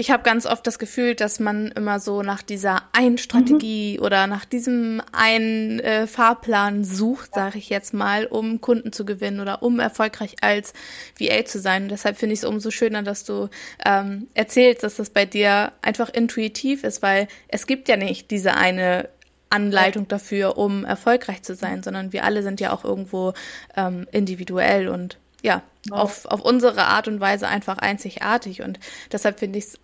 ich 0.00 0.12
habe 0.12 0.22
ganz 0.22 0.46
oft 0.46 0.64
das 0.64 0.78
Gefühl, 0.78 1.16
dass 1.16 1.40
man 1.40 1.72
immer 1.72 1.98
so 1.98 2.22
nach 2.22 2.42
dieser 2.42 2.82
einen 2.92 3.18
Strategie 3.18 3.96
mhm. 3.98 4.04
oder 4.04 4.28
nach 4.28 4.44
diesem 4.44 5.02
einen 5.10 5.80
äh, 5.80 6.06
Fahrplan 6.06 6.84
sucht, 6.84 7.34
sage 7.34 7.58
ich 7.58 7.68
jetzt 7.68 7.94
mal, 7.94 8.26
um 8.26 8.60
Kunden 8.60 8.92
zu 8.92 9.04
gewinnen 9.04 9.40
oder 9.40 9.60
um 9.62 9.80
erfolgreich 9.80 10.36
als 10.40 10.72
VA 11.18 11.44
zu 11.44 11.58
sein. 11.58 11.84
Und 11.84 11.88
deshalb 11.88 12.16
finde 12.16 12.34
ich 12.34 12.40
es 12.40 12.44
umso 12.44 12.70
schöner, 12.70 13.02
dass 13.02 13.24
du 13.24 13.48
ähm, 13.84 14.28
erzählst, 14.34 14.84
dass 14.84 14.96
das 14.96 15.10
bei 15.10 15.24
dir 15.24 15.72
einfach 15.82 16.10
intuitiv 16.10 16.84
ist, 16.84 17.02
weil 17.02 17.26
es 17.48 17.66
gibt 17.66 17.88
ja 17.88 17.96
nicht 17.96 18.30
diese 18.30 18.54
eine 18.54 19.08
Anleitung 19.50 20.08
dafür, 20.08 20.58
um 20.58 20.84
erfolgreich 20.84 21.42
zu 21.42 21.54
sein, 21.54 21.82
sondern 21.82 22.12
wir 22.12 22.24
alle 22.24 22.42
sind 22.42 22.60
ja 22.60 22.72
auch 22.72 22.84
irgendwo 22.84 23.32
ähm, 23.76 24.06
individuell 24.12 24.88
und 24.88 25.18
ja, 25.42 25.62
auf, 25.90 26.26
auf 26.26 26.40
unsere 26.40 26.84
Art 26.84 27.08
und 27.08 27.20
Weise 27.20 27.48
einfach 27.48 27.78
einzigartig. 27.78 28.62
Und 28.62 28.78
deshalb 29.12 29.38
finde 29.38 29.58
ich 29.58 29.66
es 29.66 29.78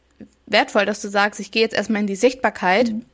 wertvoll, 0.47 0.85
dass 0.85 1.01
du 1.01 1.09
sagst, 1.09 1.41
ich 1.41 1.51
gehe 1.51 1.63
jetzt 1.63 1.75
erstmal 1.75 2.01
in 2.01 2.07
die 2.07 2.17
Sichtbarkeit. 2.17 2.91
Mhm. 2.91 3.05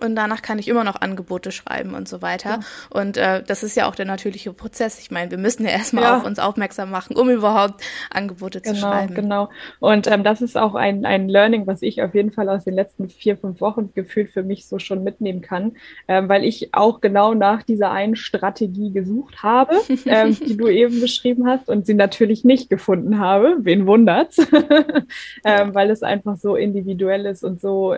Und 0.00 0.14
danach 0.14 0.42
kann 0.42 0.58
ich 0.58 0.68
immer 0.68 0.84
noch 0.84 1.00
Angebote 1.00 1.50
schreiben 1.50 1.94
und 1.94 2.08
so 2.08 2.22
weiter. 2.22 2.50
Ja. 2.50 2.60
Und 2.90 3.16
äh, 3.16 3.42
das 3.42 3.62
ist 3.62 3.76
ja 3.76 3.88
auch 3.88 3.94
der 3.94 4.06
natürliche 4.06 4.52
Prozess. 4.52 4.98
Ich 5.00 5.10
meine, 5.10 5.30
wir 5.30 5.38
müssen 5.38 5.64
ja 5.64 5.70
erstmal 5.70 6.04
ja. 6.04 6.16
auf 6.16 6.24
uns 6.24 6.38
aufmerksam 6.38 6.90
machen, 6.90 7.16
um 7.16 7.28
überhaupt 7.30 7.82
Angebote 8.10 8.60
genau, 8.60 8.74
zu 8.74 8.80
schreiben. 8.80 9.14
Genau. 9.14 9.48
Und 9.80 10.06
ähm, 10.06 10.22
das 10.22 10.40
ist 10.40 10.56
auch 10.56 10.74
ein, 10.74 11.04
ein 11.04 11.28
Learning, 11.28 11.66
was 11.66 11.82
ich 11.82 12.02
auf 12.02 12.14
jeden 12.14 12.32
Fall 12.32 12.48
aus 12.48 12.64
den 12.64 12.74
letzten 12.74 13.08
vier, 13.08 13.36
fünf 13.36 13.60
Wochen 13.60 13.92
gefühlt 13.94 14.30
für 14.30 14.42
mich 14.42 14.66
so 14.66 14.78
schon 14.78 15.02
mitnehmen 15.02 15.40
kann, 15.40 15.76
ähm, 16.06 16.28
weil 16.28 16.44
ich 16.44 16.74
auch 16.74 17.00
genau 17.00 17.34
nach 17.34 17.62
dieser 17.62 17.90
einen 17.90 18.16
Strategie 18.16 18.92
gesucht 18.92 19.42
habe, 19.42 19.74
ähm, 20.06 20.36
die 20.38 20.56
du 20.56 20.68
eben 20.68 21.00
beschrieben 21.00 21.46
hast 21.48 21.68
und 21.68 21.86
sie 21.86 21.94
natürlich 21.94 22.44
nicht 22.44 22.70
gefunden 22.70 23.18
habe. 23.18 23.56
Wen 23.60 23.86
wundert's? 23.86 24.36
ähm, 25.44 25.74
weil 25.74 25.90
es 25.90 26.02
einfach 26.02 26.36
so 26.36 26.56
individuell 26.56 27.26
ist 27.26 27.42
und 27.42 27.60
so 27.60 27.96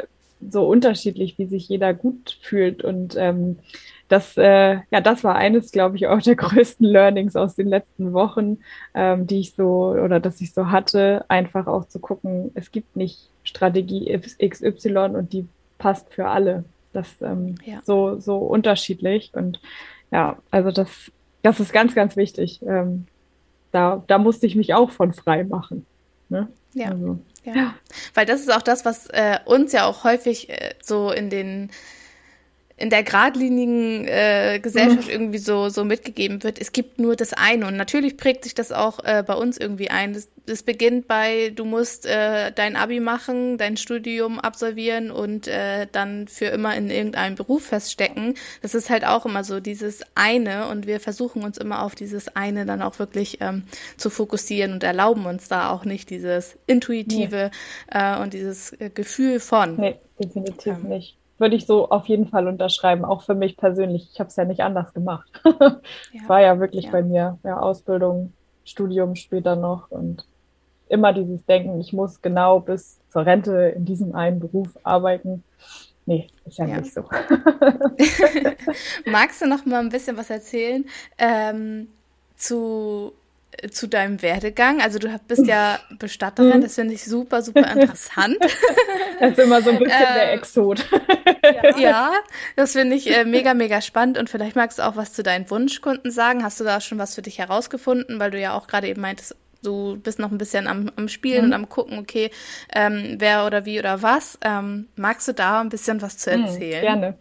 so 0.48 0.66
unterschiedlich, 0.66 1.38
wie 1.38 1.46
sich 1.46 1.68
jeder 1.68 1.94
gut 1.94 2.38
fühlt. 2.40 2.84
Und 2.84 3.16
ähm, 3.16 3.58
das, 4.08 4.36
äh, 4.36 4.78
ja, 4.90 5.00
das 5.00 5.22
war 5.22 5.36
eines, 5.36 5.70
glaube 5.70 5.96
ich, 5.96 6.06
auch 6.06 6.20
der 6.20 6.36
größten 6.36 6.86
Learnings 6.86 7.36
aus 7.36 7.54
den 7.54 7.68
letzten 7.68 8.12
Wochen, 8.12 8.58
ähm, 8.94 9.26
die 9.26 9.40
ich 9.40 9.54
so 9.54 9.90
oder 9.90 10.20
dass 10.20 10.40
ich 10.40 10.52
so 10.52 10.70
hatte, 10.70 11.24
einfach 11.28 11.66
auch 11.66 11.86
zu 11.86 11.98
gucken, 11.98 12.50
es 12.54 12.72
gibt 12.72 12.96
nicht 12.96 13.28
Strategie 13.44 14.18
XY 14.18 14.96
und 15.14 15.32
die 15.32 15.46
passt 15.78 16.12
für 16.12 16.28
alle. 16.28 16.64
Das 16.92 17.22
ähm, 17.22 17.54
ja. 17.64 17.80
so, 17.84 18.18
so 18.18 18.38
unterschiedlich. 18.38 19.30
Und 19.34 19.60
ja, 20.10 20.38
also 20.50 20.70
das, 20.70 21.12
das 21.42 21.60
ist 21.60 21.72
ganz, 21.72 21.94
ganz 21.94 22.16
wichtig. 22.16 22.60
Ähm, 22.66 23.06
da, 23.72 24.02
da 24.06 24.18
musste 24.18 24.46
ich 24.46 24.56
mich 24.56 24.74
auch 24.74 24.90
von 24.90 25.12
frei 25.12 25.44
machen. 25.44 25.86
Ne? 26.28 26.48
Ja. 26.74 26.90
Also, 26.90 27.20
ja. 27.44 27.54
ja. 27.54 27.74
Weil 28.14 28.26
das 28.26 28.40
ist 28.40 28.52
auch 28.52 28.62
das, 28.62 28.84
was 28.84 29.06
äh, 29.08 29.38
uns 29.44 29.72
ja 29.72 29.86
auch 29.86 30.04
häufig 30.04 30.50
äh, 30.50 30.74
so 30.82 31.10
in 31.10 31.30
den 31.30 31.70
in 32.80 32.88
der 32.88 33.02
geradlinigen 33.02 34.08
äh, 34.08 34.58
Gesellschaft 34.62 35.08
mhm. 35.08 35.12
irgendwie 35.12 35.38
so, 35.38 35.68
so 35.68 35.84
mitgegeben 35.84 36.42
wird, 36.42 36.58
es 36.58 36.72
gibt 36.72 36.98
nur 36.98 37.14
das 37.14 37.34
eine. 37.34 37.66
Und 37.66 37.76
natürlich 37.76 38.16
prägt 38.16 38.44
sich 38.44 38.54
das 38.54 38.72
auch 38.72 39.04
äh, 39.04 39.22
bei 39.24 39.34
uns 39.34 39.58
irgendwie 39.58 39.90
ein. 39.90 40.14
Das, 40.14 40.28
das 40.50 40.64
beginnt 40.64 41.06
bei, 41.06 41.50
du 41.54 41.64
musst 41.64 42.06
äh, 42.06 42.50
dein 42.50 42.74
Abi 42.74 42.98
machen, 42.98 43.56
dein 43.56 43.76
Studium 43.76 44.40
absolvieren 44.40 45.12
und 45.12 45.46
äh, 45.46 45.86
dann 45.92 46.26
für 46.26 46.46
immer 46.46 46.74
in 46.74 46.90
irgendeinem 46.90 47.36
Beruf 47.36 47.66
feststecken. 47.66 48.34
Das 48.60 48.74
ist 48.74 48.90
halt 48.90 49.06
auch 49.06 49.26
immer 49.26 49.44
so 49.44 49.60
dieses 49.60 50.02
eine 50.16 50.66
und 50.66 50.88
wir 50.88 50.98
versuchen 50.98 51.44
uns 51.44 51.56
immer 51.56 51.84
auf 51.84 51.94
dieses 51.94 52.34
eine 52.34 52.66
dann 52.66 52.82
auch 52.82 52.98
wirklich 52.98 53.40
ähm, 53.40 53.62
zu 53.96 54.10
fokussieren 54.10 54.72
und 54.72 54.82
erlauben 54.82 55.24
uns 55.26 55.46
da 55.46 55.70
auch 55.70 55.84
nicht 55.84 56.10
dieses 56.10 56.58
intuitive 56.66 57.52
nee. 57.92 57.98
äh, 57.98 58.20
und 58.20 58.34
dieses 58.34 58.72
äh, 58.80 58.90
Gefühl 58.90 59.38
von. 59.38 59.76
Nee, 59.76 60.00
definitiv 60.18 60.74
ähm, 60.82 60.88
nicht 60.88 61.16
würde 61.38 61.56
ich 61.56 61.64
so 61.64 61.88
auf 61.88 62.06
jeden 62.06 62.26
Fall 62.26 62.46
unterschreiben, 62.46 63.02
auch 63.02 63.22
für 63.22 63.34
mich 63.34 63.56
persönlich. 63.56 64.10
Ich 64.12 64.20
habe 64.20 64.28
es 64.28 64.36
ja 64.36 64.44
nicht 64.44 64.60
anders 64.60 64.92
gemacht. 64.92 65.26
Es 65.42 65.52
ja. 66.22 66.28
war 66.28 66.42
ja 66.42 66.60
wirklich 66.60 66.84
ja. 66.84 66.90
bei 66.90 67.02
mir 67.02 67.38
ja, 67.44 67.58
Ausbildung, 67.58 68.34
Studium 68.64 69.16
später 69.16 69.56
noch 69.56 69.90
und 69.90 70.26
immer 70.90 71.12
dieses 71.12 71.44
Denken, 71.46 71.80
ich 71.80 71.92
muss 71.92 72.20
genau 72.20 72.60
bis 72.60 72.98
zur 73.10 73.26
Rente 73.26 73.74
in 73.76 73.84
diesem 73.84 74.14
einen 74.14 74.40
Beruf 74.40 74.68
arbeiten. 74.82 75.44
Nee, 76.06 76.28
ist 76.46 76.58
ja, 76.58 76.66
ja. 76.66 76.80
nicht 76.80 76.92
so. 76.92 77.02
Magst 79.06 79.42
du 79.42 79.46
noch 79.46 79.64
mal 79.66 79.80
ein 79.80 79.90
bisschen 79.90 80.16
was 80.16 80.30
erzählen 80.30 80.84
ähm, 81.18 81.88
zu 82.36 83.12
zu 83.72 83.88
deinem 83.88 84.22
Werdegang. 84.22 84.80
Also 84.80 84.98
du 84.98 85.08
bist 85.26 85.46
ja 85.46 85.80
Bestatterin, 85.98 86.58
mhm. 86.58 86.62
das 86.62 86.76
finde 86.76 86.94
ich 86.94 87.04
super, 87.04 87.42
super 87.42 87.70
interessant. 87.70 88.38
Das 89.18 89.32
ist 89.32 89.38
immer 89.38 89.60
so 89.60 89.68
ein 89.68 89.78
bisschen 89.78 90.00
äh, 90.00 90.14
der 90.14 90.32
Exot. 90.32 90.82
Ja, 91.44 91.70
ja 91.78 92.12
das 92.56 92.72
finde 92.72 92.96
ich 92.96 93.14
äh, 93.14 93.26
mega, 93.26 93.52
mega 93.52 93.82
spannend. 93.82 94.16
Und 94.16 94.30
vielleicht 94.30 94.56
magst 94.56 94.78
du 94.78 94.82
auch 94.82 94.96
was 94.96 95.12
zu 95.12 95.22
deinen 95.22 95.50
Wunschkunden 95.50 96.10
sagen. 96.10 96.42
Hast 96.42 96.58
du 96.58 96.64
da 96.64 96.80
schon 96.80 96.96
was 96.96 97.16
für 97.16 97.20
dich 97.20 97.38
herausgefunden, 97.38 98.18
weil 98.18 98.30
du 98.30 98.40
ja 98.40 98.54
auch 98.54 98.66
gerade 98.66 98.88
eben 98.88 99.02
meintest, 99.02 99.36
du 99.62 99.98
bist 99.98 100.18
noch 100.18 100.30
ein 100.30 100.38
bisschen 100.38 100.66
am, 100.66 100.90
am 100.96 101.08
Spielen 101.08 101.42
mhm. 101.42 101.46
und 101.46 101.52
am 101.54 101.68
gucken, 101.68 101.98
okay, 101.98 102.30
ähm, 102.74 103.16
wer 103.18 103.46
oder 103.46 103.64
wie 103.66 103.78
oder 103.78 104.02
was. 104.02 104.38
Ähm, 104.44 104.88
magst 104.96 105.28
du 105.28 105.32
da 105.32 105.60
ein 105.60 105.68
bisschen 105.68 106.02
was 106.02 106.18
zu 106.18 106.30
mhm, 106.30 106.44
erzählen? 106.44 106.78
Mhm, 106.78 106.86
gerne. 106.86 107.14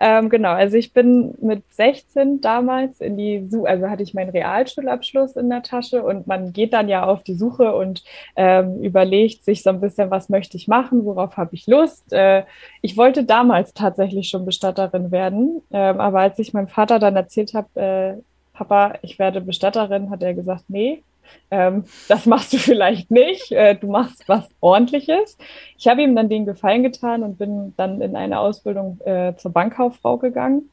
Ähm, 0.00 0.28
genau, 0.28 0.50
also 0.50 0.76
ich 0.76 0.92
bin 0.92 1.34
mit 1.40 1.62
16 1.70 2.40
damals 2.40 3.00
in 3.00 3.16
die 3.16 3.46
Suche, 3.48 3.68
also 3.68 3.88
hatte 3.88 4.02
ich 4.02 4.14
meinen 4.14 4.30
Realschulabschluss 4.30 5.36
in 5.36 5.48
der 5.48 5.62
Tasche 5.62 6.02
und 6.02 6.26
man 6.26 6.52
geht 6.52 6.72
dann 6.72 6.88
ja 6.88 7.04
auf 7.04 7.22
die 7.22 7.34
Suche 7.34 7.74
und 7.74 8.04
ähm, 8.36 8.82
überlegt 8.82 9.44
sich 9.44 9.62
so 9.62 9.70
ein 9.70 9.80
bisschen, 9.80 10.10
was 10.10 10.28
möchte 10.28 10.56
ich 10.56 10.68
machen, 10.68 11.04
worauf 11.04 11.36
habe 11.36 11.54
ich 11.54 11.66
Lust. 11.66 12.12
Äh, 12.12 12.44
ich 12.82 12.96
wollte 12.96 13.24
damals 13.24 13.74
tatsächlich 13.74 14.28
schon 14.28 14.44
Bestatterin 14.44 15.10
werden, 15.10 15.62
ähm, 15.70 16.00
aber 16.00 16.20
als 16.20 16.38
ich 16.38 16.52
meinem 16.52 16.68
Vater 16.68 16.98
dann 16.98 17.16
erzählt 17.16 17.54
habe, 17.54 17.80
äh, 17.80 18.22
Papa, 18.56 18.94
ich 19.02 19.18
werde 19.18 19.42
Bestatterin, 19.42 20.10
hat 20.10 20.22
er 20.22 20.32
gesagt, 20.32 20.64
nee, 20.68 21.02
ähm, 21.50 21.84
das 22.08 22.26
machst 22.26 22.52
du 22.52 22.56
vielleicht 22.58 23.10
nicht, 23.10 23.52
äh, 23.52 23.74
du 23.74 23.88
machst 23.88 24.28
was 24.28 24.48
ordentliches. 24.60 25.38
Ich 25.78 25.88
habe 25.88 26.02
ihm 26.02 26.16
dann 26.16 26.28
den 26.28 26.46
Gefallen 26.46 26.82
getan 26.82 27.22
und 27.22 27.38
bin 27.38 27.74
dann 27.76 28.00
in 28.00 28.16
eine 28.16 28.38
Ausbildung 28.38 29.00
äh, 29.04 29.34
zur 29.36 29.52
Bankkauffrau 29.52 30.18
gegangen. 30.18 30.70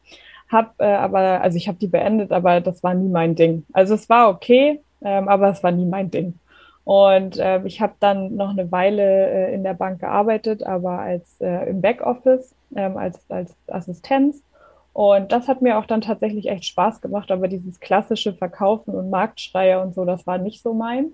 Hab 0.50 0.80
äh, 0.80 0.86
aber, 0.86 1.42
also 1.42 1.58
ich 1.58 1.68
habe 1.68 1.78
die 1.80 1.88
beendet, 1.88 2.32
aber 2.32 2.62
das 2.62 2.84
war 2.84 2.94
nie 2.94 3.10
mein 3.10 3.36
Ding. 3.36 3.66
Also 3.74 3.96
es 3.96 4.10
war 4.10 4.30
okay, 4.30 4.82
ähm, 5.04 5.28
aber 5.28 5.50
es 5.50 5.64
war 5.64 5.72
nie 5.72 5.86
mein 5.86 6.12
Ding. 6.12 6.40
Und 6.86 7.38
äh, 7.38 7.62
ich 7.66 7.80
habe 7.82 7.94
dann 8.00 8.36
noch 8.36 8.50
eine 8.50 8.72
Weile 8.72 9.04
äh, 9.04 9.54
in 9.54 9.64
der 9.64 9.74
Bank 9.74 10.02
gearbeitet, 10.02 10.64
aber 10.64 11.00
als 11.00 11.40
äh, 11.40 11.70
im 11.70 11.82
Backoffice, 11.82 12.54
ähm, 12.76 12.98
als, 12.98 13.20
als 13.30 13.56
Assistenz 13.68 14.44
und 14.94 15.32
das 15.32 15.48
hat 15.48 15.62
mir 15.62 15.80
auch 15.80 15.88
dann 15.88 16.02
tatsächlich 16.02 16.48
echt 16.48 16.66
Spaß 16.66 17.02
gemacht, 17.02 17.32
aber 17.32 17.48
dieses 17.48 17.80
klassische 17.80 18.34
Verkaufen 18.34 18.94
und 18.94 19.10
Marktschreier 19.10 19.82
und 19.82 19.96
so, 19.96 20.06
das 20.06 20.28
war 20.28 20.38
nicht 20.38 20.62
so 20.62 20.74
meins. 20.74 21.12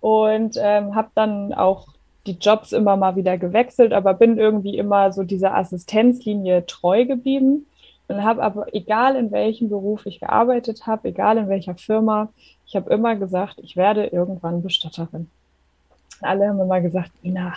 Und 0.00 0.58
ähm, 0.60 0.94
habe 0.94 1.08
dann 1.14 1.54
auch 1.54 1.88
die 2.26 2.38
Jobs 2.38 2.72
immer 2.72 2.96
mal 2.96 3.16
wieder 3.16 3.38
gewechselt, 3.38 3.92
aber 3.92 4.14
bin 4.14 4.36
irgendwie 4.36 4.76
immer 4.76 5.12
so 5.12 5.22
dieser 5.22 5.56
Assistenzlinie 5.56 6.66
treu 6.66 7.04
geblieben 7.04 7.66
und 8.08 8.22
habe 8.22 8.42
aber, 8.42 8.74
egal 8.74 9.16
in 9.16 9.30
welchem 9.30 9.68
Beruf 9.68 10.06
ich 10.06 10.20
gearbeitet 10.20 10.86
habe, 10.86 11.08
egal 11.08 11.38
in 11.38 11.48
welcher 11.48 11.74
Firma, 11.76 12.28
ich 12.66 12.76
habe 12.76 12.92
immer 12.92 13.14
gesagt, 13.16 13.60
ich 13.62 13.76
werde 13.76 14.06
irgendwann 14.06 14.62
Bestatterin. 14.62 15.30
Alle 16.20 16.48
haben 16.48 16.60
immer 16.60 16.80
gesagt, 16.80 17.12
Ina, 17.22 17.54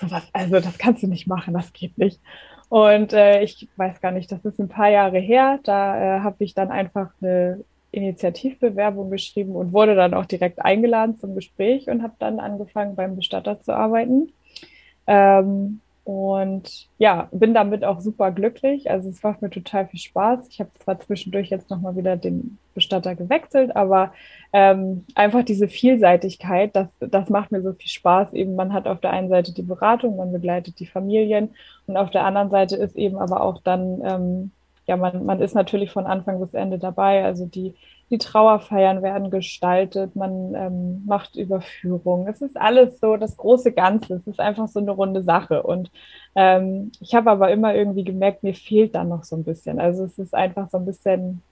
sowas, 0.00 0.24
also 0.32 0.60
das 0.60 0.78
kannst 0.78 1.02
du 1.02 1.06
nicht 1.06 1.26
machen, 1.26 1.54
das 1.54 1.72
geht 1.72 1.96
nicht. 1.96 2.20
Und 2.68 3.12
äh, 3.12 3.42
ich 3.42 3.68
weiß 3.76 4.00
gar 4.00 4.10
nicht, 4.10 4.30
das 4.32 4.44
ist 4.44 4.58
ein 4.58 4.68
paar 4.68 4.90
Jahre 4.90 5.18
her. 5.18 5.60
Da 5.62 6.18
äh, 6.18 6.20
habe 6.20 6.44
ich 6.44 6.54
dann 6.54 6.70
einfach 6.70 7.10
eine 7.20 7.64
Initiativbewerbung 7.92 9.10
geschrieben 9.10 9.52
und 9.52 9.72
wurde 9.72 9.94
dann 9.94 10.14
auch 10.14 10.26
direkt 10.26 10.64
eingeladen 10.64 11.16
zum 11.16 11.34
Gespräch 11.34 11.88
und 11.88 12.02
habe 12.02 12.14
dann 12.18 12.40
angefangen 12.40 12.96
beim 12.96 13.16
Bestatter 13.16 13.60
zu 13.60 13.72
arbeiten. 13.72 14.32
Ähm, 15.06 15.80
und 16.06 16.88
ja, 16.98 17.28
bin 17.32 17.52
damit 17.52 17.84
auch 17.84 17.98
super 18.00 18.30
glücklich. 18.30 18.88
Also 18.88 19.08
es 19.08 19.24
macht 19.24 19.42
mir 19.42 19.50
total 19.50 19.88
viel 19.88 19.98
Spaß. 19.98 20.46
Ich 20.50 20.60
habe 20.60 20.70
zwar 20.78 21.00
zwischendurch 21.00 21.50
jetzt 21.50 21.68
nochmal 21.68 21.96
wieder 21.96 22.16
den 22.16 22.58
Bestatter 22.74 23.16
gewechselt, 23.16 23.74
aber 23.74 24.12
ähm, 24.52 25.04
einfach 25.16 25.42
diese 25.42 25.66
Vielseitigkeit, 25.66 26.76
das, 26.76 26.86
das 27.00 27.28
macht 27.28 27.50
mir 27.50 27.60
so 27.60 27.72
viel 27.72 27.88
Spaß. 27.88 28.34
Eben, 28.34 28.54
man 28.54 28.72
hat 28.72 28.86
auf 28.86 29.00
der 29.00 29.10
einen 29.10 29.28
Seite 29.28 29.52
die 29.52 29.62
Beratung, 29.62 30.16
man 30.16 30.30
begleitet 30.30 30.78
die 30.78 30.86
Familien 30.86 31.56
und 31.88 31.96
auf 31.96 32.10
der 32.10 32.24
anderen 32.24 32.50
Seite 32.50 32.76
ist 32.76 32.94
eben 32.94 33.16
aber 33.16 33.40
auch 33.40 33.60
dann, 33.64 34.00
ähm, 34.04 34.52
ja, 34.86 34.96
man, 34.96 35.24
man 35.24 35.40
ist 35.40 35.54
natürlich 35.54 35.90
von 35.90 36.06
Anfang 36.06 36.40
bis 36.40 36.54
Ende 36.54 36.78
dabei. 36.78 37.24
Also 37.24 37.46
die 37.46 37.74
die 38.10 38.18
Trauerfeiern 38.18 39.02
werden 39.02 39.30
gestaltet, 39.30 40.14
man 40.14 40.54
ähm, 40.54 41.02
macht 41.06 41.34
Überführungen. 41.34 42.28
Es 42.28 42.40
ist 42.40 42.56
alles 42.56 43.00
so 43.00 43.16
das 43.16 43.36
große 43.36 43.72
Ganze. 43.72 44.14
Es 44.14 44.26
ist 44.26 44.38
einfach 44.38 44.68
so 44.68 44.78
eine 44.78 44.92
runde 44.92 45.24
Sache. 45.24 45.64
Und 45.64 45.90
ähm, 46.36 46.92
ich 47.00 47.14
habe 47.14 47.30
aber 47.30 47.50
immer 47.50 47.74
irgendwie 47.74 48.04
gemerkt, 48.04 48.44
mir 48.44 48.54
fehlt 48.54 48.94
dann 48.94 49.08
noch 49.08 49.24
so 49.24 49.34
ein 49.34 49.42
bisschen. 49.42 49.80
Also 49.80 50.04
es 50.04 50.18
ist 50.18 50.34
einfach 50.34 50.70
so 50.70 50.78
ein 50.78 50.86
bisschen 50.86 51.42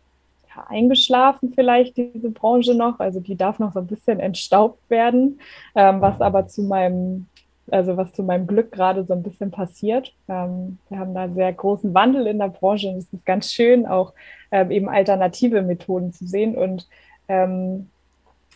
ja, 0.54 0.64
eingeschlafen 0.68 1.52
vielleicht, 1.52 1.96
diese 1.96 2.30
Branche 2.30 2.74
noch. 2.74 3.00
Also 3.00 3.18
die 3.18 3.34
darf 3.34 3.58
noch 3.58 3.72
so 3.72 3.80
ein 3.80 3.88
bisschen 3.88 4.20
entstaubt 4.20 4.78
werden, 4.88 5.40
ähm, 5.74 6.00
was 6.00 6.20
aber 6.20 6.46
zu 6.46 6.62
meinem 6.62 7.26
also 7.70 7.96
was 7.96 8.12
zu 8.12 8.22
meinem 8.22 8.46
Glück 8.46 8.72
gerade 8.72 9.04
so 9.04 9.14
ein 9.14 9.22
bisschen 9.22 9.50
passiert. 9.50 10.14
Ähm, 10.28 10.78
wir 10.88 10.98
haben 10.98 11.14
da 11.14 11.22
einen 11.22 11.34
sehr 11.34 11.52
großen 11.52 11.94
Wandel 11.94 12.26
in 12.26 12.38
der 12.38 12.48
Branche 12.48 12.88
und 12.88 12.96
es 12.96 13.12
ist 13.12 13.26
ganz 13.26 13.52
schön, 13.52 13.86
auch 13.86 14.12
ähm, 14.50 14.70
eben 14.70 14.88
alternative 14.88 15.62
Methoden 15.62 16.12
zu 16.12 16.26
sehen. 16.26 16.56
Und 16.56 16.88
ähm, 17.28 17.88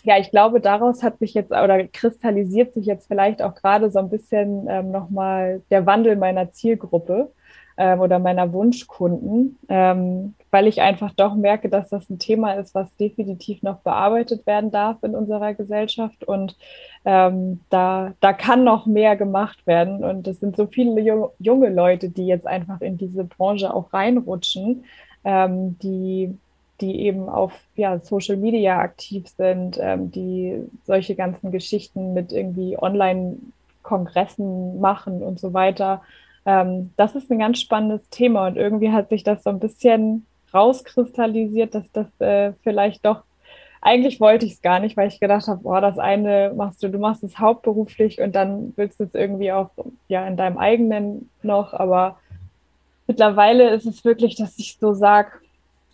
ja, 0.05 0.19
ich 0.19 0.31
glaube, 0.31 0.61
daraus 0.61 1.03
hat 1.03 1.19
sich 1.19 1.35
jetzt 1.35 1.51
oder 1.51 1.87
kristallisiert 1.87 2.75
sich 2.75 2.87
jetzt 2.87 3.09
vielleicht 3.09 3.43
auch 3.43 3.55
gerade 3.55 3.91
so 3.91 3.99
ein 3.99 4.11
bisschen 4.11 4.67
ähm, 4.69 4.91
nochmal 4.91 5.63
der 5.71 5.87
Wandel 5.87 6.17
meiner 6.17 6.53
Zielgruppe 6.53 7.31
ähm, 7.77 8.01
oder 8.01 8.19
meiner 8.19 8.53
Wunschkunden, 8.53 9.59
ähm, 9.69 10.35
weil 10.51 10.67
ich 10.67 10.81
einfach 10.81 11.13
doch 11.13 11.35
merke, 11.35 11.69
dass 11.69 11.91
das 11.91 12.09
ein 12.09 12.19
Thema 12.19 12.55
ist, 12.55 12.75
was 12.75 12.95
definitiv 12.97 13.63
noch 13.63 13.79
bearbeitet 13.79 14.47
werden 14.47 14.71
darf 14.71 15.03
in 15.03 15.15
unserer 15.15 15.55
Gesellschaft. 15.55 16.25
Und 16.25 16.57
ähm, 17.05 17.61
da, 17.71 18.15
da 18.21 18.33
kann 18.33 18.65
noch 18.65 18.87
mehr 18.87 19.17
gemacht 19.17 19.67
werden. 19.67 20.05
Und 20.05 20.27
es 20.27 20.41
sind 20.41 20.57
so 20.57 20.67
viele 20.67 21.31
junge 21.39 21.69
Leute, 21.69 22.09
die 22.09 22.27
jetzt 22.27 22.47
einfach 22.47 22.81
in 22.81 22.97
diese 22.97 23.25
Branche 23.25 23.73
auch 23.73 23.93
reinrutschen, 23.93 24.85
ähm, 25.25 25.79
die 25.81 26.35
die 26.81 27.01
eben 27.01 27.29
auf 27.29 27.53
ja, 27.75 27.99
Social 27.99 28.37
Media 28.37 28.79
aktiv 28.79 29.27
sind, 29.37 29.79
ähm, 29.81 30.11
die 30.11 30.63
solche 30.85 31.15
ganzen 31.15 31.51
Geschichten 31.51 32.15
mit 32.15 32.33
irgendwie 32.33 32.81
Online-Kongressen 32.81 34.81
machen 34.81 35.23
und 35.23 35.41
so 35.41 35.53
weiter. 35.53 36.03
Ähm, 36.47 36.93
das 36.97 37.15
ist 37.15 37.31
ein 37.31 37.39
ganz 37.39 37.61
spannendes 37.61 38.09
Thema. 38.11 38.47
Und 38.47 38.57
irgendwie 38.57 38.93
hat 38.93 39.09
sich 39.09 39.25
das 39.25 39.43
so 39.43 39.51
ein 39.51 39.59
bisschen 39.59 40.27
rauskristallisiert, 40.53 41.75
dass 41.75 41.91
das 41.93 42.07
äh, 42.21 42.53
vielleicht 42.63 43.05
doch, 43.05 43.23
eigentlich 43.81 44.21
wollte 44.21 44.47
ich 44.47 44.55
es 44.55 44.63
gar 44.63 44.81
nicht, 44.81 44.97
weil 44.97 45.09
ich 45.09 45.21
gedacht 45.21 45.47
habe, 45.47 45.63
boah, 45.63 45.81
das 45.81 45.99
eine 45.99 46.53
machst 46.57 46.83
du, 46.83 46.89
du 46.89 46.99
machst 46.99 47.23
es 47.23 47.39
hauptberuflich 47.39 48.21
und 48.21 48.35
dann 48.35 48.73
willst 48.77 48.99
du 48.99 49.05
es 49.05 49.15
irgendwie 49.15 49.53
auch 49.53 49.71
ja 50.09 50.27
in 50.27 50.37
deinem 50.37 50.59
eigenen 50.59 51.31
noch, 51.43 51.73
aber 51.73 52.19
mittlerweile 53.07 53.71
ist 53.71 53.87
es 53.87 54.05
wirklich, 54.05 54.37
dass 54.37 54.59
ich 54.59 54.79
so 54.81 54.95
sage, 54.95 55.31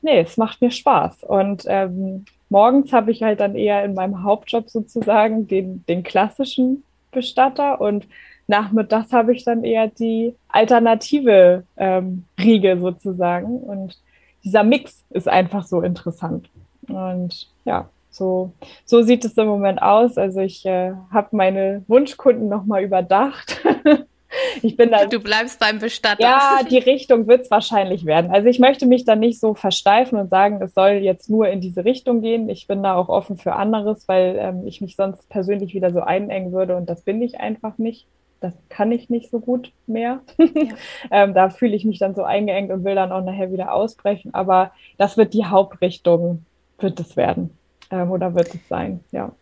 nee, 0.02 0.20
es 0.20 0.36
macht 0.36 0.60
mir 0.60 0.70
Spaß. 0.70 1.24
Und 1.24 1.64
ähm, 1.66 2.24
morgens 2.48 2.92
habe 2.92 3.10
ich 3.10 3.22
halt 3.22 3.40
dann 3.40 3.54
eher 3.54 3.84
in 3.84 3.94
meinem 3.94 4.22
Hauptjob 4.22 4.70
sozusagen 4.70 5.46
den, 5.46 5.84
den 5.86 6.02
klassischen 6.02 6.84
Bestatter 7.10 7.80
und 7.80 8.06
nachmittags 8.46 9.12
habe 9.12 9.32
ich 9.34 9.44
dann 9.44 9.64
eher 9.64 9.88
die 9.88 10.34
alternative 10.48 11.64
ähm, 11.76 12.24
Riege 12.38 12.78
sozusagen. 12.78 13.58
Und 13.58 13.96
dieser 14.44 14.62
Mix 14.62 15.04
ist 15.10 15.28
einfach 15.28 15.64
so 15.64 15.80
interessant. 15.80 16.50
Und 16.88 17.48
ja, 17.64 17.88
so, 18.10 18.52
so 18.84 19.02
sieht 19.02 19.24
es 19.24 19.36
im 19.36 19.46
Moment 19.46 19.82
aus. 19.82 20.18
Also 20.18 20.40
ich 20.40 20.64
äh, 20.66 20.92
habe 21.10 21.28
meine 21.32 21.82
Wunschkunden 21.88 22.48
nochmal 22.48 22.84
überdacht. 22.84 23.60
ich 24.62 24.76
bin 24.76 24.90
da. 24.90 25.06
Du 25.06 25.18
bleibst 25.18 25.58
beim 25.58 25.78
Bestatter. 25.78 26.22
Ja, 26.22 26.60
die 26.70 26.78
Richtung 26.78 27.26
wird 27.26 27.42
es 27.42 27.50
wahrscheinlich 27.50 28.04
werden. 28.04 28.30
Also 28.30 28.48
ich 28.48 28.60
möchte 28.60 28.86
mich 28.86 29.04
da 29.04 29.16
nicht 29.16 29.40
so 29.40 29.54
versteifen 29.54 30.18
und 30.18 30.30
sagen, 30.30 30.62
es 30.62 30.74
soll 30.74 30.90
jetzt 30.90 31.28
nur 31.28 31.48
in 31.48 31.60
diese 31.60 31.84
Richtung 31.84 32.20
gehen. 32.20 32.48
Ich 32.48 32.66
bin 32.66 32.82
da 32.82 32.94
auch 32.94 33.08
offen 33.08 33.36
für 33.36 33.54
anderes, 33.54 34.06
weil 34.06 34.36
ähm, 34.38 34.66
ich 34.66 34.80
mich 34.80 34.94
sonst 34.94 35.28
persönlich 35.28 35.74
wieder 35.74 35.90
so 35.90 36.00
einengen 36.00 36.52
würde 36.52 36.76
und 36.76 36.88
das 36.88 37.02
bin 37.02 37.20
ich 37.20 37.40
einfach 37.40 37.78
nicht. 37.78 38.06
Das 38.44 38.54
kann 38.68 38.92
ich 38.92 39.10
nicht 39.10 39.30
so 39.30 39.40
gut 39.40 39.72
mehr. 39.86 40.20
Ja. 40.38 40.46
ähm, 41.10 41.34
da 41.34 41.50
fühle 41.50 41.74
ich 41.74 41.84
mich 41.84 41.98
dann 41.98 42.14
so 42.14 42.24
eingeengt 42.24 42.70
und 42.70 42.84
will 42.84 42.94
dann 42.94 43.12
auch 43.12 43.24
nachher 43.24 43.50
wieder 43.50 43.72
ausbrechen. 43.72 44.34
Aber 44.34 44.72
das 44.98 45.16
wird 45.16 45.34
die 45.34 45.46
Hauptrichtung, 45.46 46.44
wird 46.78 47.00
es 47.00 47.16
werden. 47.16 47.56
Ähm, 47.90 48.10
oder 48.10 48.34
wird 48.34 48.54
es 48.54 48.68
sein, 48.68 49.00
ja. 49.12 49.32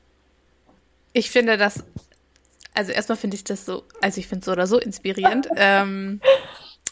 Ich 1.12 1.30
finde 1.30 1.58
das 1.58 1.84
also 2.74 2.92
erstmal 2.92 3.16
finde 3.16 3.36
ich 3.36 3.44
das 3.44 3.66
so, 3.66 3.84
also 4.00 4.18
ich 4.18 4.26
finde 4.26 4.40
es 4.40 4.46
so 4.46 4.52
oder 4.52 4.66
so 4.66 4.78
inspirierend. 4.78 5.48
ähm, 5.56 6.20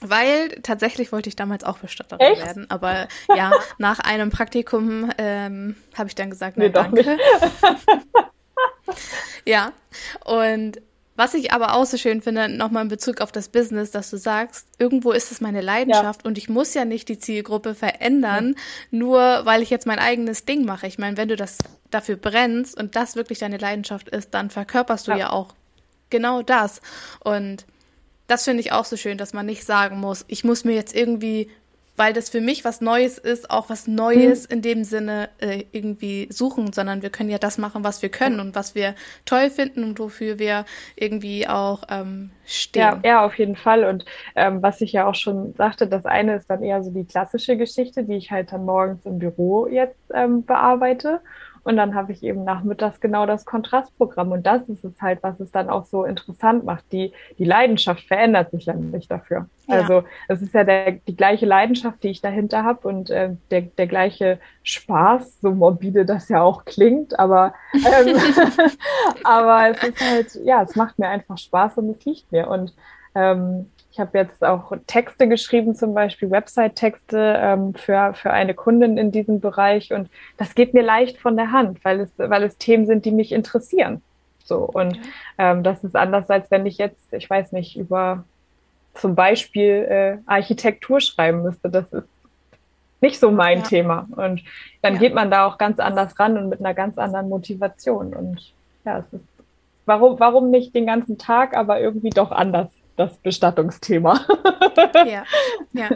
weil 0.03 0.49
tatsächlich 0.62 1.12
wollte 1.12 1.29
ich 1.29 1.37
damals 1.37 1.62
auch 1.62 1.79
Bestatterin 1.79 2.33
Echt? 2.33 2.42
werden, 2.42 2.70
aber 2.70 3.09
ja, 3.37 3.53
nach 3.79 3.99
einem 3.99 4.31
Praktikum 4.31 5.11
ähm, 5.18 5.77
habe 5.94 6.09
ich 6.09 6.14
dann 6.14 6.31
gesagt, 6.31 6.57
nein, 6.57 6.68
nee, 6.68 6.73
danke. 6.73 7.18
ja, 9.44 9.73
und 10.25 10.81
was 11.21 11.35
ich 11.35 11.53
aber 11.53 11.75
auch 11.75 11.85
so 11.85 11.99
schön 11.99 12.23
finde, 12.23 12.49
nochmal 12.49 12.85
in 12.85 12.89
Bezug 12.89 13.21
auf 13.21 13.31
das 13.31 13.51
Business, 13.51 13.91
dass 13.91 14.09
du 14.09 14.17
sagst, 14.17 14.67
irgendwo 14.79 15.13
ist 15.13 15.31
es 15.31 15.43
meine 15.43 15.61
Leidenschaft 15.61 16.23
ja. 16.23 16.27
und 16.27 16.39
ich 16.39 16.49
muss 16.49 16.73
ja 16.73 16.87
nicht 16.87 17.11
die 17.11 17.19
Zielgruppe 17.19 17.75
verändern, 17.75 18.55
ja. 18.57 18.63
nur 18.91 19.21
weil 19.45 19.61
ich 19.61 19.69
jetzt 19.69 19.87
mein 19.87 19.99
eigenes 19.99 20.47
Ding 20.47 20.65
mache. 20.65 20.87
Ich 20.87 20.99
meine, 20.99 21.19
wenn 21.19 21.29
du 21.29 21.37
das 21.37 21.59
dafür 21.91 22.17
brennst 22.17 22.75
und 22.75 22.97
das 22.97 23.17
wirklich 23.17 23.39
deine 23.39 23.59
Leidenschaft 23.59 24.09
ist, 24.09 24.33
dann 24.33 24.49
verkörperst 24.49 25.09
du 25.09 25.11
ja, 25.11 25.19
ja 25.19 25.31
auch 25.31 25.53
genau 26.09 26.41
das. 26.41 26.81
Und 27.23 27.67
das 28.27 28.45
finde 28.45 28.63
ich 28.63 28.73
auch 28.73 28.87
so 28.87 28.97
schön, 28.97 29.19
dass 29.19 29.35
man 29.35 29.45
nicht 29.45 29.67
sagen 29.67 30.01
muss, 30.01 30.25
ich 30.27 30.43
muss 30.43 30.65
mir 30.65 30.75
jetzt 30.75 30.97
irgendwie, 30.97 31.51
weil 32.01 32.15
das 32.15 32.31
für 32.31 32.41
mich 32.41 32.65
was 32.65 32.81
Neues 32.81 33.19
ist, 33.19 33.51
auch 33.51 33.69
was 33.69 33.87
Neues 33.87 34.49
mhm. 34.49 34.55
in 34.55 34.63
dem 34.63 34.85
Sinne 34.85 35.29
äh, 35.37 35.65
irgendwie 35.71 36.29
suchen, 36.31 36.73
sondern 36.73 37.03
wir 37.03 37.11
können 37.11 37.29
ja 37.29 37.37
das 37.37 37.59
machen, 37.59 37.85
was 37.85 38.01
wir 38.01 38.09
können 38.09 38.41
und 38.41 38.55
was 38.55 38.75
wir 38.75 38.95
toll 39.27 39.51
finden 39.51 39.85
und 39.85 39.99
wofür 39.99 40.39
wir 40.39 40.65
irgendwie 40.97 41.47
auch 41.47 41.83
ähm, 41.91 42.31
stehen. 42.47 42.81
Ja, 42.81 43.01
ja, 43.05 43.27
auf 43.27 43.35
jeden 43.35 43.55
Fall. 43.55 43.85
Und 43.85 44.07
ähm, 44.35 44.63
was 44.63 44.81
ich 44.81 44.93
ja 44.93 45.07
auch 45.07 45.15
schon 45.15 45.53
sagte, 45.53 45.87
das 45.87 46.07
eine 46.07 46.37
ist 46.37 46.49
dann 46.49 46.63
eher 46.63 46.83
so 46.83 46.91
die 46.91 47.05
klassische 47.05 47.59
Geschichte, 47.59 48.03
die 48.03 48.15
ich 48.15 48.31
halt 48.31 48.51
dann 48.51 48.65
morgens 48.65 49.05
im 49.05 49.19
Büro 49.19 49.67
jetzt 49.67 50.01
ähm, 50.15 50.43
bearbeite. 50.47 51.21
Und 51.62 51.77
dann 51.77 51.94
habe 51.94 52.12
ich 52.12 52.23
eben 52.23 52.44
nachmittags 52.44 53.01
genau 53.01 53.27
das 53.27 53.44
Kontrastprogramm. 53.44 54.33
Und 54.33 54.46
das 54.46 54.62
ist 54.68 54.85
es 54.85 55.01
halt, 55.01 55.23
was 55.23 55.38
es 55.40 55.51
dann 55.51 55.68
auch 55.68 55.85
so 55.85 56.05
interessant 56.05 56.64
macht. 56.64 56.85
Die, 56.92 57.12
die 57.38 57.44
Leidenschaft 57.44 58.07
verändert 58.07 58.51
sich 58.51 58.66
ja 58.66 58.75
nicht 58.75 59.11
dafür. 59.11 59.46
Ja. 59.66 59.77
Also 59.77 60.05
es 60.29 60.42
ist 60.42 60.55
ja 60.55 60.64
der, 60.64 60.92
die 60.92 61.16
gleiche 61.16 61.46
Leidenschaft, 61.46 62.03
die 62.03 62.09
ich 62.09 62.20
dahinter 62.20 62.64
habe 62.64 62.88
und 62.88 63.11
äh, 63.11 63.31
der, 63.51 63.62
der 63.62 63.87
gleiche 63.87 64.38
Spaß, 64.62 65.40
so 65.40 65.53
morbide 65.53 66.05
das 66.05 66.29
ja 66.29 66.42
auch 66.42 66.64
klingt, 66.64 67.18
aber, 67.18 67.55
ähm, 67.75 68.16
aber 69.25 69.70
es 69.70 69.83
ist 69.83 70.01
halt, 70.01 70.35
ja, 70.44 70.62
es 70.62 70.77
macht 70.77 70.99
mir 70.99 71.09
einfach 71.09 71.38
Spaß 71.38 71.79
und 71.79 71.90
es 71.90 72.05
liegt 72.05 72.33
mir. 72.33 72.49
Und 72.49 72.75
ähm, 73.14 73.66
ich 73.92 73.98
habe 73.98 74.18
jetzt 74.18 74.44
auch 74.44 74.72
Texte 74.87 75.29
geschrieben, 75.29 75.74
zum 75.74 75.94
Beispiel 75.94 76.31
Website-Texte 76.31 77.37
ähm, 77.38 77.74
für, 77.74 78.14
für 78.14 78.31
eine 78.31 78.55
Kundin 78.55 78.96
in 78.96 79.11
diesem 79.11 79.40
Bereich. 79.40 79.92
Und 79.92 80.09
das 80.37 80.55
geht 80.55 80.74
mir 80.74 80.83
leicht 80.83 81.18
von 81.18 81.37
der 81.37 81.50
Hand, 81.50 81.85
weil 81.85 82.00
es, 82.00 82.11
weil 82.16 82.44
es 82.44 82.57
Themen 82.57 82.87
sind, 82.87 83.05
die 83.05 83.11
mich 83.11 83.33
interessieren. 83.33 84.00
So. 84.44 84.59
Und 84.59 84.98
ähm, 85.38 85.64
das 85.64 85.83
ist 85.83 85.96
anders, 85.96 86.31
als 86.31 86.50
wenn 86.50 86.66
ich 86.66 86.79
jetzt, 86.79 87.12
ich 87.12 87.29
weiß 87.29 87.53
nicht, 87.53 87.76
über 87.76 88.24
zum 88.94 89.14
Beispiel 89.14 89.87
äh, 89.88 90.18
Architektur 90.26 91.00
schreiben 91.00 91.42
müsste. 91.42 91.68
Das 91.68 91.92
ist 91.92 92.09
nicht 93.00 93.18
so 93.18 93.31
mein 93.31 93.59
ja. 93.59 93.64
Thema. 93.64 94.09
Und 94.16 94.42
dann 94.83 94.94
ja. 94.94 95.00
geht 95.00 95.14
man 95.14 95.31
da 95.31 95.46
auch 95.46 95.59
ganz 95.59 95.81
anders 95.81 96.18
ran 96.18 96.38
und 96.38 96.48
mit 96.48 96.61
einer 96.61 96.74
ganz 96.74 96.96
anderen 96.96 97.29
Motivation. 97.29 98.14
Und 98.14 98.53
ja, 98.85 98.98
es 98.98 99.12
ist, 99.12 99.24
warum, 99.85 100.20
warum 100.20 100.50
nicht 100.50 100.74
den 100.76 100.87
ganzen 100.87 101.18
Tag, 101.18 101.57
aber 101.57 101.81
irgendwie 101.81 102.11
doch 102.11 102.31
anders? 102.31 102.68
Das 103.01 103.17
Bestattungsthema. 103.19 104.21
ja, 105.07 105.25
ja. 105.73 105.89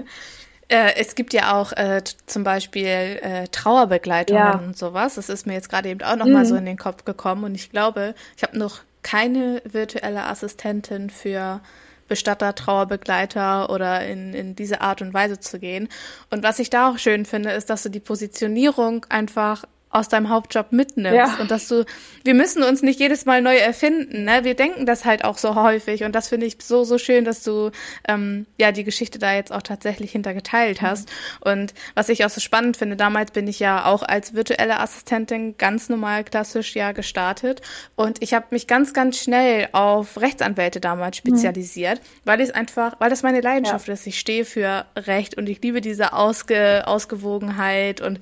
Äh, 0.69 0.97
es 0.97 1.15
gibt 1.15 1.35
ja 1.35 1.61
auch 1.61 1.73
äh, 1.73 2.03
zum 2.27 2.43
Beispiel 2.43 2.87
äh, 2.87 3.49
Trauerbegleitungen 3.49 4.43
ja. 4.43 4.59
und 4.59 4.77
sowas. 4.77 5.17
Das 5.17 5.29
ist 5.29 5.47
mir 5.47 5.53
jetzt 5.53 5.69
gerade 5.69 5.91
eben 5.91 6.03
auch 6.03 6.17
noch 6.17 6.27
mhm. 6.27 6.45
so 6.45 6.57
in 6.57 6.65
den 6.65 6.79
Kopf 6.79 7.05
gekommen. 7.05 7.45
Und 7.45 7.55
ich 7.55 7.71
glaube, 7.71 8.15
ich 8.37 8.43
habe 8.43 8.59
noch 8.59 8.81
keine 9.03 9.61
virtuelle 9.65 10.25
Assistentin 10.25 11.11
für 11.11 11.61
Bestatter, 12.09 12.55
Trauerbegleiter 12.55 13.71
oder 13.71 14.07
in, 14.07 14.35
in 14.35 14.57
diese 14.57 14.81
Art 14.81 15.03
und 15.03 15.15
Weise 15.15 15.39
zu 15.41 15.59
gehen. 15.59 15.89
Und 16.31 16.43
was 16.43 16.59
ich 16.59 16.71
da 16.71 16.91
auch 16.91 16.99
schön 16.99 17.25
finde, 17.25 17.51
ist, 17.51 17.71
dass 17.71 17.83
du 17.83 17.91
die 17.91 18.01
Positionierung 18.01 19.07
einfach 19.09 19.65
aus 19.95 20.09
deinem 20.09 20.29
Hauptjob 20.29 20.73
mitnimmst 20.73 21.15
ja. 21.15 21.37
und 21.41 21.53
dass 21.53 21.69
du, 21.69 21.85
wir 22.25 22.35
müssen 22.35 22.65
uns 22.65 22.83
nicht 22.83 22.99
jedes 22.99 23.27
Mal 23.27 23.41
neu 23.41 23.57
erfinden, 23.57 24.25
ne? 24.25 24.43
Wir 24.43 24.55
denken 24.55 24.87
das 24.87 25.05
halt 25.05 25.25
auch 25.25 25.39
so 25.39 25.55
häufig 25.55 26.03
und 26.03 26.13
das 26.17 26.29
finde 26.29 26.47
ich 26.47 26.57
so, 26.61 26.83
so 26.83 26.99
schön, 26.99 27.25
dass 27.25 27.45
du 27.45 27.71
ähm, 28.09 28.47
ja 28.59 28.73
die 28.73 28.83
Geschichte 28.83 29.21
da 29.21 29.33
jetzt 29.33 29.53
auch 29.53 29.63
tatsächlich 29.63 30.11
hintergeteilt 30.11 30.83
hast. 30.83 31.09
Mhm. 31.09 31.53
Und 31.53 31.75
was 31.95 32.09
ich 32.09 32.25
auch 32.25 32.31
so 32.31 32.41
spannend 32.41 32.77
finde, 32.77 32.97
damals 32.97 33.31
bin 33.31 33.47
ich 33.47 33.61
ja 33.61 33.85
auch 33.85 34.03
als 34.03 34.35
virtuelle 34.35 34.81
Assistentin 34.81 35.57
ganz 35.59 35.89
normal 35.89 36.25
klassisch 36.25 36.75
ja 36.75 36.91
gestartet 36.91 37.63
und 37.95 38.21
ich 38.21 38.35
habe 38.35 38.47
mich 38.51 38.67
ganz, 38.67 38.95
ganz 38.95 39.19
schnell 39.19 39.69
auf 39.71 40.21
Rechtsanwälte 40.21 40.81
damals 40.81 41.23
mhm. 41.23 41.29
spezialisiert, 41.29 42.01
mhm. 42.01 42.05
weil 42.25 42.41
ich 42.41 42.53
einfach, 42.53 42.97
weil 42.99 43.11
das 43.11 43.23
meine 43.23 43.41
Leidenschaft 43.41 43.87
ja. 43.87 43.95
ist. 43.95 44.09
Ich 44.09 44.19
stehe 44.19 44.45
für 44.45 44.87
Recht 44.97 45.37
und 45.37 45.49
ich 45.49 45.63
liebe 45.63 45.81
diese 45.81 46.15
Ausge 46.15 46.83
Ausgewogenheit 46.85 48.01
und 48.01 48.19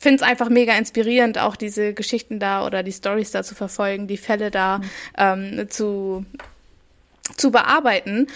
finde 0.00 0.16
es 0.16 0.28
einfach 0.28 0.48
mega 0.48 0.72
inspirierend, 0.76 1.38
auch 1.38 1.56
diese 1.56 1.92
Geschichten 1.92 2.40
da 2.40 2.66
oder 2.66 2.82
die 2.82 2.92
Stories 2.92 3.30
da 3.30 3.42
zu 3.42 3.54
verfolgen, 3.54 4.06
die 4.06 4.16
Fälle 4.16 4.50
da 4.50 4.78
mhm. 4.78 4.84
ähm, 5.18 5.70
zu, 5.70 6.24
zu 7.36 7.50
bearbeiten. 7.52 8.26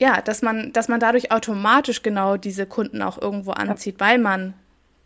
Ja, 0.00 0.22
dass 0.22 0.42
man, 0.42 0.72
dass 0.72 0.86
man 0.86 1.00
dadurch 1.00 1.32
automatisch 1.32 2.02
genau 2.02 2.36
diese 2.36 2.66
Kunden 2.66 3.02
auch 3.02 3.20
irgendwo 3.20 3.50
anzieht, 3.50 3.96
weil 3.98 4.18
man 4.18 4.54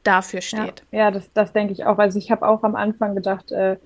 dafür 0.03 0.43
steht. 0.43 0.83
Ja, 0.91 0.99
ja 0.99 1.11
das, 1.11 1.33
das 1.33 1.55
denke 1.55 1.73
ich 1.73 1.87
auch. 1.87 1.97
Also 1.97 2.19
ich 2.19 2.31
habe 2.31 2.47
auch 2.47 2.63
am 2.63 2.77
Anfang 2.77 3.15
gedacht, 3.15 3.51
äh, 3.51 3.77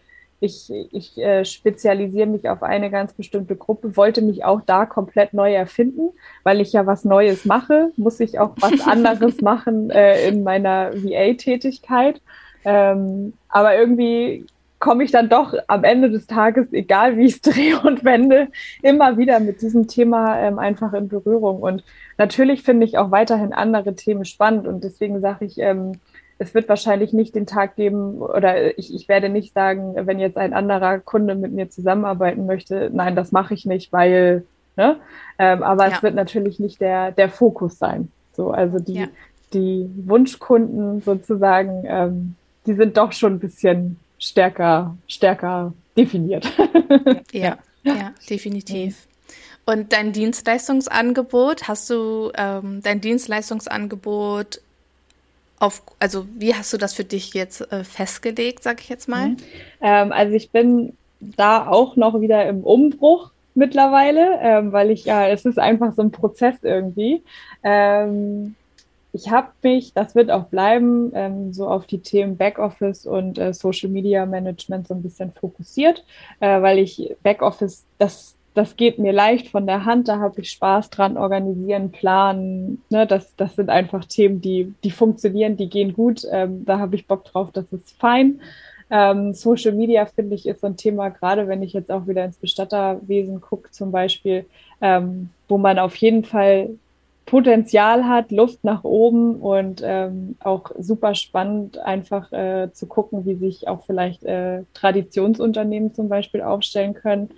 ich, 0.46 0.72
ich 0.92 1.18
äh, 1.18 1.44
spezialisiere 1.44 2.26
mich 2.26 2.48
auf 2.48 2.62
eine 2.62 2.90
ganz 2.90 3.12
bestimmte 3.12 3.56
Gruppe, 3.56 3.96
wollte 3.96 4.22
mich 4.22 4.44
auch 4.44 4.62
da 4.64 4.86
komplett 4.86 5.34
neu 5.34 5.52
erfinden, 5.52 6.10
weil 6.42 6.60
ich 6.60 6.72
ja 6.72 6.86
was 6.86 7.04
Neues 7.04 7.44
mache, 7.44 7.90
muss 7.96 8.20
ich 8.20 8.38
auch 8.38 8.54
was 8.60 8.80
anderes 8.86 9.42
machen 9.42 9.90
äh, 9.90 10.28
in 10.28 10.42
meiner 10.42 10.92
VA-Tätigkeit. 10.94 12.22
Ähm, 12.64 13.34
aber 13.48 13.76
irgendwie 13.76 14.46
komme 14.78 15.04
ich 15.04 15.10
dann 15.10 15.28
doch 15.28 15.54
am 15.68 15.84
Ende 15.84 16.10
des 16.10 16.26
Tages, 16.26 16.72
egal 16.72 17.16
wie 17.16 17.26
ich 17.26 17.34
es 17.34 17.40
drehe 17.54 17.80
und 17.80 18.04
wende, 18.04 18.48
immer 18.82 19.16
wieder 19.18 19.40
mit 19.40 19.62
diesem 19.62 19.88
Thema 19.88 20.38
ähm, 20.38 20.58
einfach 20.58 20.92
in 20.92 21.08
Berührung. 21.08 21.60
Und 21.60 21.82
natürlich 22.18 22.62
finde 22.62 22.86
ich 22.86 22.98
auch 22.98 23.10
weiterhin 23.10 23.52
andere 23.52 23.94
Themen 23.94 24.24
spannend 24.24 24.66
und 24.66 24.84
deswegen 24.84 25.20
sage 25.20 25.44
ich, 25.44 25.58
ähm, 25.58 25.92
es 26.38 26.54
wird 26.54 26.68
wahrscheinlich 26.68 27.12
nicht 27.12 27.34
den 27.34 27.46
Tag 27.46 27.76
geben 27.76 28.18
oder 28.18 28.78
ich, 28.78 28.94
ich 28.94 29.08
werde 29.08 29.28
nicht 29.28 29.54
sagen, 29.54 29.94
wenn 30.06 30.18
jetzt 30.18 30.36
ein 30.36 30.52
anderer 30.52 30.98
Kunde 30.98 31.34
mit 31.34 31.52
mir 31.52 31.70
zusammenarbeiten 31.70 32.46
möchte, 32.46 32.90
nein, 32.92 33.16
das 33.16 33.32
mache 33.32 33.54
ich 33.54 33.64
nicht, 33.64 33.92
weil, 33.92 34.44
ne? 34.76 34.96
Ähm, 35.38 35.62
aber 35.62 35.88
ja. 35.88 35.96
es 35.96 36.02
wird 36.02 36.14
natürlich 36.14 36.58
nicht 36.58 36.80
der, 36.80 37.12
der 37.12 37.30
Fokus 37.30 37.78
sein. 37.78 38.10
So, 38.34 38.50
also 38.50 38.78
die, 38.78 39.00
ja. 39.00 39.06
die 39.54 39.88
Wunschkunden 40.04 41.00
sozusagen, 41.00 41.84
ähm, 41.86 42.34
die 42.66 42.74
sind 42.74 42.96
doch 42.96 43.12
schon 43.12 43.34
ein 43.34 43.38
bisschen 43.38 43.98
stärker, 44.18 44.96
stärker 45.08 45.72
definiert. 45.96 46.46
ja, 47.32 47.56
ja, 47.82 48.12
definitiv. 48.28 49.06
Und 49.64 49.92
dein 49.92 50.12
Dienstleistungsangebot, 50.12 51.66
hast 51.66 51.90
du 51.90 52.30
ähm, 52.36 52.80
dein 52.82 53.00
Dienstleistungsangebot 53.00 54.60
auf, 55.58 55.82
also 55.98 56.26
wie 56.36 56.54
hast 56.54 56.72
du 56.72 56.76
das 56.76 56.94
für 56.94 57.04
dich 57.04 57.34
jetzt 57.34 57.60
äh, 57.72 57.84
festgelegt, 57.84 58.62
sag 58.62 58.80
ich 58.80 58.88
jetzt 58.88 59.08
mal? 59.08 59.30
Mhm. 59.30 59.36
Ähm, 59.80 60.12
also 60.12 60.34
ich 60.34 60.50
bin 60.50 60.96
da 61.20 61.66
auch 61.66 61.96
noch 61.96 62.20
wieder 62.20 62.46
im 62.46 62.62
Umbruch 62.62 63.30
mittlerweile, 63.54 64.38
ähm, 64.40 64.72
weil 64.72 64.90
ich 64.90 65.06
ja, 65.06 65.26
es 65.28 65.44
ist 65.46 65.58
einfach 65.58 65.94
so 65.94 66.02
ein 66.02 66.10
Prozess 66.10 66.56
irgendwie. 66.62 67.22
Ähm, 67.62 68.54
ich 69.12 69.30
habe 69.30 69.48
mich, 69.62 69.94
das 69.94 70.14
wird 70.14 70.30
auch 70.30 70.44
bleiben, 70.44 71.10
ähm, 71.14 71.52
so 71.54 71.66
auf 71.68 71.86
die 71.86 72.00
Themen 72.00 72.36
Backoffice 72.36 73.06
und 73.06 73.38
äh, 73.38 73.54
Social 73.54 73.88
Media 73.88 74.26
Management 74.26 74.88
so 74.88 74.94
ein 74.94 75.02
bisschen 75.02 75.32
fokussiert, 75.32 76.04
äh, 76.40 76.60
weil 76.60 76.78
ich 76.78 77.16
Backoffice, 77.22 77.84
das, 77.96 78.35
das 78.56 78.76
geht 78.76 78.98
mir 78.98 79.12
leicht 79.12 79.48
von 79.48 79.66
der 79.66 79.84
Hand, 79.84 80.08
da 80.08 80.18
habe 80.18 80.40
ich 80.40 80.50
Spaß 80.50 80.88
dran, 80.88 81.18
organisieren, 81.18 81.92
planen. 81.92 82.82
Ne? 82.88 83.06
Das, 83.06 83.36
das 83.36 83.54
sind 83.54 83.68
einfach 83.68 84.06
Themen, 84.06 84.40
die, 84.40 84.72
die 84.82 84.90
funktionieren, 84.90 85.58
die 85.58 85.68
gehen 85.68 85.92
gut. 85.92 86.22
Ähm, 86.30 86.64
da 86.64 86.78
habe 86.78 86.96
ich 86.96 87.06
Bock 87.06 87.26
drauf, 87.26 87.50
das 87.52 87.70
ist 87.70 87.98
fein. 88.00 88.40
Ähm, 88.88 89.34
Social 89.34 89.72
Media, 89.72 90.06
finde 90.06 90.36
ich, 90.36 90.46
ist 90.46 90.62
so 90.62 90.68
ein 90.68 90.78
Thema, 90.78 91.10
gerade 91.10 91.48
wenn 91.48 91.62
ich 91.62 91.74
jetzt 91.74 91.90
auch 91.90 92.06
wieder 92.06 92.24
ins 92.24 92.38
Bestatterwesen 92.38 93.42
gucke, 93.42 93.70
zum 93.72 93.92
Beispiel, 93.92 94.46
ähm, 94.80 95.28
wo 95.48 95.58
man 95.58 95.78
auf 95.78 95.94
jeden 95.96 96.24
Fall 96.24 96.70
Potenzial 97.26 98.08
hat, 98.08 98.30
Luft 98.30 98.64
nach 98.64 98.84
oben 98.84 99.36
und 99.36 99.82
ähm, 99.84 100.36
auch 100.40 100.70
super 100.78 101.14
spannend, 101.14 101.76
einfach 101.76 102.32
äh, 102.32 102.70
zu 102.72 102.86
gucken, 102.86 103.26
wie 103.26 103.34
sich 103.34 103.68
auch 103.68 103.84
vielleicht 103.84 104.24
äh, 104.24 104.62
Traditionsunternehmen 104.72 105.92
zum 105.92 106.08
Beispiel 106.08 106.40
aufstellen 106.40 106.94
können. 106.94 107.28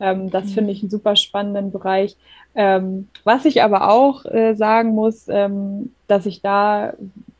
Ähm, 0.00 0.30
das 0.30 0.46
mhm. 0.46 0.50
finde 0.50 0.72
ich 0.72 0.82
einen 0.82 0.90
super 0.90 1.16
spannenden 1.16 1.72
Bereich. 1.72 2.16
Ähm, 2.54 3.08
was 3.24 3.44
ich 3.44 3.62
aber 3.62 3.90
auch 3.90 4.24
äh, 4.24 4.54
sagen 4.54 4.90
muss, 4.90 5.26
ähm, 5.28 5.92
dass 6.06 6.26
ich 6.26 6.42
da, 6.42 6.94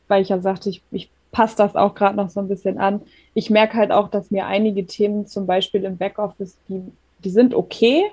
weil 0.09 0.23
ich 0.23 0.29
ja 0.29 0.41
sagte, 0.41 0.71
ich, 0.71 0.83
ich 0.91 1.11
passe 1.33 1.57
das 1.57 1.77
auch 1.77 1.95
gerade 1.95 2.17
noch 2.17 2.31
so 2.31 2.41
ein 2.41 2.49
bisschen 2.49 2.79
an, 2.79 3.03
ich 3.35 3.51
merke 3.51 3.77
halt 3.77 3.93
auch, 3.93 4.09
dass 4.09 4.31
mir 4.31 4.47
einige 4.47 4.87
Themen 4.87 5.27
zum 5.27 5.47
Beispiel 5.47 5.85
im 5.85 5.99
Backoffice, 5.99 6.57
die, 6.69 6.81
die 7.25 7.31
sind 7.31 7.55
okay, 7.55 8.05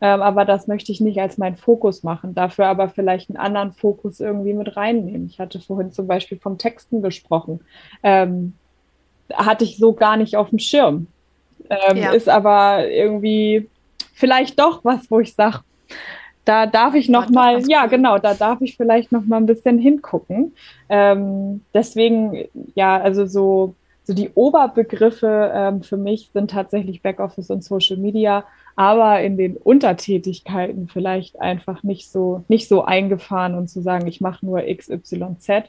ähm, 0.00 0.22
aber 0.22 0.44
das 0.44 0.68
möchte 0.68 0.92
ich 0.92 1.00
nicht 1.00 1.20
als 1.20 1.38
meinen 1.38 1.56
Fokus 1.56 2.04
machen, 2.04 2.34
dafür 2.34 2.66
aber 2.66 2.88
vielleicht 2.88 3.30
einen 3.30 3.36
anderen 3.36 3.72
Fokus 3.72 4.20
irgendwie 4.20 4.52
mit 4.52 4.76
reinnehmen. 4.76 5.26
Ich 5.26 5.40
hatte 5.40 5.60
vorhin 5.60 5.90
zum 5.90 6.06
Beispiel 6.06 6.38
vom 6.38 6.56
Texten 6.56 7.02
gesprochen. 7.02 7.60
Ähm, 8.04 8.54
hatte 9.32 9.64
ich 9.64 9.76
so 9.76 9.92
gar 9.92 10.16
nicht 10.16 10.36
auf 10.36 10.50
dem 10.50 10.60
Schirm. 10.60 11.08
Ähm, 11.68 11.96
ja. 11.96 12.12
Ist 12.12 12.28
aber 12.28 12.88
irgendwie 12.88 13.68
vielleicht 14.18 14.58
doch 14.58 14.84
was, 14.84 15.10
wo 15.10 15.20
ich 15.20 15.34
sage, 15.34 15.60
da 16.44 16.66
darf 16.66 16.94
ich 16.94 17.08
noch 17.08 17.28
mal, 17.28 17.62
ja 17.68 17.86
genau, 17.86 18.18
da 18.18 18.34
darf 18.34 18.60
ich 18.60 18.76
vielleicht 18.76 19.12
noch 19.12 19.24
mal 19.24 19.36
ein 19.36 19.46
bisschen 19.46 19.78
hingucken. 19.78 20.52
Ähm, 20.88 21.62
deswegen, 21.74 22.44
ja, 22.74 22.98
also 23.00 23.26
so, 23.26 23.74
so 24.04 24.14
die 24.14 24.30
Oberbegriffe 24.34 25.52
ähm, 25.54 25.82
für 25.82 25.98
mich 25.98 26.30
sind 26.32 26.50
tatsächlich 26.50 27.02
Backoffice 27.02 27.50
und 27.50 27.62
Social 27.64 27.98
Media 27.98 28.44
aber 28.78 29.20
in 29.22 29.36
den 29.36 29.56
Untertätigkeiten 29.56 30.86
vielleicht 30.86 31.40
einfach 31.40 31.82
nicht 31.82 32.12
so, 32.12 32.44
nicht 32.46 32.68
so 32.68 32.84
eingefahren 32.84 33.56
und 33.56 33.66
zu 33.66 33.82
sagen, 33.82 34.06
ich 34.06 34.20
mache 34.20 34.46
nur 34.46 34.60
XYZ, 34.60 35.64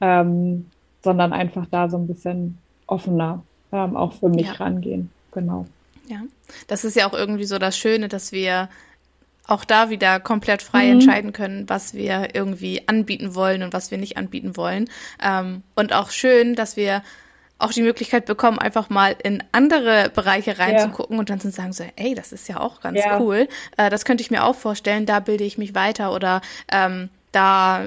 ähm, 0.00 0.66
sondern 1.02 1.32
einfach 1.32 1.66
da 1.68 1.88
so 1.88 1.96
ein 1.96 2.06
bisschen 2.06 2.58
offener 2.86 3.42
ähm, 3.72 3.96
auch 3.96 4.12
für 4.12 4.28
mich 4.28 4.46
ja. 4.46 4.52
rangehen. 4.52 5.10
Genau. 5.32 5.66
Ja, 6.06 6.22
das 6.66 6.84
ist 6.84 6.96
ja 6.96 7.08
auch 7.08 7.14
irgendwie 7.14 7.44
so 7.44 7.58
das 7.58 7.76
Schöne, 7.76 8.08
dass 8.08 8.32
wir 8.32 8.68
auch 9.46 9.64
da 9.64 9.90
wieder 9.90 10.20
komplett 10.20 10.62
frei 10.62 10.86
mhm. 10.86 10.92
entscheiden 10.92 11.32
können, 11.32 11.68
was 11.68 11.94
wir 11.94 12.34
irgendwie 12.34 12.86
anbieten 12.86 13.34
wollen 13.34 13.62
und 13.62 13.72
was 13.72 13.90
wir 13.90 13.98
nicht 13.98 14.16
anbieten 14.16 14.56
wollen. 14.56 14.88
Ähm, 15.22 15.62
und 15.74 15.92
auch 15.92 16.10
schön, 16.10 16.54
dass 16.54 16.76
wir 16.76 17.02
auch 17.58 17.72
die 17.72 17.82
Möglichkeit 17.82 18.26
bekommen, 18.26 18.58
einfach 18.58 18.90
mal 18.90 19.14
in 19.22 19.42
andere 19.52 20.10
Bereiche 20.12 20.58
reinzugucken 20.58 21.14
ja. 21.16 21.20
und 21.20 21.30
dann 21.30 21.40
zu 21.40 21.50
sagen 21.50 21.72
so, 21.72 21.84
ey, 21.96 22.14
das 22.14 22.32
ist 22.32 22.48
ja 22.48 22.58
auch 22.58 22.80
ganz 22.80 22.98
ja. 22.98 23.20
cool. 23.20 23.48
Äh, 23.76 23.88
das 23.88 24.04
könnte 24.04 24.22
ich 24.22 24.30
mir 24.30 24.44
auch 24.44 24.56
vorstellen, 24.56 25.06
da 25.06 25.20
bilde 25.20 25.44
ich 25.44 25.58
mich 25.58 25.74
weiter 25.74 26.12
oder 26.12 26.40
ähm, 26.70 27.08
da 27.30 27.86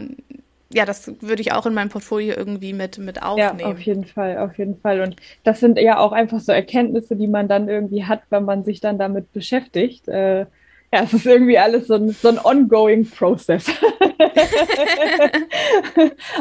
ja, 0.74 0.86
das 0.86 1.22
würde 1.22 1.42
ich 1.42 1.52
auch 1.54 1.66
in 1.66 1.74
meinem 1.74 1.90
Portfolio 1.90 2.36
irgendwie 2.36 2.74
mit, 2.74 2.98
mit 2.98 3.22
aufnehmen. 3.22 3.60
Ja, 3.60 3.68
auf 3.68 3.80
jeden 3.82 4.06
Fall, 4.06 4.38
auf 4.40 4.58
jeden 4.58 4.80
Fall. 4.80 5.02
Und 5.02 5.16
das 5.44 5.60
sind 5.60 5.78
ja 5.78 6.00
auch 6.00 6.12
einfach 6.12 6.40
so 6.40 6.52
Erkenntnisse, 6.52 7.16
die 7.16 7.28
man 7.28 7.48
dann 7.48 7.70
irgendwie 7.70 8.06
hat, 8.06 8.24
wenn 8.30 8.46
man 8.46 8.64
sich 8.64 8.82
dann 8.82 8.98
damit 8.98 9.32
beschäftigt. 9.32 10.08
Äh, 10.08 10.48
ja, 10.94 11.04
es 11.04 11.14
ist 11.14 11.26
irgendwie 11.26 11.58
alles 11.58 11.88
so 11.88 11.96
ein, 11.96 12.12
so 12.12 12.30
ein 12.30 12.40
ongoing 12.44 13.10
Process. 13.10 13.68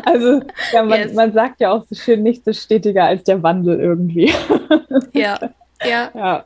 also, 0.05 0.43
ja, 0.73 0.83
man, 0.83 1.01
yes. 1.01 1.13
man 1.13 1.33
sagt 1.33 1.61
ja 1.61 1.73
auch 1.73 1.85
so 1.85 1.95
schön, 1.95 2.23
nichts 2.23 2.47
ist 2.47 2.63
stetiger 2.63 3.05
als 3.05 3.25
der 3.25 3.43
Wandel 3.43 3.81
irgendwie. 3.81 4.33
ja, 5.13 5.39
ja. 5.85 6.11
Ja, 6.15 6.45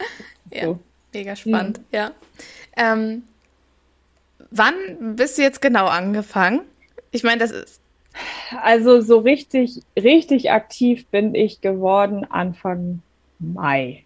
so. 0.64 0.78
mega 1.12 1.36
spannend, 1.36 1.78
mhm. 1.78 1.84
ja. 1.92 2.10
Ähm, 2.76 3.24
wann 4.50 4.74
bist 5.16 5.38
du 5.38 5.42
jetzt 5.42 5.60
genau 5.60 5.86
angefangen? 5.86 6.60
Ich 7.10 7.22
meine, 7.22 7.38
das 7.38 7.50
ist. 7.50 7.80
Also 8.62 9.00
so 9.00 9.18
richtig, 9.18 9.82
richtig 9.96 10.50
aktiv 10.50 11.06
bin 11.06 11.34
ich 11.34 11.60
geworden 11.60 12.26
Anfang 12.28 13.02
Mai. 13.38 14.04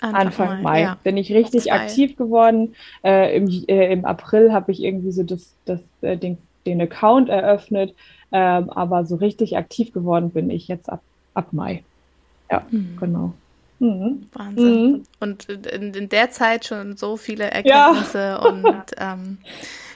Anfang, 0.00 0.20
Anfang 0.20 0.62
Mai, 0.62 0.82
ja. 0.82 0.98
bin 1.02 1.16
ich 1.16 1.32
richtig 1.32 1.72
aktiv 1.72 2.16
geworden. 2.16 2.74
Äh, 3.02 3.36
im, 3.36 3.48
äh, 3.68 3.92
Im 3.92 4.04
April 4.04 4.52
habe 4.52 4.70
ich 4.72 4.82
irgendwie 4.82 5.12
so 5.12 5.22
das, 5.22 5.54
das, 5.64 5.80
äh, 6.02 6.16
den, 6.16 6.38
den 6.66 6.80
Account 6.80 7.28
eröffnet, 7.28 7.94
ähm, 8.32 8.70
aber 8.70 9.04
so 9.04 9.16
richtig 9.16 9.56
aktiv 9.56 9.92
geworden 9.92 10.30
bin 10.30 10.50
ich 10.50 10.68
jetzt 10.68 10.90
ab, 10.90 11.02
ab 11.34 11.52
Mai. 11.52 11.82
Ja, 12.50 12.66
mhm. 12.70 12.96
genau. 13.00 13.34
Mhm. 13.80 14.26
Wahnsinn. 14.32 14.92
Mhm. 14.92 15.02
Und 15.20 15.44
in, 15.48 15.94
in, 15.94 16.08
der 16.08 16.30
Zeit 16.30 16.64
schon 16.64 16.96
so 16.96 17.16
viele 17.16 17.50
Erkenntnisse 17.50 18.18
ja. 18.18 18.36
und 18.48 18.74
ähm, 18.98 19.38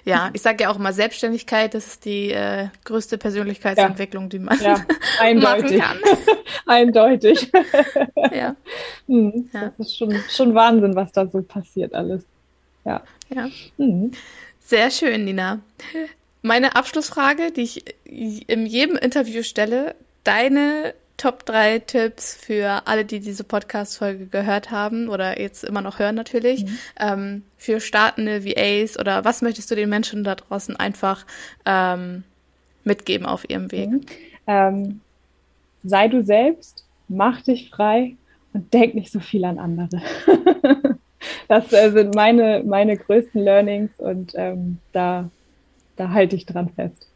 ja, 0.05 0.31
ich 0.33 0.43
sage 0.43 0.65
ja 0.65 0.71
auch 0.71 0.77
immer, 0.77 0.93
Selbstständigkeit, 0.93 1.75
das 1.75 1.87
ist 1.87 2.05
die 2.05 2.31
äh, 2.31 2.69
größte 2.85 3.19
Persönlichkeitsentwicklung, 3.19 4.25
ja. 4.25 4.29
die 4.29 4.39
man 4.41 4.61
ja, 4.61 4.85
eindeutig. 5.21 5.79
machen 5.79 6.01
kann. 6.03 6.37
eindeutig. 6.67 7.53
ja. 8.33 8.57
Mhm, 9.07 9.51
ja. 9.53 9.73
Das 9.79 9.87
ist 9.87 9.97
schon, 9.97 10.15
schon 10.29 10.55
Wahnsinn, 10.55 10.97
was 10.97 11.13
da 11.13 11.27
so 11.27 11.43
passiert 11.43 11.95
alles. 11.95 12.25
Ja. 12.85 13.03
ja. 13.33 13.49
Mhm. 13.77 14.13
Sehr 14.61 14.91
schön, 14.91 15.25
Nina. 15.25 15.61
Meine 16.43 16.75
Abschlussfrage, 16.75 17.53
die 17.53 17.63
ich 17.63 17.85
in 18.05 18.67
jedem 18.67 18.97
Interview 18.97 19.43
stelle, 19.43 19.95
deine 20.25 20.95
Top 21.23 21.47
3 21.47 21.79
Tipps 21.79 22.35
für 22.35 22.83
alle, 22.89 23.05
die 23.05 23.21
diese 23.21 23.45
Podcast-Folge 23.45 24.27
gehört 24.27 24.73
haben 24.73 25.09
oder 25.09 25.41
jetzt 25.41 25.63
immer 25.63 25.81
noch 25.81 26.01
hören 26.01 26.17
natürlich, 26.17 26.65
mhm. 26.65 26.79
ähm, 26.99 27.43
für 27.57 27.79
startende 27.79 28.45
VAs 28.45 28.99
oder 28.99 29.25
was 29.25 29.41
möchtest 29.41 29.71
du 29.71 29.77
den 29.77 29.89
Menschen 29.89 30.25
da 30.25 30.35
draußen 30.35 30.75
einfach 30.75 31.25
ähm, 31.65 32.25
mitgeben 32.83 33.25
auf 33.25 33.49
ihrem 33.49 33.71
Weg? 33.71 33.89
Mhm. 33.89 34.01
Ähm, 34.49 35.01
sei 35.85 36.09
du 36.09 36.25
selbst, 36.25 36.85
mach 37.07 37.41
dich 37.43 37.71
frei 37.71 38.17
und 38.53 38.75
denk 38.75 38.97
nicht 38.97 39.13
so 39.13 39.21
viel 39.21 39.45
an 39.45 39.61
andere. 39.61 40.03
das 41.47 41.73
äh, 41.73 41.93
sind 41.93 42.17
meine, 42.17 42.65
meine 42.67 42.97
größten 42.97 43.41
Learnings 43.41 43.93
und 43.99 44.33
ähm, 44.35 44.79
da, 44.91 45.31
da 45.95 46.11
halte 46.11 46.35
ich 46.35 46.47
dran 46.47 46.71
fest. 46.75 47.07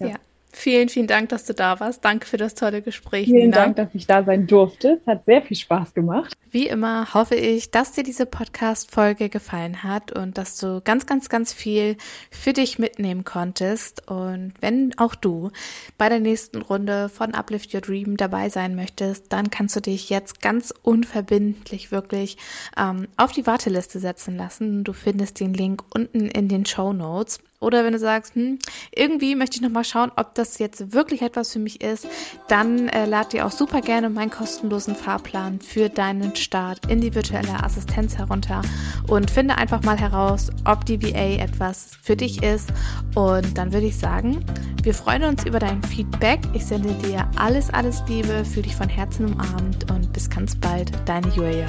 ja. 0.00 0.06
ja 0.06 0.16
Vielen, 0.56 0.88
vielen 0.88 1.08
Dank, 1.08 1.30
dass 1.30 1.44
du 1.44 1.52
da 1.52 1.80
warst. 1.80 2.04
Danke 2.04 2.26
für 2.26 2.36
das 2.36 2.54
tolle 2.54 2.80
Gespräch. 2.80 3.26
Vielen 3.26 3.50
Nina. 3.50 3.56
Dank, 3.56 3.76
dass 3.76 3.88
ich 3.92 4.06
da 4.06 4.22
sein 4.22 4.46
durfte. 4.46 5.00
Es 5.00 5.06
hat 5.06 5.24
sehr 5.26 5.42
viel 5.42 5.56
Spaß 5.56 5.94
gemacht. 5.94 6.32
Wie 6.52 6.68
immer 6.68 7.12
hoffe 7.12 7.34
ich, 7.34 7.72
dass 7.72 7.90
dir 7.90 8.04
diese 8.04 8.24
Podcast-Folge 8.24 9.28
gefallen 9.28 9.82
hat 9.82 10.12
und 10.12 10.38
dass 10.38 10.56
du 10.58 10.80
ganz, 10.82 11.06
ganz, 11.06 11.28
ganz 11.28 11.52
viel 11.52 11.96
für 12.30 12.52
dich 12.52 12.78
mitnehmen 12.78 13.24
konntest. 13.24 14.08
Und 14.08 14.54
wenn 14.60 14.96
auch 14.96 15.16
du 15.16 15.50
bei 15.98 16.08
der 16.08 16.20
nächsten 16.20 16.62
Runde 16.62 17.08
von 17.08 17.34
Uplift 17.34 17.74
Your 17.74 17.80
Dream 17.80 18.16
dabei 18.16 18.48
sein 18.48 18.76
möchtest, 18.76 19.32
dann 19.32 19.50
kannst 19.50 19.74
du 19.74 19.80
dich 19.80 20.08
jetzt 20.08 20.40
ganz 20.40 20.72
unverbindlich 20.82 21.90
wirklich 21.90 22.36
ähm, 22.78 23.08
auf 23.16 23.32
die 23.32 23.48
Warteliste 23.48 23.98
setzen 23.98 24.36
lassen. 24.36 24.84
Du 24.84 24.92
findest 24.92 25.40
den 25.40 25.52
Link 25.52 25.82
unten 25.92 26.28
in 26.28 26.48
den 26.48 26.64
Show 26.64 26.92
Notes. 26.92 27.40
Oder 27.64 27.82
wenn 27.84 27.94
du 27.94 27.98
sagst, 27.98 28.34
hm, 28.34 28.58
irgendwie 28.94 29.34
möchte 29.34 29.56
ich 29.56 29.62
nochmal 29.62 29.84
schauen, 29.84 30.12
ob 30.16 30.34
das 30.34 30.58
jetzt 30.58 30.92
wirklich 30.92 31.22
etwas 31.22 31.52
für 31.52 31.58
mich 31.58 31.82
ist, 31.82 32.06
dann 32.48 32.88
äh, 32.88 33.06
lad 33.06 33.32
dir 33.32 33.46
auch 33.46 33.50
super 33.50 33.80
gerne 33.80 34.10
meinen 34.10 34.30
kostenlosen 34.30 34.94
Fahrplan 34.94 35.60
für 35.60 35.88
deinen 35.88 36.36
Start 36.36 36.80
in 36.90 37.00
die 37.00 37.14
virtuelle 37.14 37.64
Assistenz 37.64 38.16
herunter 38.18 38.60
und 39.08 39.30
finde 39.30 39.56
einfach 39.56 39.82
mal 39.82 39.98
heraus, 39.98 40.50
ob 40.66 40.84
die 40.84 41.02
VA 41.02 41.42
etwas 41.42 41.90
für 42.02 42.16
dich 42.16 42.42
ist. 42.42 42.70
Und 43.14 43.56
dann 43.56 43.72
würde 43.72 43.86
ich 43.86 43.98
sagen, 43.98 44.44
wir 44.82 44.92
freuen 44.92 45.24
uns 45.24 45.46
über 45.46 45.58
dein 45.58 45.82
Feedback. 45.82 46.40
Ich 46.52 46.66
sende 46.66 46.92
dir 46.94 47.28
alles, 47.36 47.70
alles 47.70 48.02
Liebe, 48.08 48.44
fühle 48.44 48.64
dich 48.64 48.76
von 48.76 48.88
Herzen 48.88 49.26
umarmt 49.32 49.90
und 49.90 50.12
bis 50.12 50.28
ganz 50.28 50.54
bald, 50.54 50.92
deine 51.06 51.28
Julia. 51.28 51.66